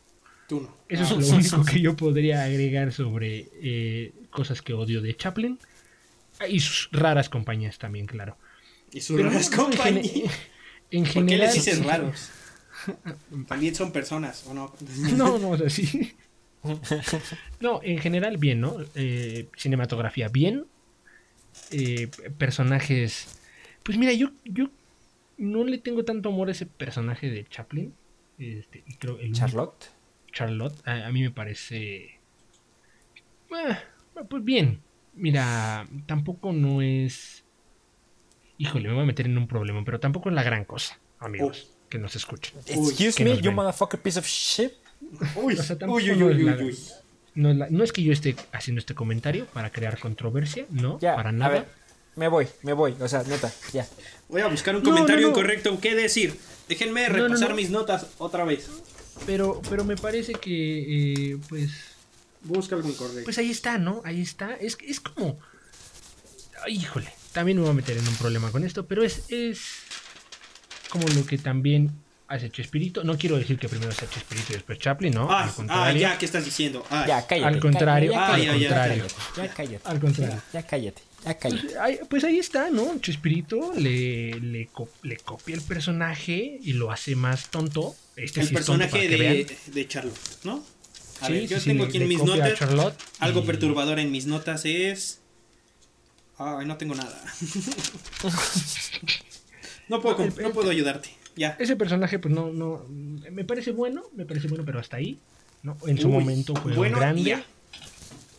[0.48, 0.76] Tú no.
[0.88, 5.14] Eso Ah, es lo único que yo podría agregar sobre eh, cosas que odio de
[5.16, 5.58] Chaplin.
[6.40, 8.36] Ah, Y sus raras compañías también, claro.
[8.92, 10.32] Y sus Pero raras en compañías.
[10.90, 11.40] En ¿Por qué general.
[11.46, 12.30] les dices raros?
[13.46, 14.74] También son personas, ¿o no?
[15.16, 16.14] No, no, o sea, sí.
[17.60, 18.76] No, en general bien, ¿no?
[18.94, 20.66] Eh, cinematografía bien.
[21.70, 22.08] Eh,
[22.38, 23.38] personajes.
[23.82, 24.68] Pues mira, yo, yo
[25.36, 27.94] no le tengo tanto amor a ese personaje de Chaplin.
[28.38, 29.90] Este, creo el Charlotte.
[30.32, 32.18] Charlotte, a, a mí me parece.
[33.50, 33.76] eh,
[34.28, 34.80] pues bien.
[35.14, 37.44] Mira, tampoco no es.
[38.56, 41.76] Híjole, me voy a meter en un problema, pero tampoco es la gran cosa, amigos,
[41.88, 42.58] que nos escuchen.
[42.66, 44.72] Excuse que me, you motherfucker piece of shit.
[45.36, 46.78] Uy, O sea, tampoco uy, uy, no es uy, la- uy.
[47.34, 50.98] No es, la- no es que yo esté haciendo este comentario para crear controversia, no,
[51.00, 51.52] Ya, para a nada.
[51.52, 51.68] ver,
[52.16, 53.86] me voy, me voy, o sea, neta, ya.
[54.28, 55.38] Voy a buscar un comentario no, no.
[55.38, 55.78] incorrecto.
[55.80, 56.36] ¿Qué decir?
[56.68, 57.54] Déjenme No, no, repasar no.
[57.56, 58.68] mis notas otra vez.
[59.24, 61.70] Pero, pero me parece que, eh, pues,
[62.42, 63.24] Busca algo incorrecto.
[63.24, 64.00] pues ahí está, ¿no?
[64.04, 64.54] Ahí está.
[64.54, 65.38] Es, es como,
[66.64, 69.60] Ay, híjole, también me voy a meter en un problema con esto, pero es, es
[70.90, 71.92] como lo que también
[72.28, 73.02] hace Chespirito.
[73.04, 75.30] No quiero decir que primero sea Chespirito y después Chaplin, ¿no?
[75.30, 76.00] ah, al ah, contrario.
[76.00, 76.86] ya, ¿qué estás diciendo?
[76.90, 77.48] Ah, Ya, cállate.
[77.48, 79.06] Al contrario, ya, al cállate, ya, contrario.
[79.34, 79.88] cállate, Ya cállate.
[79.88, 80.42] Al contrario.
[80.52, 81.62] Ya cállate, ya cállate.
[81.62, 82.98] Pues, ahí- pues ahí está, ¿no?
[83.00, 87.96] Chespirito le, le, co- le copia el personaje y lo hace más tonto.
[88.16, 90.62] Este el sí es tonto para personaje de, de Charlotte, ¿no?
[91.20, 92.54] A Sí, ver, yo sí, tengo aquí en mis a notas.
[92.58, 95.20] Charlotte Algo y- perturbador en mis notas es.
[96.36, 97.20] Ay, no tengo nada.
[99.88, 101.10] no, puedo, El- no puedo ayudarte.
[101.38, 101.56] Ya.
[101.58, 102.84] Ese personaje, pues no, no.
[102.88, 105.18] Me parece bueno, me parece bueno, pero hasta ahí.
[105.62, 105.76] ¿no?
[105.86, 107.22] En su Uy, momento fue bueno y grande.
[107.22, 107.44] ya.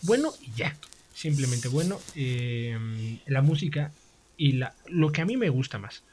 [0.04, 0.78] Bueno y ya.
[1.14, 2.00] Simplemente bueno.
[2.16, 3.92] Eh, la música
[4.38, 6.04] y la, lo que a mí me gusta más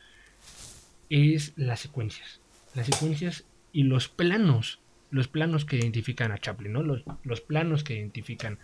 [1.10, 2.40] es las secuencias.
[2.74, 4.80] Las secuencias y los planos.
[5.10, 6.82] Los planos que identifican a Chaplin, ¿no?
[6.82, 8.58] Los, los planos que identifican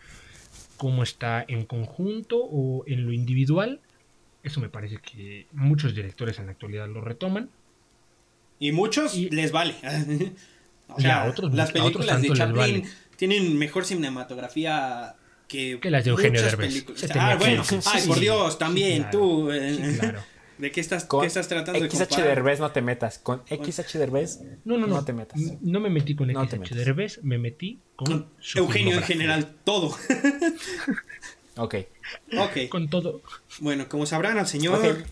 [0.77, 3.81] cómo está en conjunto o en lo individual.
[4.43, 7.49] Eso me parece que muchos directores en la actualidad lo retoman.
[8.63, 9.75] Y muchos Y- les vale.
[10.89, 12.85] o sea, otros- las películas de Chaplin vale.
[13.17, 15.17] tienen mejor cinematografía
[15.49, 16.85] que, Que las de Eugenio muchas Derbez.
[17.19, 17.63] Ah, que bueno.
[17.87, 19.19] Ay, Sí, por sí, Dios, sí, también claro.
[19.19, 19.51] tú.
[19.51, 20.21] eh, Sí, claro.
[20.59, 22.29] ¿De qué estás, Con qué estás tratando de XH comparar?
[22.37, 23.19] Derbez no te metas.
[23.19, 24.95] Con XH Derbez No, no, no.
[24.97, 25.41] No te metas.
[25.61, 26.75] No me metí con No XH.
[26.77, 29.97] Derbez, me metí con, Con su Eugenio en general, todo.
[31.57, 31.75] Ok.
[32.39, 32.69] ok.
[32.71, 33.21] Con todo.
[33.61, 35.05] Bueno, como sabrán al señor.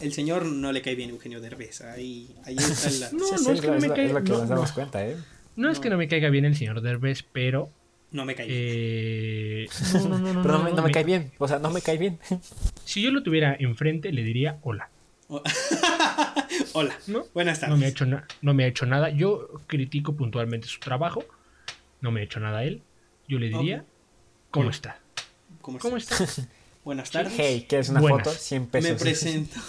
[0.00, 1.80] El señor no le cae bien Eugenio Derbez.
[1.82, 3.10] Ahí, ahí está la...
[3.12, 4.68] No, Sí, sí, no es que no me cae- es lo que no, nos damos
[4.70, 4.74] no.
[4.74, 5.16] cuenta, ¿eh?
[5.56, 7.70] No es que no me caiga bien el señor Derbez, pero.
[8.12, 8.58] No me cae bien.
[8.60, 10.42] eh, no, no, no, no.
[10.42, 11.32] Pero no, no, me, no, no me me- cae bien.
[11.38, 12.18] O sea, no me cae bien.
[12.84, 14.88] Si yo lo tuviera enfrente, le diría hola.
[16.72, 16.96] Hola.
[17.06, 17.24] ¿No?
[17.34, 17.78] Buenas No tardes.
[17.78, 19.10] me, ha hecho no me ha hecho nada.
[19.10, 21.24] Yo critico puntualmente su trabajo.
[22.00, 22.82] No me ha hecho nada a él.
[23.28, 23.84] Yo le diría.
[24.50, 24.74] ¿cómo Hola.
[24.74, 24.98] está?
[25.60, 26.20] ¿Cómo ¿Cómo estás?
[26.38, 26.52] está?
[26.84, 27.32] Buenas tardes.
[27.36, 28.26] Hey, ¿quieres una Buenas.
[28.26, 28.36] foto?
[28.36, 28.90] 100 pesos.
[28.90, 29.60] Me presento.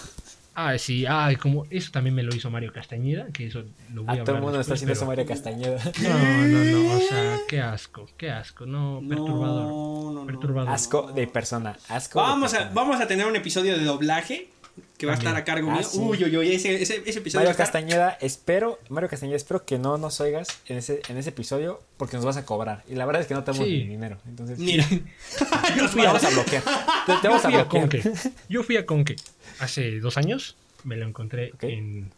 [0.53, 3.64] Ah, sí, ah, como eso también me lo hizo Mario Castañeda, que eso
[3.94, 5.78] lo voy a, A todo el mundo está haciendo eso pero- Mario Castañeda.
[6.02, 10.26] No, no, no, o sea, qué asco, qué asco, no, perturbador, No, no, no.
[10.26, 10.69] perturbador.
[10.73, 11.78] Asco de persona.
[11.88, 12.73] Asco de Vamos a, persona.
[12.76, 14.49] vamos a tener un episodio de doblaje
[14.98, 15.84] que va a estar a cargo Ah, mío.
[15.84, 15.98] sí.
[15.99, 17.40] Uy, uy, uy, ese, ese, ese episodio.
[17.45, 21.18] Mario a estar- Castañeda, espero, Mario Castañeda, espero que no nos oigas en ese, en
[21.18, 22.84] ese episodio porque nos vas a cobrar.
[22.90, 23.73] Y la verdad es que no tenemos Sí.
[23.84, 24.18] ni dinero.
[24.28, 24.86] Entonces, Mira.
[25.78, 26.64] yo fui a, vamos a bloquear.
[26.64, 27.68] Te, te Yo vamos a fui a bloquear.
[27.90, 28.03] Conque,
[28.49, 29.15] yo fui a Conque
[29.61, 32.11] hace dos años, me lo encontré en,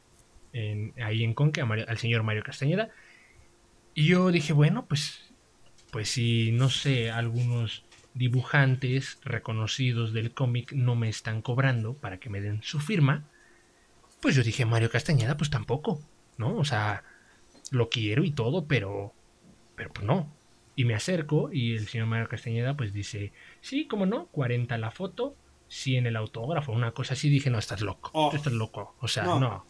[0.53, 2.89] en- ahí en Conque, Mario- al señor Mario Castañeda,
[3.93, 5.31] y yo dije, bueno, pues,
[5.91, 12.29] pues si, no sé, algunos dibujantes reconocidos del cómic no me están cobrando para que
[12.29, 13.25] me den su firma,
[14.21, 16.01] pues yo dije, Mario Castañeda, pues tampoco,
[16.37, 16.55] ¿no?
[16.57, 17.03] O sea,
[17.71, 19.13] lo quiero y todo, pero,
[19.75, 20.31] pero pues no.
[20.75, 24.91] Y me acerco y el señor Mario Castañeda pues dice, sí, cómo no, 40 la
[24.91, 25.35] foto,
[25.73, 27.29] 100 el autógrafo, una cosa así.
[27.29, 28.31] Dije, no, estás loco, Oh.
[28.33, 28.95] estás loco.
[29.01, 29.39] O sea, No.
[29.39, 29.65] no,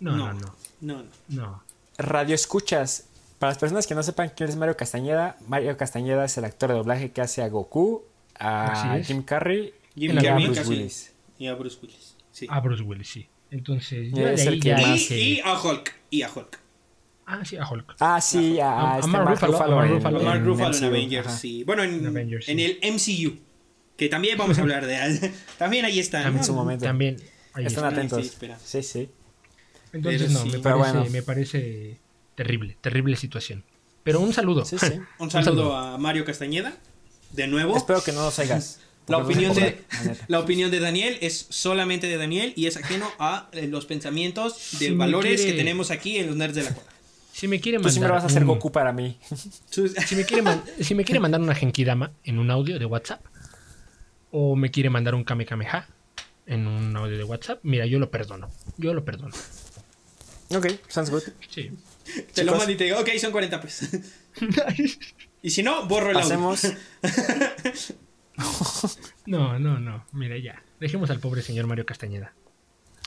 [0.00, 0.32] no, no, No.
[0.32, 1.42] no, No, no.
[1.46, 1.62] no.
[1.98, 3.08] Radio escuchas.
[3.38, 6.70] Para las personas que no sepan quién es Mario Castañeda, Mario Castañeda es el actor
[6.70, 8.02] de doblaje que hace a Goku,
[8.38, 8.98] a.
[9.04, 10.70] Jim Carrey Jim y a Carrey, Bruce casi.
[10.70, 11.12] Willis.
[11.38, 12.16] Y a Bruce Willis.
[12.32, 12.46] Sí.
[12.50, 13.28] A Bruce Willis, sí.
[13.50, 15.94] Entonces, Y yo es el que ya y, dije, y a Hulk.
[16.10, 16.58] Y a Hulk.
[17.26, 17.96] ah, sí, a Hulk.
[18.00, 20.20] Ah, sí, a, A- a a este Mark Ruffalo, Mark en- Ruffalo.
[20.20, 21.62] en en Avengers, sí.
[21.64, 22.64] Bueno, en, En Avengers, en sí.
[22.64, 23.38] el MCU.
[23.96, 25.32] Que también vamos a hablar de.
[25.58, 26.22] también ahí está.
[26.22, 26.84] También, en su momento.
[26.84, 27.16] también
[27.52, 27.96] ahí Están está.
[27.96, 28.20] atentos.
[28.22, 28.58] Sí, espera.
[28.64, 29.08] Sí, sí.
[29.92, 30.46] Entonces, Pero no, sí.
[30.50, 31.10] me, Pero parece, bueno.
[31.12, 31.98] me parece
[32.34, 33.64] terrible, terrible situación.
[34.02, 34.64] Pero un saludo.
[34.64, 34.86] Sí, sí.
[35.18, 36.76] Un saludo a Mario Castañeda.
[37.32, 37.76] De nuevo.
[37.76, 38.80] Espero que no nos oigas.
[39.06, 39.82] La opinión, de,
[40.28, 44.54] la opinión de Daniel es solamente de Daniel y es ajeno a eh, los pensamientos
[44.78, 46.90] de Si valores quiere- que tenemos aquí en los nerds de la cuadra.
[47.30, 49.18] Si me quiere Tú mandar siempre vas a un- Goku para mí.
[49.70, 53.22] Si me, quiere man- si me quiere mandar una Genkidama en un audio de WhatsApp,
[54.36, 55.86] o me quiere mandar un Kamehameha
[56.46, 58.50] en un audio de WhatsApp, mira, yo lo perdono.
[58.78, 59.32] Yo lo perdono.
[60.50, 61.22] Ok, sounds good.
[61.50, 61.70] Sí.
[62.34, 63.90] Te lo mando y te digo, ok, son 40 pesos.
[65.42, 66.26] y si no, borro el audio.
[66.26, 66.62] Hacemos.
[69.26, 70.04] No, no, no.
[70.10, 70.60] Mira, ya.
[70.80, 72.34] Dejemos al pobre señor Mario Castañeda.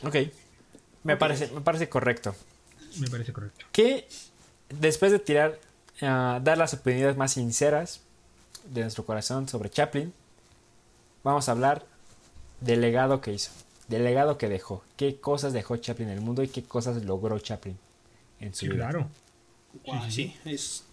[0.04, 0.16] Ok.
[1.04, 2.34] Me, Parece, me parece correcto.
[3.00, 3.66] Me parece correcto.
[3.74, 4.08] Que
[4.70, 5.60] después de tirar,
[6.02, 8.02] ah, dar las opiniones más sinceras
[8.64, 10.14] de nuestro corazón sobre Chaplin,
[11.24, 11.86] vamos a hablar
[12.62, 13.52] del legado que hizo,
[13.88, 17.38] del legado que dejó, qué cosas dejó Chaplin en el mundo y qué cosas logró
[17.40, 17.78] Chaplin
[18.40, 18.90] en su Sí, vida.
[18.90, 19.08] claro.
[20.10, 20.84] Sí, es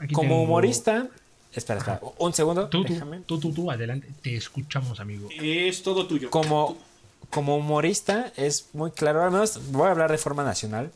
[0.00, 1.08] Aquí Como tengo- humorista,
[1.52, 3.18] espera, espera, un segundo, Tú, tú, déjame.
[3.26, 4.08] tú, tú, tú, adelante.
[4.22, 5.28] Te escuchamos, amigo.
[5.42, 6.30] Es todo tuyo.
[6.30, 6.76] Como,
[7.30, 10.92] como humorista es muy claro, al menos voy a hablar de forma nacional.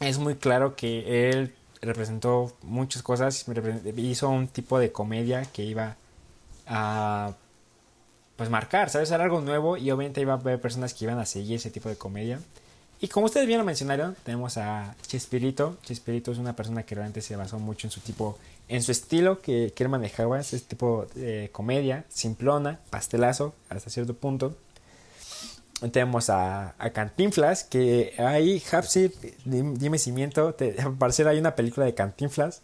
[0.00, 3.44] Es muy claro que él representó muchas cosas,
[3.98, 5.96] hizo un tipo de comedia que iba
[6.74, 7.34] a
[8.36, 9.10] pues marcar, ¿sabes?
[9.10, 11.88] Era algo nuevo y obviamente iba a haber personas que iban a seguir ese tipo
[11.88, 12.40] de comedia.
[13.00, 15.76] Y como ustedes bien lo mencionaron, tenemos a Chespirito.
[15.84, 18.38] Chespirito es una persona que realmente se basó mucho en su tipo,
[18.68, 24.14] en su estilo que, que él manejaba, ese tipo de comedia, simplona, pastelazo, hasta cierto
[24.14, 24.56] punto.
[25.90, 29.10] Tenemos a, a Cantinflas, que ahí, Hapsi,
[29.44, 32.62] dim- dime si miento, te, al parecer hay una película de Cantinflas.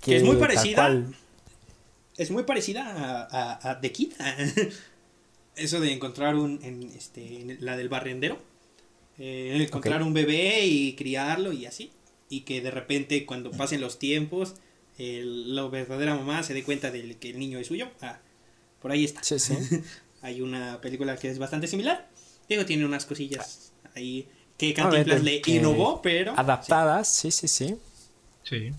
[0.00, 0.76] Que es muy parecida.
[0.76, 1.14] cual-
[2.16, 3.22] Es muy parecida a,
[3.52, 4.12] a, a The Kid.
[5.56, 6.60] Eso de encontrar un.
[6.62, 8.38] En, este, en la del barrendero.
[9.18, 11.92] Eh, encontrar un bebé y criarlo y así.
[12.28, 14.54] Y que de repente, cuando pasen los tiempos,
[14.98, 17.88] el- la verdadera mamá se dé cuenta de que el niño es suyo.
[18.00, 18.18] Ah,
[18.82, 19.22] por ahí está.
[19.22, 19.54] Sí, sí.
[20.22, 22.08] Hay una película que es bastante similar.
[22.48, 24.26] Digo, tiene unas cosillas ahí
[24.58, 26.32] que Cantinflas le innovó, pero.
[26.36, 27.76] Adaptadas, sí, sí, sí.
[28.42, 28.72] Sí.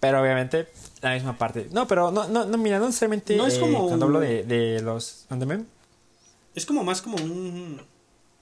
[0.00, 0.68] Pero obviamente
[1.00, 1.68] la misma parte.
[1.72, 3.36] No, pero no, no, no mira, no necesariamente.
[3.36, 5.26] No es eh, como Cuando un- hablo de, de los.
[5.30, 5.64] ¿Mándame?
[6.54, 7.80] Es como más como un,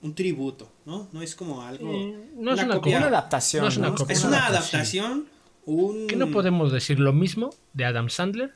[0.02, 1.08] un tributo, ¿no?
[1.12, 1.92] No es como algo.
[1.92, 2.98] Eh, no es una copia.
[2.98, 3.62] Una adaptación.
[3.62, 3.94] No es una ¿no?
[3.94, 4.12] copia.
[4.14, 5.04] Es una adaptación.
[5.04, 5.34] adaptación.
[5.66, 6.06] Un...
[6.08, 8.54] Que no podemos decir lo mismo de Adam Sandler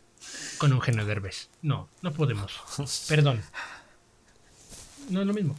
[0.58, 1.48] con Eugenio Derbez.
[1.62, 2.52] No, no podemos.
[3.08, 3.40] Perdón.
[5.08, 5.54] No es lo mismo.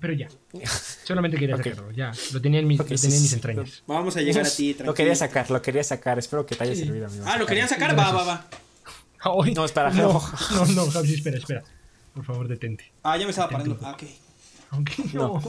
[0.00, 0.28] Pero ya.
[1.04, 1.90] Solamente quería sacarlo.
[1.92, 2.12] Ya.
[2.32, 3.36] Lo tenía en mis, Ok, lo sí, tenía en mis sí.
[3.36, 3.82] entrañas.
[3.86, 4.94] Vamos a llegar a ti, Lo tranquilo.
[4.94, 6.18] quería sacar, lo quería sacar.
[6.18, 6.84] Espero que te haya Sí.
[6.84, 7.24] servido, amigo.
[7.26, 7.98] Ah, ¿lo querían sacar?
[7.98, 8.46] Va, va, va.
[9.42, 10.66] Ay, No, espera, No, no.
[10.66, 11.62] no, no, Javi, espera, espera.
[12.14, 12.92] Por favor, detente.
[13.02, 13.78] Ah, ya me estaba parando.
[13.82, 14.02] Ah, ok.
[14.70, 15.40] Aunque no.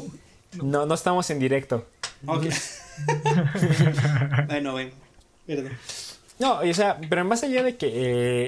[0.64, 1.88] No, no estamos en directo.
[2.26, 2.46] Ok.
[4.48, 4.92] bueno, bueno.
[5.46, 5.72] Perdón.
[6.40, 7.92] No, o sea, pero más allá de que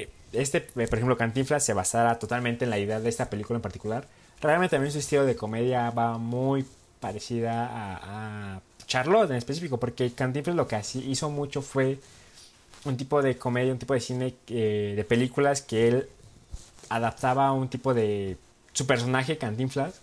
[0.03, 3.57] eh, este, eh, por ejemplo, Cantinflas se basara totalmente en la idea de esta película
[3.57, 4.07] en particular,
[4.41, 6.65] realmente también su estilo de comedia va muy
[6.99, 11.99] parecida a, a Charlotte en específico, porque Cantinflas lo que hizo mucho fue
[12.85, 16.09] un tipo de comedia, un tipo de cine, eh, de películas que él
[16.89, 18.37] adaptaba un tipo de...
[18.73, 19.95] Su personaje, Cantinflas,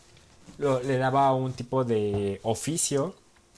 [0.59, 3.15] lo- le daba un tipo de oficio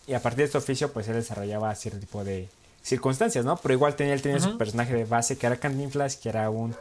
[0.07, 2.49] y a partir de este oficio pues él desarrollaba cierto tipo de
[2.83, 3.57] circunstancias, ¿no?
[3.57, 6.75] Pero igual tenía, él tenía su personaje de base que era Cantinflas, que era un...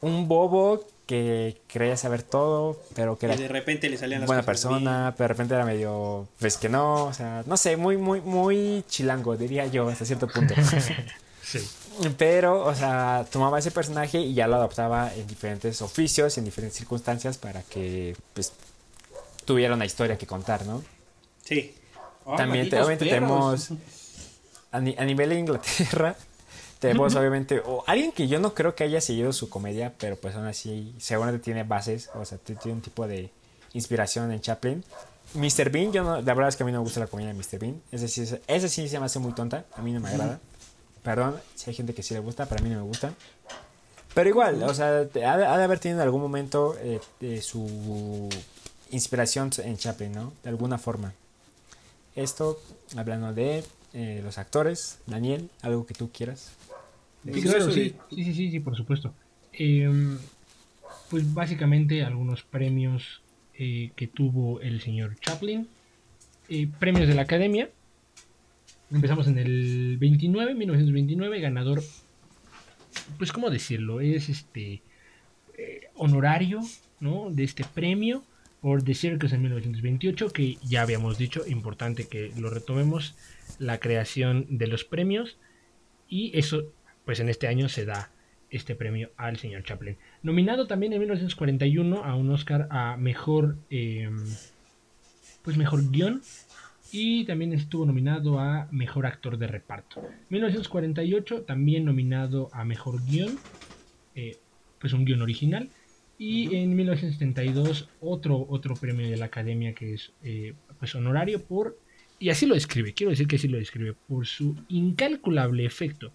[0.00, 4.26] Un bobo que creía saber todo, pero que Y era de repente le salían las
[4.26, 7.76] buena cosas persona, pero de repente era medio, pues que no, o sea, no sé,
[7.76, 10.54] muy, muy, muy chilango, diría yo, hasta cierto punto.
[11.46, 11.60] Sí.
[12.16, 16.78] pero, o sea, tomaba ese personaje y ya lo adaptaba en diferentes oficios, en diferentes
[16.78, 18.52] circunstancias para que, pues,
[19.44, 20.82] tuviera una historia que contar, ¿no?
[21.44, 21.74] Sí.
[22.24, 23.66] También, te- malditos obviamente, perros.
[23.68, 23.82] tenemos,
[24.72, 26.16] a, ni- a nivel de Inglaterra,
[26.88, 30.34] tenemos, obviamente, o alguien que yo no creo que haya seguido su comedia, pero pues
[30.34, 33.30] aún así, seguramente tiene bases, o sea, tiene un tipo de
[33.72, 34.84] inspiración en Chaplin.
[35.34, 35.70] Mr.
[35.70, 37.34] Bean, yo no, la verdad es que a mí no me gusta la comedia de
[37.34, 37.58] Mr.
[37.58, 37.82] Bean.
[37.90, 40.40] Ese sí, es- ese sí se me hace muy tonta, a mí no me agrada.
[41.02, 43.12] Perdón, si hay gente que sí le gusta, pero a mí no me gusta.
[44.14, 47.42] Pero igual, o sea, ha de, ha de haber tenido en algún momento eh, de
[47.42, 48.28] su
[48.90, 50.32] inspiración en Chaplin, ¿no?
[50.42, 51.12] De alguna forma.
[52.14, 52.60] Esto,
[52.96, 56.50] hablando de eh, los actores, Daniel, algo que tú quieras.
[57.24, 59.14] Sí, Pues claro, sí, de- sí, sí, sí, sí, por supuesto.
[59.52, 60.18] Em,
[61.10, 63.22] pues básicamente algunos premios
[63.56, 65.68] eh, que tuvo el señor Chaplin.
[66.48, 67.70] Eh, premios de la Academia.
[68.90, 71.82] Empezamos en el 29, 1929, ganador,
[73.18, 74.82] pues cómo decirlo, es este
[75.56, 76.60] eh, honorario,
[77.00, 77.30] ¿no?
[77.30, 78.22] De este premio
[78.60, 83.14] por The Circus en 1928, que ya habíamos dicho, importante que lo retomemos,
[83.58, 85.36] la creación de los premios
[86.08, 86.64] y eso,
[87.04, 88.10] pues en este año se da
[88.50, 89.96] este premio al señor Chaplin.
[90.22, 94.08] Nominado también en 1941 a un Oscar a mejor, eh,
[95.42, 96.22] pues mejor guion
[96.92, 100.02] y también estuvo nominado a mejor actor de reparto.
[100.28, 103.36] 1948 también nominado a mejor guion,
[104.14, 104.36] eh,
[104.78, 105.68] pues un guion original.
[106.16, 111.76] Y en 1972 otro, otro premio de la academia que es eh, pues honorario por,
[112.20, 116.12] y así lo describe, quiero decir que así lo describe, por su incalculable efecto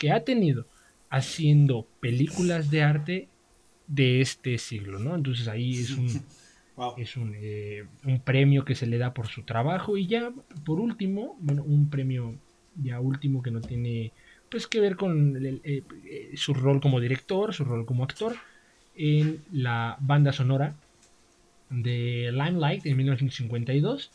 [0.00, 0.68] que ha tenido
[1.10, 3.32] haciendo películas de arte
[3.86, 5.16] de este siglo, ¿no?
[5.16, 6.26] Entonces ahí es un,
[6.76, 6.94] Wow.
[6.96, 10.32] es un, eh, un premio que se le da por su trabajo y ya
[10.64, 12.40] por último, bueno, un premio
[12.74, 14.14] ya último que no tiene
[14.48, 18.36] pues que ver con el- eh, eh, su rol como director, su rol como actor
[18.94, 20.80] en la banda sonora
[21.68, 24.14] de Limelight en 1952.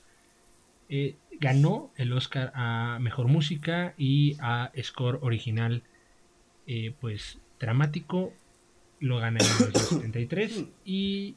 [0.89, 5.83] Eh, ganó el Oscar a Mejor Música y a Score Original,
[6.67, 8.33] eh, pues dramático.
[8.99, 11.35] Lo gana en 1973 y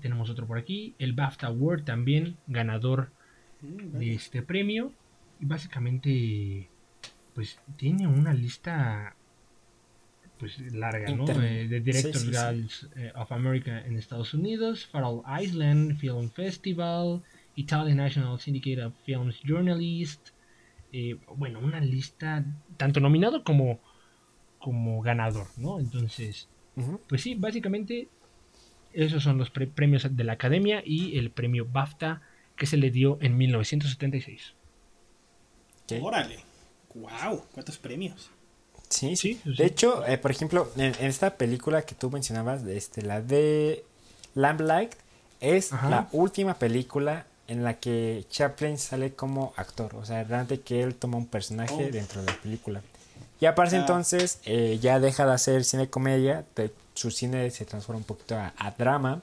[0.00, 3.10] tenemos otro por aquí, el BAFTA Award también, ganador
[3.62, 4.92] Mm, de este premio.
[5.40, 6.68] Y básicamente,
[7.34, 9.16] pues tiene una lista
[10.38, 11.24] pues larga, ¿no?
[11.28, 12.54] Eh, de Directors Sí, sí, sí.
[12.54, 17.22] Guilds eh, of America en Estados Unidos, Faroe Island Film Festival,
[17.56, 20.32] Italian National Syndicate of Films Journalists.
[20.92, 22.44] eh, bueno, una lista
[22.76, 23.80] tanto nominado como,
[24.58, 25.78] como ganador, ¿no?
[25.80, 26.48] Entonces,
[27.08, 28.08] pues sí, básicamente
[28.92, 32.20] esos son los pre- premios de la Academia y el premio BAFTA
[32.56, 34.54] que se le dio en 1976.
[35.84, 35.92] Ok.
[36.02, 36.40] Órale.
[36.94, 38.30] Wow, cuántos premios.
[38.90, 39.40] Sí, sí.
[39.56, 43.22] De hecho, eh, por ejemplo, en, en esta película que tú mencionabas, de este, la
[43.22, 43.84] de
[44.34, 44.92] Lamplight,
[45.40, 45.88] es Ajá.
[45.88, 49.94] la última película en la que Chaplin sale como actor.
[49.96, 52.82] O sea, realmente que él toma un personaje dentro de la película.
[53.40, 53.80] Y aparte Ah.
[53.80, 56.44] entonces eh, ya deja de hacer cine comedia,
[56.94, 59.22] su cine se transforma un poquito a, a drama.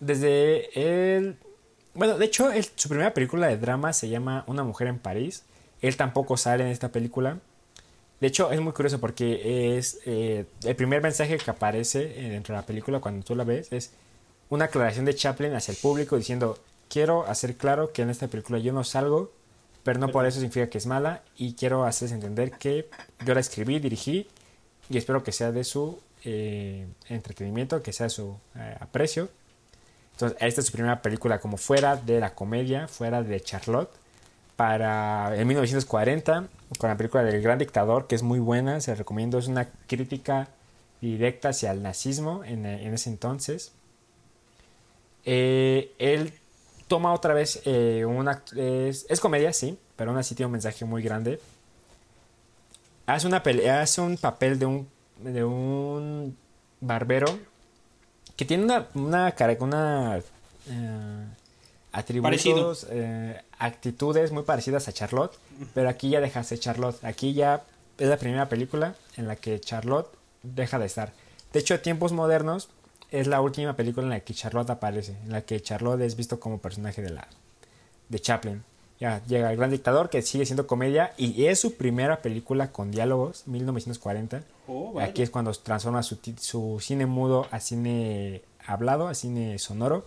[0.00, 0.70] Desde
[1.16, 1.36] él...
[1.94, 5.42] Bueno, de hecho, su primera película de drama se llama Una mujer en París.
[5.80, 7.38] Él tampoco sale en esta película.
[8.20, 12.54] De hecho, es muy curioso porque es eh, el primer mensaje que aparece eh, dentro
[12.54, 13.92] de la película cuando tú la ves es
[14.50, 16.58] una aclaración de Chaplin hacia el público diciendo
[16.88, 19.32] quiero hacer claro que en esta película yo no salgo,
[19.82, 22.88] pero no por eso significa que es mala y quiero hacerles entender que
[23.24, 24.26] yo la escribí, dirigí
[24.90, 29.28] y espero que sea de su eh, entretenimiento, que sea de su eh, aprecio.
[30.12, 33.90] Entonces, esta es su primera película como fuera de la comedia, fuera de Charlotte
[34.56, 36.48] para en 1940
[36.78, 39.68] con la película del Gran Dictador, que es muy buena, se la recomiendo, es una
[39.86, 40.48] crítica
[41.00, 43.72] directa hacia el nazismo en, en ese entonces.
[45.24, 46.32] Eh, él
[46.88, 48.42] toma otra vez eh, una...
[48.56, 51.40] Es, es comedia, sí, pero aún así tiene un mensaje muy grande.
[53.06, 54.88] Hace, una pele- hace un papel de un,
[55.20, 56.36] de un
[56.80, 57.26] barbero
[58.36, 60.18] que tiene una, una, cara- una
[60.68, 61.24] eh,
[61.92, 65.32] atributos, eh, actitudes muy parecidas a Charlotte,
[65.74, 67.02] pero aquí ya deja de ser Charlotte.
[67.04, 67.62] Aquí ya
[67.98, 70.08] es la primera película en la que Charlotte
[70.42, 71.08] deja de estar.
[71.08, 71.14] De
[71.54, 72.68] De hecho, Tiempos Modernos
[73.10, 76.38] es la última película en la que Charlotte aparece, en la que Charlotte es visto
[76.40, 77.28] como personaje de la
[78.08, 78.62] de Chaplin.
[79.00, 82.90] Ya llega el gran dictador que sigue siendo comedia y es su primera película con
[82.90, 84.42] diálogos, 1940.
[84.66, 85.08] Oh, vaya.
[85.08, 90.04] Aquí es cuando transforma su, su cine mudo a cine hablado, a cine sonoro.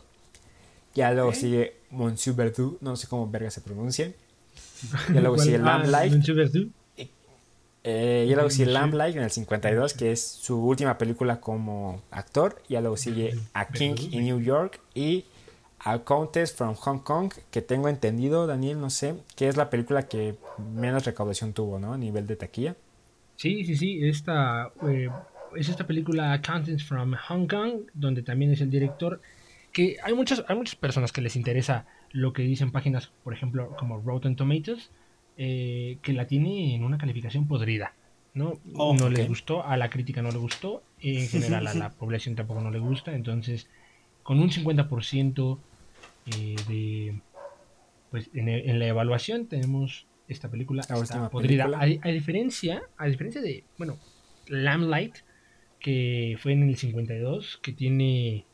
[0.94, 4.12] Ya luego sigue Monsieur Verdoux, no sé cómo verga se pronuncia.
[5.14, 6.26] Ya luego sigue Ah, Lamplight.
[7.84, 8.72] Eh, y luego sigue.
[8.72, 12.62] Lamplight en el 52, que es su última película como actor.
[12.68, 15.26] Y ya luego sigue A King in New York y
[15.80, 20.08] A Countess from Hong Kong, que tengo entendido, Daniel, no sé, que es la película
[20.08, 20.36] que
[20.74, 21.94] menos recaudación tuvo, ¿no?
[21.94, 22.76] A nivel de taquilla.
[23.36, 24.08] Sí, sí, sí.
[24.08, 25.10] Esta, eh,
[25.56, 29.22] es esta película Accountants from Hong Kong, donde también es el director.
[29.74, 33.76] Que hay muchas, hay muchas personas que les interesa lo que dicen páginas, por ejemplo,
[33.80, 34.92] como Rotten Tomatoes,
[35.38, 37.94] eh, que la tiene en una calificación podrida.
[38.34, 38.54] ¿no?
[38.76, 39.12] Oh, no ok.
[39.12, 42.72] les gustó, a la crítica no le gustó, en general a la población tampoco no
[42.72, 43.14] le gusta.
[43.14, 43.68] Entonces,
[44.24, 45.60] con un 50%
[46.28, 47.22] eh, de.
[48.10, 51.66] Pues en, el- en la evaluación tenemos esta película está última podrida.
[51.66, 52.00] película.
[52.04, 53.98] A, a diferencia, a diferencia de, bueno,
[54.48, 55.16] Lamplight,
[55.80, 58.46] que fue en el 52, que tiene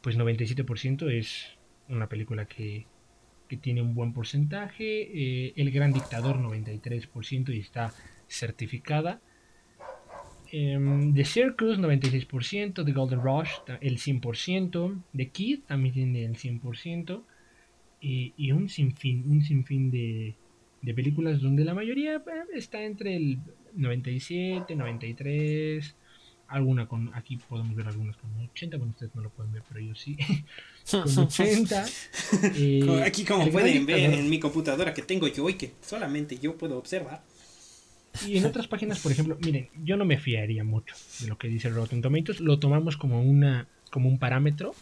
[0.00, 1.58] pues 97%, es
[1.88, 2.86] una película que,
[3.52, 4.86] que tiene un buen porcentaje.
[5.12, 7.92] eh, el Gran Dictador 93% y está
[8.26, 9.20] certificada.
[10.50, 13.50] Em, The Circus 96%, The Golden Rush
[13.82, 17.24] el 100%, The Kid también tiene el 100%,
[18.00, 20.34] y, y un sinfín, un sinfín de,
[20.80, 22.22] de películas donde la mayoría eh,
[22.54, 23.38] está entre el
[23.74, 25.94] 97, 93,
[26.52, 29.80] alguna con, aquí podemos ver algunas con 80, bueno ustedes no lo pueden ver, pero
[29.80, 30.16] yo sí,
[30.90, 31.84] con 80.
[32.54, 34.20] eh, Aquí como pueden ver Dictador.
[34.20, 37.22] en mi computadora que tengo yo y que solamente yo puedo observar.
[38.26, 41.48] Y en otras páginas, por ejemplo, miren, yo no me fiaría mucho de lo que
[41.48, 44.74] dice Rotten Tomatoes, lo tomamos como una como un parámetro,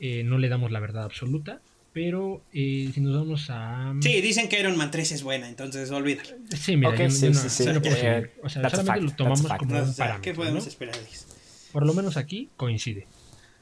[0.00, 1.60] eh, no le damos la verdad absoluta,
[1.96, 5.90] pero eh, si nos vamos a Sí, dicen que Iron Man 3 es buena, entonces
[5.90, 6.28] olvídalo.
[6.54, 7.64] sí, mira, Ok, yo sí, yo no- sí, sí.
[7.72, 10.08] no puedo Eh, o sea, that's solamente fact, lo tomamos como No, un sea, ¿Qué
[10.08, 10.68] parámetro, podemos ¿no?
[10.68, 11.68] esperarles?
[11.72, 13.06] Por lo menos aquí coincide.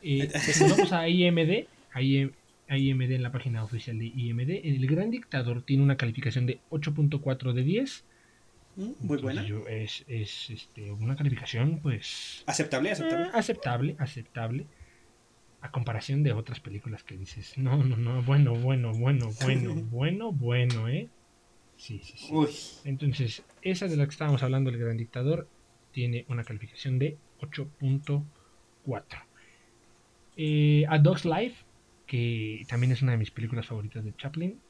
[0.02, 2.02] Eh, si nos vamos a IMD, a
[2.76, 7.52] IMD en la página oficial de IMD, el Gran Dictador tiene una calificación de 8.4
[7.52, 8.02] de 10.
[8.74, 9.44] Mm, Muy Entonces, buena.
[9.46, 13.26] yo- es es este, una calificación, pues, Aceptable, aceptable.
[13.26, 14.66] Eh, aceptable, aceptable.
[15.64, 20.30] A comparación de otras películas que dices, no, no, no, bueno, bueno, bueno, bueno, bueno,
[20.30, 21.08] bueno, ¿eh?
[21.78, 22.28] Sí, sí, sí.
[22.30, 22.50] Uy,
[22.84, 25.48] Entonces, esa de la que estábamos hablando, El Gran Dictador,
[25.90, 28.24] tiene una calificación de 8.4.
[30.36, 31.64] Eh, A Dog's Life,
[32.06, 34.60] que también es una de mis películas favoritas de Chaplin,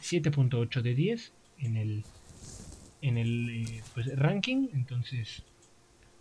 [0.00, 2.04] 7.8 de 10 en el,
[3.02, 4.68] en el eh, pues, ranking.
[4.74, 5.42] Entonces,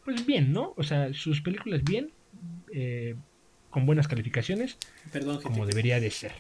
[0.04, 0.74] pues bien, ¿no?
[0.78, 2.12] O sea, sus películas bien,
[2.74, 3.16] eh,
[3.74, 4.78] con buenas calificaciones,
[5.12, 5.50] perdón, gente.
[5.50, 6.32] Como debería de ser.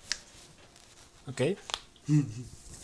[1.25, 1.41] Ok.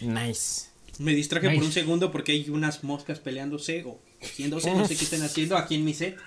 [0.01, 0.69] Nice.
[0.97, 5.03] Me distraje por un segundo porque hay unas moscas peleándose o cogiéndose, no sé qué
[5.03, 6.17] están haciendo aquí en mi set.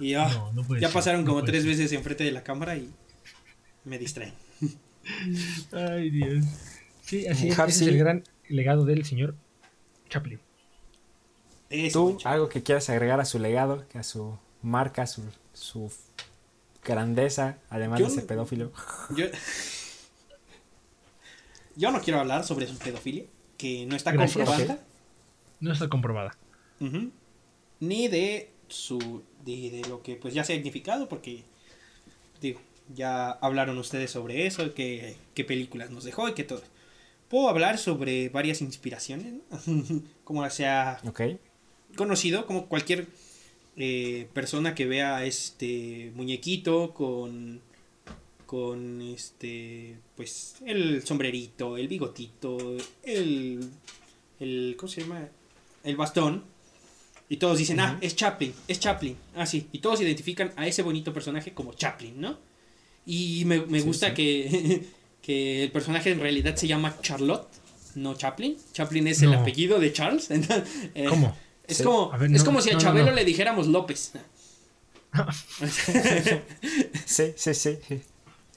[0.00, 1.70] Y ah, No, no puede ya ser, pasaron no como puede tres ser.
[1.70, 2.90] veces enfrente de la cámara y
[3.84, 4.34] me distraen.
[5.72, 6.44] Ay, Dios.
[7.02, 7.58] Sí, así es.
[7.58, 9.36] Ese es el gran legado del señor
[10.10, 10.40] Chaplin.
[11.70, 15.22] Eso, ¿Tú algo que quieras agregar a su legado, a su marca, su,
[15.52, 15.92] su
[16.84, 18.72] grandeza, además Yo de ser no- pedófilo?
[19.16, 19.26] Yo,
[21.76, 23.24] yo no quiero hablar sobre su pedofilia,
[23.56, 24.48] que no está Gracias.
[24.48, 24.82] comprobada.
[25.60, 26.36] No está comprobada.
[26.80, 27.10] Ujú.
[27.80, 31.42] Ni de su de, de lo que pues ya se ha significado porque
[32.40, 32.60] digo
[32.94, 36.62] ya hablaron ustedes sobre eso qué, películas nos dejó y qué todo
[37.28, 39.34] puedo hablar sobre varias inspiraciones
[39.66, 40.02] ¿no?
[40.24, 41.22] como se ha Ok.
[41.96, 43.06] conocido como cualquier
[43.80, 47.60] eh, persona que vea este muñequito con
[48.44, 53.60] con este pues el sombrerito el bigotito el
[54.40, 55.28] el cómo se llama
[55.84, 56.44] el bastón.
[57.30, 59.68] Y todos dicen ah es Chaplin es Chaplin ah sí.
[59.70, 62.38] Y todos identifican a ese bonito personaje como Chaplin no
[63.06, 64.14] y me, me Sí, gusta sí.
[64.14, 64.82] que
[65.22, 67.46] que el personaje en realidad se llama Charlotte
[67.94, 68.56] no Chaplin.
[68.72, 71.36] Chaplin es el apellido de Charles entonces, eh, ¿Cómo?
[71.68, 71.84] Es Sí.
[71.84, 73.12] como, A ver, es no, como si a Chabelo no.
[73.14, 74.12] le dijéramos López.
[77.06, 77.78] Sí, sí, sí.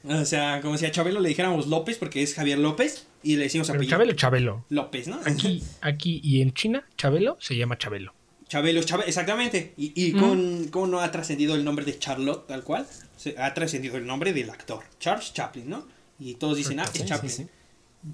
[0.04, 3.44] o sea, como si a Chabelo le dijéramos López porque es Javier López y le
[3.44, 4.66] decimos apellido Chabelo, Chabelo.
[4.70, 5.20] López, ¿no?
[5.26, 8.14] Aquí, aquí y en China, Chabelo se llama Chabelo.
[8.48, 9.74] Chabelo, Chabelo, exactamente.
[9.78, 12.86] Y, y con, cómo no ha trascendido el nombre de Charlotte tal cual,
[13.16, 15.88] se, ha trascendido el nombre del actor, Charles Chaplin, ¿no?
[16.20, 17.32] Y todos dicen, ah, Sí, es sí, Chaplin.
[17.32, 17.48] sí.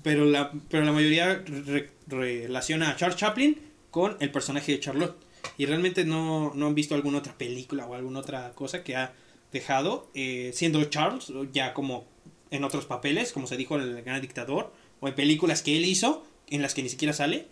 [0.04, 3.58] Pero, la, pero la mayoría re- relaciona a Charles Chaplin
[3.98, 5.16] con el personaje de Charlotte.
[5.58, 9.14] y realmente no, no han visto alguna otra película o alguna otra cosa que ha
[9.52, 12.06] dejado, eh, siendo Charles ya como
[12.52, 15.86] en otros papeles, como se dijo en el gran dictador, o en películas que él
[15.86, 17.48] hizo, en las que ni siquiera sale,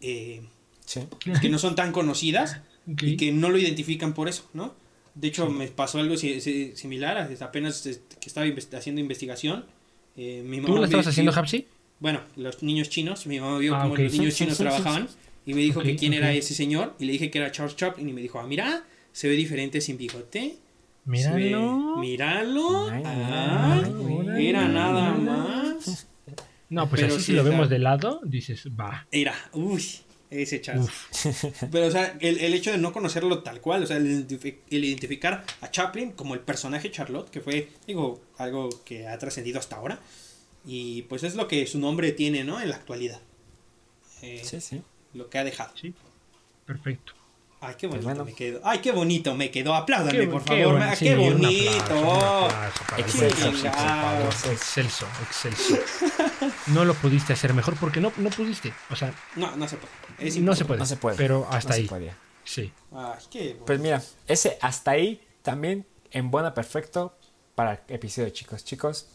[0.00, 0.42] eh,
[0.84, 1.00] Sí.
[1.40, 2.60] que no son tan conocidas
[3.02, 4.74] y que no lo identifican por eso, ¿no?
[5.14, 7.82] De hecho, me pasó algo si- si- similar, apenas
[8.20, 9.64] que estaba invest- haciendo investigación.
[10.16, 11.66] eh, mi ¿Tú mamá lo estabas haciendo, Hapsi?
[12.00, 15.08] Bueno, los niños chinos, mi mamá vio Ah, cómo los niños chinos trabajaban
[15.46, 18.08] y me dijo que quién era ese señor y le dije que era Charles Chaplin
[18.08, 20.56] y me dijo, ah, mira, se ve diferente sin bigote.
[21.04, 21.96] Míralo.
[21.98, 22.88] Míralo.
[22.90, 26.06] Ay, Ah, ay, era ay, nada más.
[26.70, 29.06] No, pues Pero así sí si lo está- vemos de lado, dices, va.
[29.12, 29.84] Era, uy,
[30.30, 30.86] ese Charles.
[30.86, 31.44] Uf.
[31.70, 34.26] Pero, o sea, el, el hecho de no conocerlo tal cual, o sea, el,
[34.70, 39.58] el identificar a Chaplin como el personaje Charlotte, que fue, digo, algo que ha trascendido
[39.58, 40.00] hasta ahora,
[40.66, 42.60] y pues es lo que su nombre tiene, ¿no?
[42.60, 43.20] En la actualidad.
[44.22, 44.80] Eh, Sí, sí.
[45.14, 45.70] Lo que ha dejado.
[45.76, 45.94] Sí.
[46.66, 47.12] Perfecto.
[47.60, 48.24] Ay, qué bonito bueno.
[48.26, 48.60] me quedó.
[48.62, 49.74] Ay, qué bonito me quedó.
[49.74, 50.76] Apláudame, Qué- por qué favor.
[50.76, 51.82] bueno, Ah, sí, qué un bonito.
[51.84, 54.50] aplauso, Excelso.
[54.50, 55.78] Excelso, excelso.
[56.68, 58.72] No lo pudiste hacer mejor porque no, no pudiste.
[58.90, 59.92] O sea, No, no se puede.
[60.18, 60.78] Es no se puede.
[60.80, 61.16] No se puede.
[61.16, 61.86] Pero hasta No se ahí.
[61.88, 62.16] podía.
[62.44, 62.72] Sí.
[62.92, 63.64] Ay, qué bonito.
[63.64, 67.16] Pues mira, ese hasta ahí también en buena perfecto
[67.54, 68.64] para el episodio, chicos.
[68.64, 69.08] Chicos,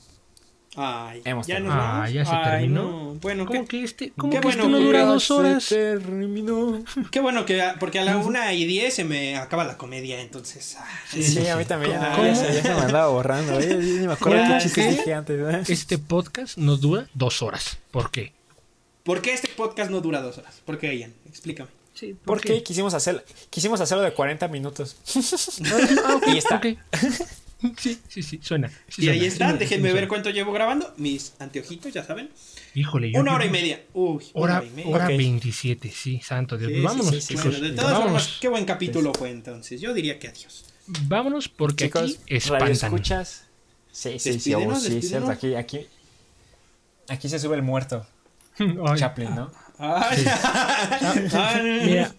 [0.82, 2.08] Ay, hemos ya nos vamos.
[2.08, 2.84] Ah, ya se Ay, terminó.
[2.84, 3.14] no.
[3.16, 5.66] Bueno, ¿Cómo qué, que este, cómo qué que este bueno no que dura dos horas?
[5.68, 6.84] terminó.
[7.12, 10.78] qué bueno que, porque a la una y diez se me acaba la comedia, entonces.
[10.80, 11.92] ah, Sí, a mí también.
[12.00, 12.26] Ya, ¿Cómo?
[12.28, 13.60] ya se, ya se me andaba borrando.
[13.60, 14.92] Ya ni me acuerdo ¿Cómo qué chistes que?
[14.92, 15.38] dije antes.
[15.38, 15.64] ¿verdad?
[15.70, 17.78] Este podcast nos dura dos horas.
[17.92, 18.32] ¿Por qué?
[19.04, 20.62] ¿Por qué este podcast no dura dos horas?
[20.66, 21.14] ¿Por qué, Ian?
[21.28, 21.70] Explícame.
[21.94, 24.96] Sí, Porque quisimos, hacer, quisimos hacerlo de 40 minutos.
[26.06, 26.56] Ah, ok, Y está.
[26.56, 26.68] ok.
[27.78, 28.70] Sí, sí, sí, suena.
[28.88, 30.94] sí y ahí suena, está, sí, déjenme sí ver cuánto llevo grabando.
[30.98, 32.30] Mis anteojitos, ya saben.
[32.74, 33.84] Híjole, yo Una hora y media.
[33.94, 34.90] Uy, Hora, hora y media.
[34.96, 35.18] hora Ok.
[35.18, 36.70] 27, sí, santo Dios.
[36.72, 37.46] Sí, sí, vámonos, sí, sí, chicos.
[37.46, 39.82] Bueno, de todas vámonos, formas, qué buen capítulo fue entonces.
[39.82, 40.66] Yo diría que adiós.
[40.88, 42.72] vámonos porque Chicos, aquí espantan.
[42.72, 43.44] escuchas.
[43.92, 45.30] Sí, sí, sí, oh, sí, cierto.
[45.30, 45.86] Aquí, aquí,
[47.10, 48.06] aquí se sube el muerto.
[48.60, 49.52] Ay, Chaplin, ¿no?
[49.78, 51.36] Ay, Sí.
[51.36, 52.16] Ay, Mira,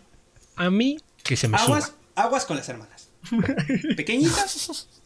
[0.57, 1.97] a mí que se me aguas, suba.
[2.17, 3.09] aguas con las hermanas.
[3.97, 4.89] Pequeñitas.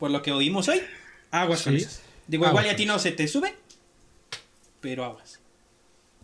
[0.00, 0.80] Por lo que oímos hoy,
[1.30, 1.82] aguas con Sí.
[1.84, 2.02] esas.
[2.26, 3.54] Digo, Aguas igual y a con ti no se te sube,
[4.80, 5.38] pero aguas.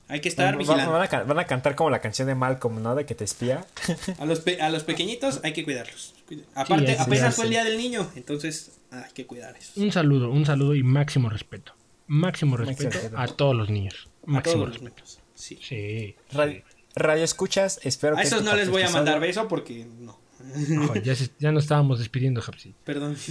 [0.08, 0.92] Hay que estar Van, vigilando.
[0.92, 2.94] van a, van a cantar como la canción de Malcolm, ¿no?
[2.94, 3.66] De que te espía.
[4.18, 6.14] A los, pe- a los pequeñitos hay que cuidarlos.
[6.28, 9.72] Cuida- Aparte, que apenas fue el día del niño, entonces hay que cuidar eso.
[9.80, 11.72] Un saludo, un saludo y máximo respeto.
[12.06, 14.08] Máximo respeto a todos los niños.
[14.28, 14.94] A Máximo los respeto.
[14.96, 15.18] niños.
[15.34, 15.58] Sí.
[15.60, 16.14] Sí.
[16.32, 16.62] Radio,
[16.94, 18.28] radio escuchas, espero A que.
[18.28, 20.20] esos este no les voy a mandar beso porque no.
[21.04, 22.74] Ya, se- ya nos estábamos despidiendo, Hapsi.
[22.84, 23.16] Perdón.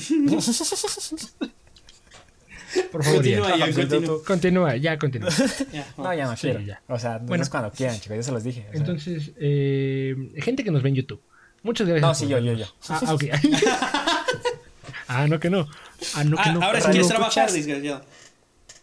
[2.92, 3.74] Por favor, Continúa, ya.
[3.74, 4.24] Continúa.
[4.26, 5.30] Continúa, ya continúa.
[5.72, 6.60] Ya, No, ya no Sí, quiero.
[6.60, 6.82] ya.
[6.90, 7.44] O sea, no Bueno.
[7.44, 8.66] es cuando quieran, chicos, ya se los dije.
[8.68, 8.80] o sea.
[8.80, 11.22] Entonces, eh, gente que nos ve en YouTube.
[11.64, 12.06] Muchas gracias.
[12.08, 12.66] No, sí, yo, yo, yo.
[12.90, 13.24] Ah, ok.
[15.08, 15.68] ah, no que no.
[16.16, 16.62] Ah, no que Ah, no.
[16.62, 18.04] ahora sí Radio quieres trabajar, desgraciado.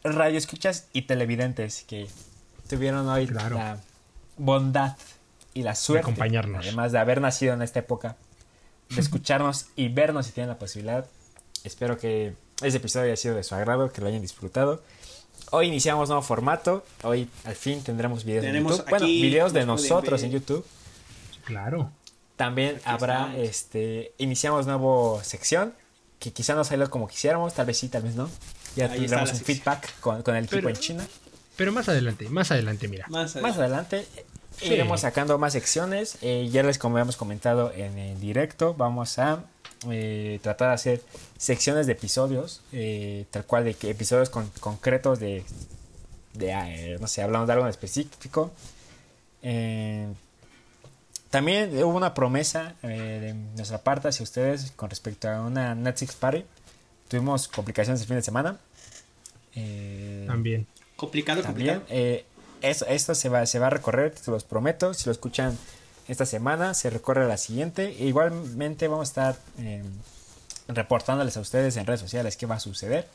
[0.05, 2.07] radio escuchas y televidentes que
[2.69, 3.57] tuvieron hoy Claro.
[3.57, 3.79] la
[4.39, 4.97] bondad
[5.55, 6.65] y la suerte acompañarnos.
[6.67, 8.17] además de haber nacido en esta época
[8.91, 11.07] de escucharnos y vernos si tienen la posibilidad
[11.65, 14.83] espero que este episodio haya sido de su agrado que lo hayan disfrutado
[15.51, 19.67] hoy iniciamos nuevo formato hoy al fin tendremos videos Tenemos en YouTube bueno videos de
[19.67, 20.27] nosotros ver.
[20.31, 20.67] en YouTube
[21.45, 21.91] Claro.
[22.37, 23.49] también Aquí habrá estamos.
[23.49, 25.75] este iniciamos nuevo sección
[26.19, 28.31] que quizá no salió como quisiéramos tal vez sí tal vez no
[28.77, 29.57] ya Ahí tendremos un sección.
[29.59, 31.07] feedback con, con el equipo Pero- en China
[31.57, 33.07] Pero más adelante, más adelante, mira.
[33.09, 34.07] Más, Más adelante
[34.59, 34.73] Sí.
[34.73, 36.19] iremos sacando más secciones.
[36.23, 39.45] Eh, ya les como habíamos comentado en el directo, vamos a
[39.91, 41.03] eh, tratar de hacer
[41.39, 45.45] secciones de episodios, eh, tal cual de que episodios con- concretos de,
[46.35, 48.53] de eh, no sé, hablamos de algo en específico.
[49.43, 50.07] Eh,
[51.31, 56.15] también hubo una promesa eh, de nuestra parte hacia ustedes con respecto a una Netflix
[56.15, 56.45] Party.
[57.09, 58.59] Tuvimos complicaciones el fin de semana.
[59.55, 60.67] Eh, También.
[60.97, 62.23] Complicado, también, complicado.
[62.63, 64.95] Eh, esto, esto se, va, se va a recorrer, se los prometo.
[64.95, 65.57] Si lo escuchan
[66.09, 67.97] esta semana, se recorre a la siguiente.
[67.99, 69.83] E igualmente vamos a estar eh,
[70.69, 73.09] reportándoles a ustedes en redes sociales qué va a suceder,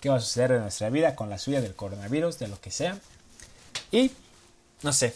[0.00, 2.70] qué va a suceder en nuestra vida con la suya del coronavirus, de lo que
[2.70, 2.98] sea.
[3.92, 4.10] Y,
[4.82, 5.14] no sé,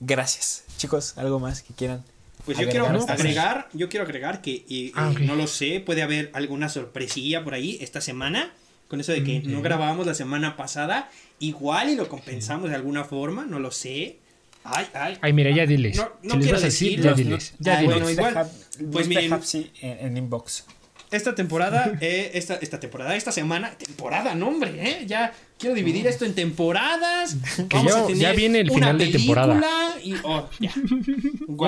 [0.00, 0.64] gracias.
[0.76, 2.04] Chicos, ¿algo más que quieran?
[2.44, 6.30] Pues yo quiero agregar, yo quiero agregar que y- Ah, no lo sé, puede haber
[6.34, 8.52] alguna sorpresilla por ahí esta semana.
[8.92, 11.08] Con eso de que Mm, no grabábamos la semana pasada,
[11.40, 14.18] igual y lo compensamos de alguna forma, no lo sé.
[14.64, 15.16] Ay, ay.
[15.22, 15.96] Ay, mira, ya diles.
[15.96, 17.54] No, no si quiero a decir, ya diles.
[17.58, 18.02] Ya Ay, diles.
[18.02, 18.50] bueno, igual,
[18.92, 19.32] pues miren.
[19.80, 20.66] En, en inbox.
[21.10, 25.04] esta temporada, eh, esta, esta temporada, esta semana, temporada, no hombre, ¿eh?
[25.06, 27.36] Ya quiero dividir esto en temporadas.
[27.70, 29.96] Que ya- ya viene el final de temporada.
[30.04, 30.70] Y, oh, ya.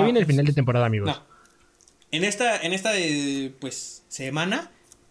[0.03, 1.09] Viene el final de temporada, amigos.
[1.09, 1.23] No.
[2.11, 4.71] En esta, en esta eh, pues, semana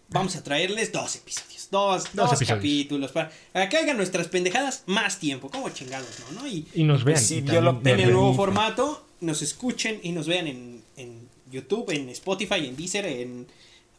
[0.09, 1.52] vamos a traerles dos episodios.
[1.73, 5.49] Dos, dos, capítulos para, para que hagan nuestras pendejadas más tiempo.
[5.49, 6.41] Como chingados, ¿no?
[6.41, 6.47] ¿no?
[6.47, 7.19] Y Y nos vean.
[7.19, 11.27] Sí, y yo lo- en el nuevo formato, nos escuchen y nos vean en, en
[11.51, 13.47] YouTube, en Spotify, en Deezer, en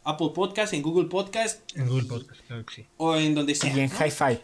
[0.05, 2.85] Apple Podcast, en Google Podcast En Google Podcast, claro que sí.
[2.97, 3.75] o en donde sea.
[3.75, 3.97] Y en ¿no?
[3.97, 4.41] High Five.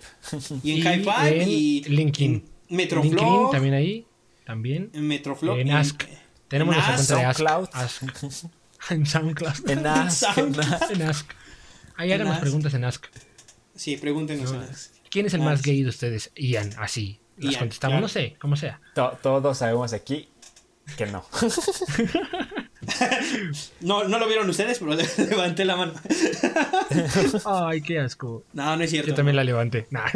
[0.63, 2.43] Y en Y High Five en y LinkedIn.
[2.69, 3.13] Metroflog.
[3.13, 4.05] LinkedIn también ahí.
[4.45, 4.89] También.
[4.93, 5.57] En Metroflog.
[5.59, 6.03] En en- Ask.
[6.47, 7.37] Tenemos en nuestra cuenta de Ask.
[7.37, 7.69] SoundCloud.
[7.73, 8.03] Ask.
[8.89, 9.69] En SoundCloud.
[9.69, 10.73] En Ask, en SoundCloud.
[10.73, 10.91] Ask.
[10.91, 11.29] En Ask.
[12.01, 12.41] Ahí En háganos Ask.
[12.41, 13.05] preguntas en Ask.
[13.75, 14.91] Sí, pregúntenos No, en Ask.
[15.09, 16.31] ¿Quién es el más gay de ustedes?
[16.35, 17.19] Ian, así.
[17.37, 18.01] Las Ian, contestamos, claro.
[18.01, 18.79] no sé, como sea.
[18.95, 20.27] To- todos sabemos aquí
[20.97, 21.23] que no.
[23.81, 25.93] No, no lo vieron ustedes, pero le- levanté la mano.
[27.45, 28.43] Ay, qué asco.
[28.53, 29.09] No, no es cierto.
[29.09, 29.85] Yo también la levanté.
[29.91, 30.07] Nah.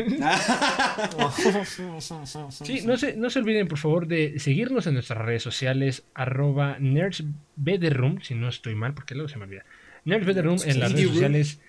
[2.63, 6.77] Sí, no se, no se olviden, por favor, de seguirnos en nuestras redes sociales, arroba
[6.79, 9.63] nerdsbederroom, si no estoy mal, porque luego se me olvida.
[10.05, 11.59] Nerdsbederroom en las redes sociales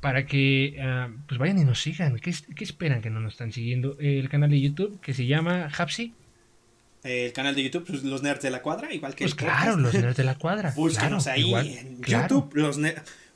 [0.00, 2.18] para que ah, pues vayan y nos sigan.
[2.18, 3.96] ¿Qué, qué esperan que no nos están siguiendo?
[3.98, 6.14] El canal de YouTube que se llama Hapsi.
[7.04, 9.74] El canal de YouTube, pues, Los Nerds de la Cuadra, igual que Pues el claro,
[9.76, 9.78] podcast.
[9.80, 10.72] los nerds de la cuadra.
[10.74, 12.22] Búsquenos claro, ahí igual, en claro.
[12.28, 12.78] YouTube, los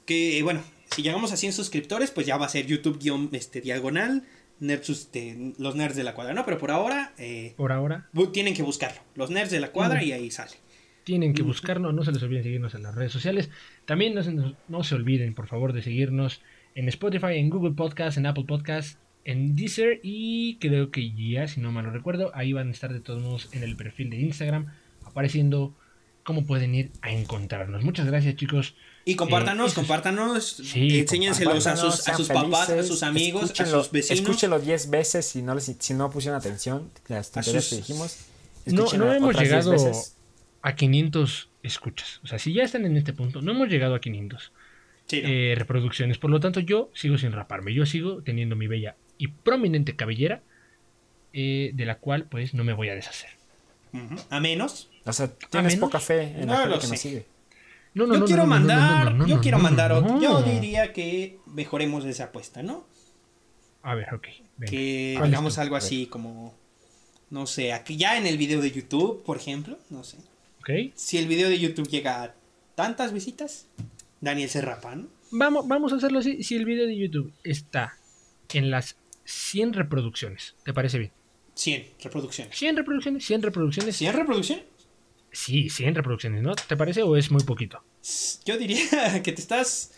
[0.04, 3.60] que bueno, si llegamos a 100 suscriptores, pues ya va a ser YouTube guion este
[3.60, 4.24] diagonal
[4.58, 6.44] nerds este, los nerds de la cuadra, ¿no?
[6.44, 10.04] Pero por ahora eh, Por ahora, tienen que buscarlo, los nerds de la cuadra Mm.
[10.04, 10.52] y ahí sale.
[11.04, 13.48] tienen que buscarnos, no se les olviden seguirnos en las redes sociales.
[13.86, 16.42] También no se, no se olviden, por favor, de seguirnos
[16.74, 21.60] en Spotify, en Google Podcast, en Apple Podcast, en Deezer y creo que ya, si
[21.60, 24.20] no mal lo recuerdo, ahí van a estar de todos modos en el perfil de
[24.20, 24.66] Instagram
[25.04, 25.74] apareciendo
[26.24, 27.82] cómo pueden ir a encontrarnos.
[27.84, 28.74] Muchas gracias, chicos.
[29.04, 33.66] Y compártanos, Eh, compártanos, Sí, enséñenselos a sus, a sus papás, a sus amigos, a
[33.66, 34.20] sus vecinos.
[34.20, 36.90] Escúchenlo 10 veces si no, les, si no pusieron atención.
[37.08, 38.16] Las tonterías sus- que dijimos.
[38.66, 39.92] No, no hemos otras 10 llegado
[40.62, 42.20] a 500 escuchas.
[42.22, 44.52] O sea, si ya están en este punto, no hemos llegado a 500.
[45.12, 45.28] Sí, ¿no?
[45.28, 46.18] eh, reproducciones.
[46.18, 47.72] Por lo tanto, yo sigo sin raparme.
[47.74, 50.42] Yo sigo teniendo mi bella y prominente cabellera,
[51.32, 53.30] eh, de la cual pues no me voy a deshacer.
[54.30, 54.88] A menos.
[55.04, 55.88] O sea, tienes menos.
[55.90, 57.08] poca fe en No la gente lo que nos sé.
[57.08, 57.26] sigue.
[57.94, 59.64] No, no, yo no, quiero no, no, no, no, mandar, no, yo no, quiero no,
[59.64, 60.20] mandar no, otro.
[60.20, 62.86] Yo diría que mejoremos esa apuesta, ¿no?
[63.82, 64.28] A ver, ok.
[64.56, 64.70] venga.
[64.70, 66.54] Que ¿Cuál es hagamos algo así como,
[67.28, 70.16] no sé, aquí ya en el video de YouTube, por ejemplo, no sé.
[70.60, 70.70] Ok.
[70.94, 72.34] Si el video de YouTube llega a
[72.74, 73.66] tantas visitas,
[74.22, 75.08] Daniel se rapa, ¿no?
[75.32, 76.42] Vamos, vamos a hacerlo así.
[76.42, 77.98] Si el video de YouTube está
[78.54, 81.12] en las 100 reproducciones, ¿te parece bien?
[81.54, 82.56] 100 reproducciones.
[82.56, 84.00] 100 reproducciones, 100 reproducciones.
[84.00, 84.64] ¿100 reproducciones?
[85.32, 86.54] Sí, 100 reproducciones, ¿no?
[86.54, 87.82] ¿Te parece o es muy poquito?
[88.46, 88.80] Yo diría
[89.22, 89.92] que te estás...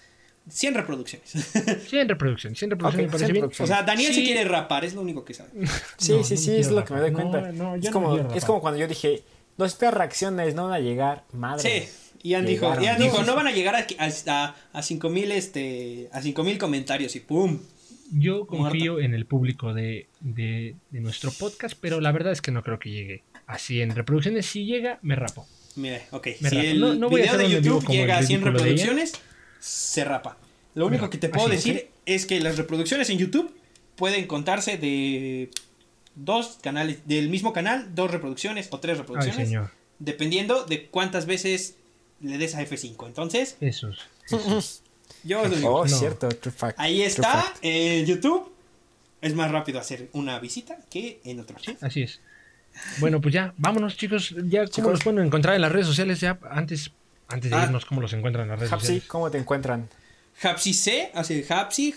[0.49, 1.31] 100 reproducciones.
[1.89, 3.63] 100 reproducciones, 100 reproducciones Ok, me parece 100 bien.
[3.63, 4.27] o sea, Daniel se Sí.
[4.27, 5.51] quiere rapar, es lo único que sabe.
[5.99, 7.51] Sí, No, sí, no sí, es lo que me doy cuenta.
[7.53, 9.23] No, es, como, es como cuando yo dije,
[9.57, 11.87] no esperas reacciones, no van a llegar, madre.
[11.87, 11.89] Sí.
[12.25, 12.85] Ian dijo, Llegaron.
[12.85, 13.87] Ian dijo, no van a llegar a,
[14.29, 17.61] a, a 5000 este, a 5000 comentarios y pum.
[18.13, 22.51] Yo confío en el público de, de- de nuestro podcast, pero la verdad es que
[22.51, 24.47] no creo que llegue a 100 reproducciones.
[24.47, 25.47] Si llega, me rapo.
[25.77, 26.69] Mira, ok, Me si rapo.
[26.69, 28.85] el No- no voy a video hacer de YouTube llega a 100 ridículo de ella.
[28.87, 29.23] reproducciones,
[29.61, 30.37] se rapa.
[30.75, 33.55] Lo único Mira, que te puedo decir es que las reproducciones en YouTube
[33.97, 35.51] pueden contarse de
[36.15, 39.71] dos canales, del mismo canal, dos reproducciones o tres Ay, reproducciones, señor.
[39.99, 41.77] dependiendo de cuántas veces
[42.25, 43.07] le des a F5.
[43.07, 43.99] Entonces, Esos.
[45.23, 45.75] yo os lo digo.
[45.75, 45.97] Oh, No.
[45.97, 46.79] cierto, true fact.
[46.81, 48.51] Ahí está, en YouTube
[49.21, 51.57] es más rápido hacer una visita que en otro.
[51.81, 52.21] Así es.
[52.99, 54.31] Bueno, pues ya, vámonos, chicos.
[54.49, 54.91] Ya, ¿cómo Chicos.
[54.93, 56.19] los pueden encontrar en las redes sociales?
[56.21, 56.91] Ya, antes,
[57.29, 57.65] antes de Ah.
[57.67, 59.09] irnos, ¿cómo los encuentran en las redes Hapsi, sociales?
[59.09, 59.89] ¿cómo te encuentran?
[60.43, 61.93] Hapsi C, hace Hapsi,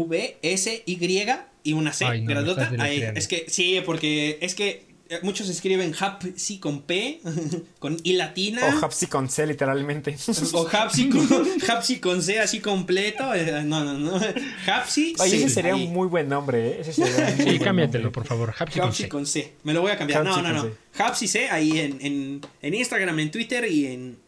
[0.00, 1.28] J-A-V-S-Y
[1.64, 2.62] y una C, Ay, no, lo grandota.
[2.64, 3.20] estás Ahí, deletreando.
[3.20, 4.86] es que sí, porque es que
[5.22, 7.20] muchos escriben Hapsi con P,
[7.78, 8.62] con I latina.
[8.66, 10.16] O Hapsi con C, literalmente.
[10.54, 11.28] O Hapsi con,
[11.68, 13.34] Hapsi con C así completo.
[13.34, 14.20] eh, No, no, no.
[14.66, 15.86] Hapsi Oye, ese sería ahí.
[15.86, 16.76] un muy buen nombre, ¿eh?
[16.80, 18.10] Ese sería Sí, buen cámbiatelo, nombre.
[18.20, 18.54] por favor.
[18.58, 19.08] Hapsi con C.
[19.08, 19.52] con C.
[19.64, 20.26] Me lo voy a cambiar.
[20.26, 20.62] Hapsi no, no, no.
[20.64, 21.02] C.
[21.02, 24.18] Hapsi C ahí en, en, en Instagram, en Twitter y en.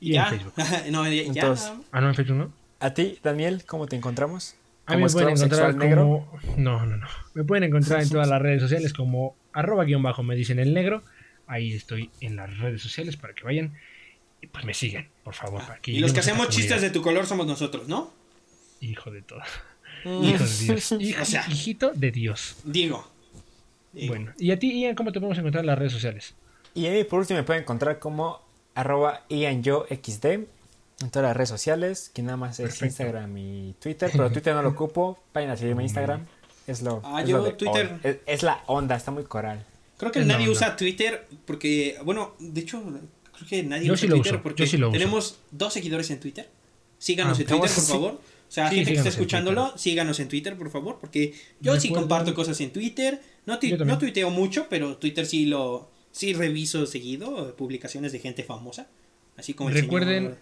[0.00, 0.24] Y ya.
[0.24, 0.52] en Facebook.
[0.90, 1.22] no, ya.
[1.22, 1.70] Entonces.
[1.92, 2.52] Ah, no, en Facebook no.
[2.80, 4.56] A ti, Daniel, ¿cómo te encontramos?
[4.92, 6.02] A mí ¿Como me pueden encontrar negro?
[6.02, 6.40] como...
[6.56, 7.06] No, no, no.
[7.34, 10.74] Me pueden encontrar en todas las redes sociales como arroba guion bajo me dicen el
[10.74, 11.02] negro.
[11.46, 13.74] Ahí estoy en las redes sociales para que vayan
[14.40, 15.60] y pues me sigan, por favor.
[15.66, 18.12] para Y los que hacemos chistes de tu color somos nosotros, ¿no?
[18.80, 19.40] Hijo de todo.
[20.04, 20.24] Mm.
[20.24, 20.92] Hijo de Dios.
[20.98, 21.44] Hijo- O sea.
[21.48, 22.56] hijito de Dios.
[22.64, 23.08] Digo.
[23.92, 24.14] Digo.
[24.14, 26.34] Bueno, y a ti, Ian, ¿cómo te podemos encontrar en las redes sociales?
[26.74, 28.40] Y ahí, por último me pueden encontrar como
[28.74, 30.46] arroba IanYoXD
[31.02, 32.86] en todas las redes sociales, que nada más es Perfecto.
[32.86, 36.26] Instagram y Twitter, pero Twitter no lo ocupo, vayan a seguirme en Instagram,
[36.66, 38.00] es lo, Ah, es yo lo de Twitter- hoy.
[38.10, 39.64] Es, es la onda, está muy coral.
[39.98, 44.00] Creo que Es nadie usa Twitter porque, bueno, de hecho, creo que nadie Yo usa
[44.02, 44.98] sí lo Twitter uso, porque yo sí lo uso.
[44.98, 46.48] tenemos dos seguidores en Twitter.
[46.98, 47.92] Síganos Ah, en Twitter, por sí.
[47.92, 48.12] favor.
[48.12, 48.20] O
[48.54, 52.34] sea, Sí, gente que está escuchándolo, síganos en Twitter, por favor, porque yo sí comparto
[52.34, 53.20] cosas en Twitter.
[53.46, 58.86] No, no tuiteo mucho, pero Twitter sí lo sí reviso seguido, publicaciones de gente famosa,
[59.38, 60.38] así como el Recuerden señor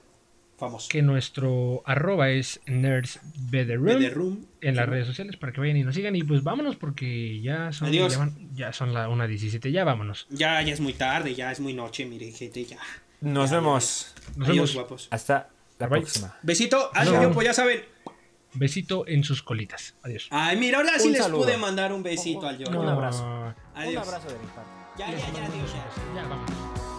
[0.61, 0.89] famoso.
[0.89, 4.47] Que nuestro arroba es nerdsbtheroom De The Room.
[4.61, 6.15] en las redes sociales para que vayan y nos sigan.
[6.15, 8.13] Y pues vámonos porque ya son, Adiós.
[8.13, 10.27] ya, van- ya son la 1.17, ya vámonos.
[10.31, 12.79] Ya, ya es muy tarde, ya es muy noche, mire, gente, ya.
[13.21, 14.15] Nos Ya, vemos.
[14.37, 14.75] Nos Adiós, vemos.
[14.75, 15.09] guapos.
[15.11, 16.01] Hasta la Bye.
[16.01, 16.37] próxima.
[16.43, 17.33] Besito, adiós, No.
[17.33, 17.81] pues ya saben.
[18.53, 19.95] Besito en sus colitas.
[20.03, 20.27] Adiós.
[20.31, 21.43] Ay, mira, ahora sí Un les saludo.
[21.45, 22.69] pude mandar un besito al yo.
[22.69, 23.25] Un abrazo.
[23.25, 24.71] Un abrazo de mi parte.
[24.99, 26.15] Ya, ya, ya, adiós, ya.
[26.23, 26.90] Ya vámonos.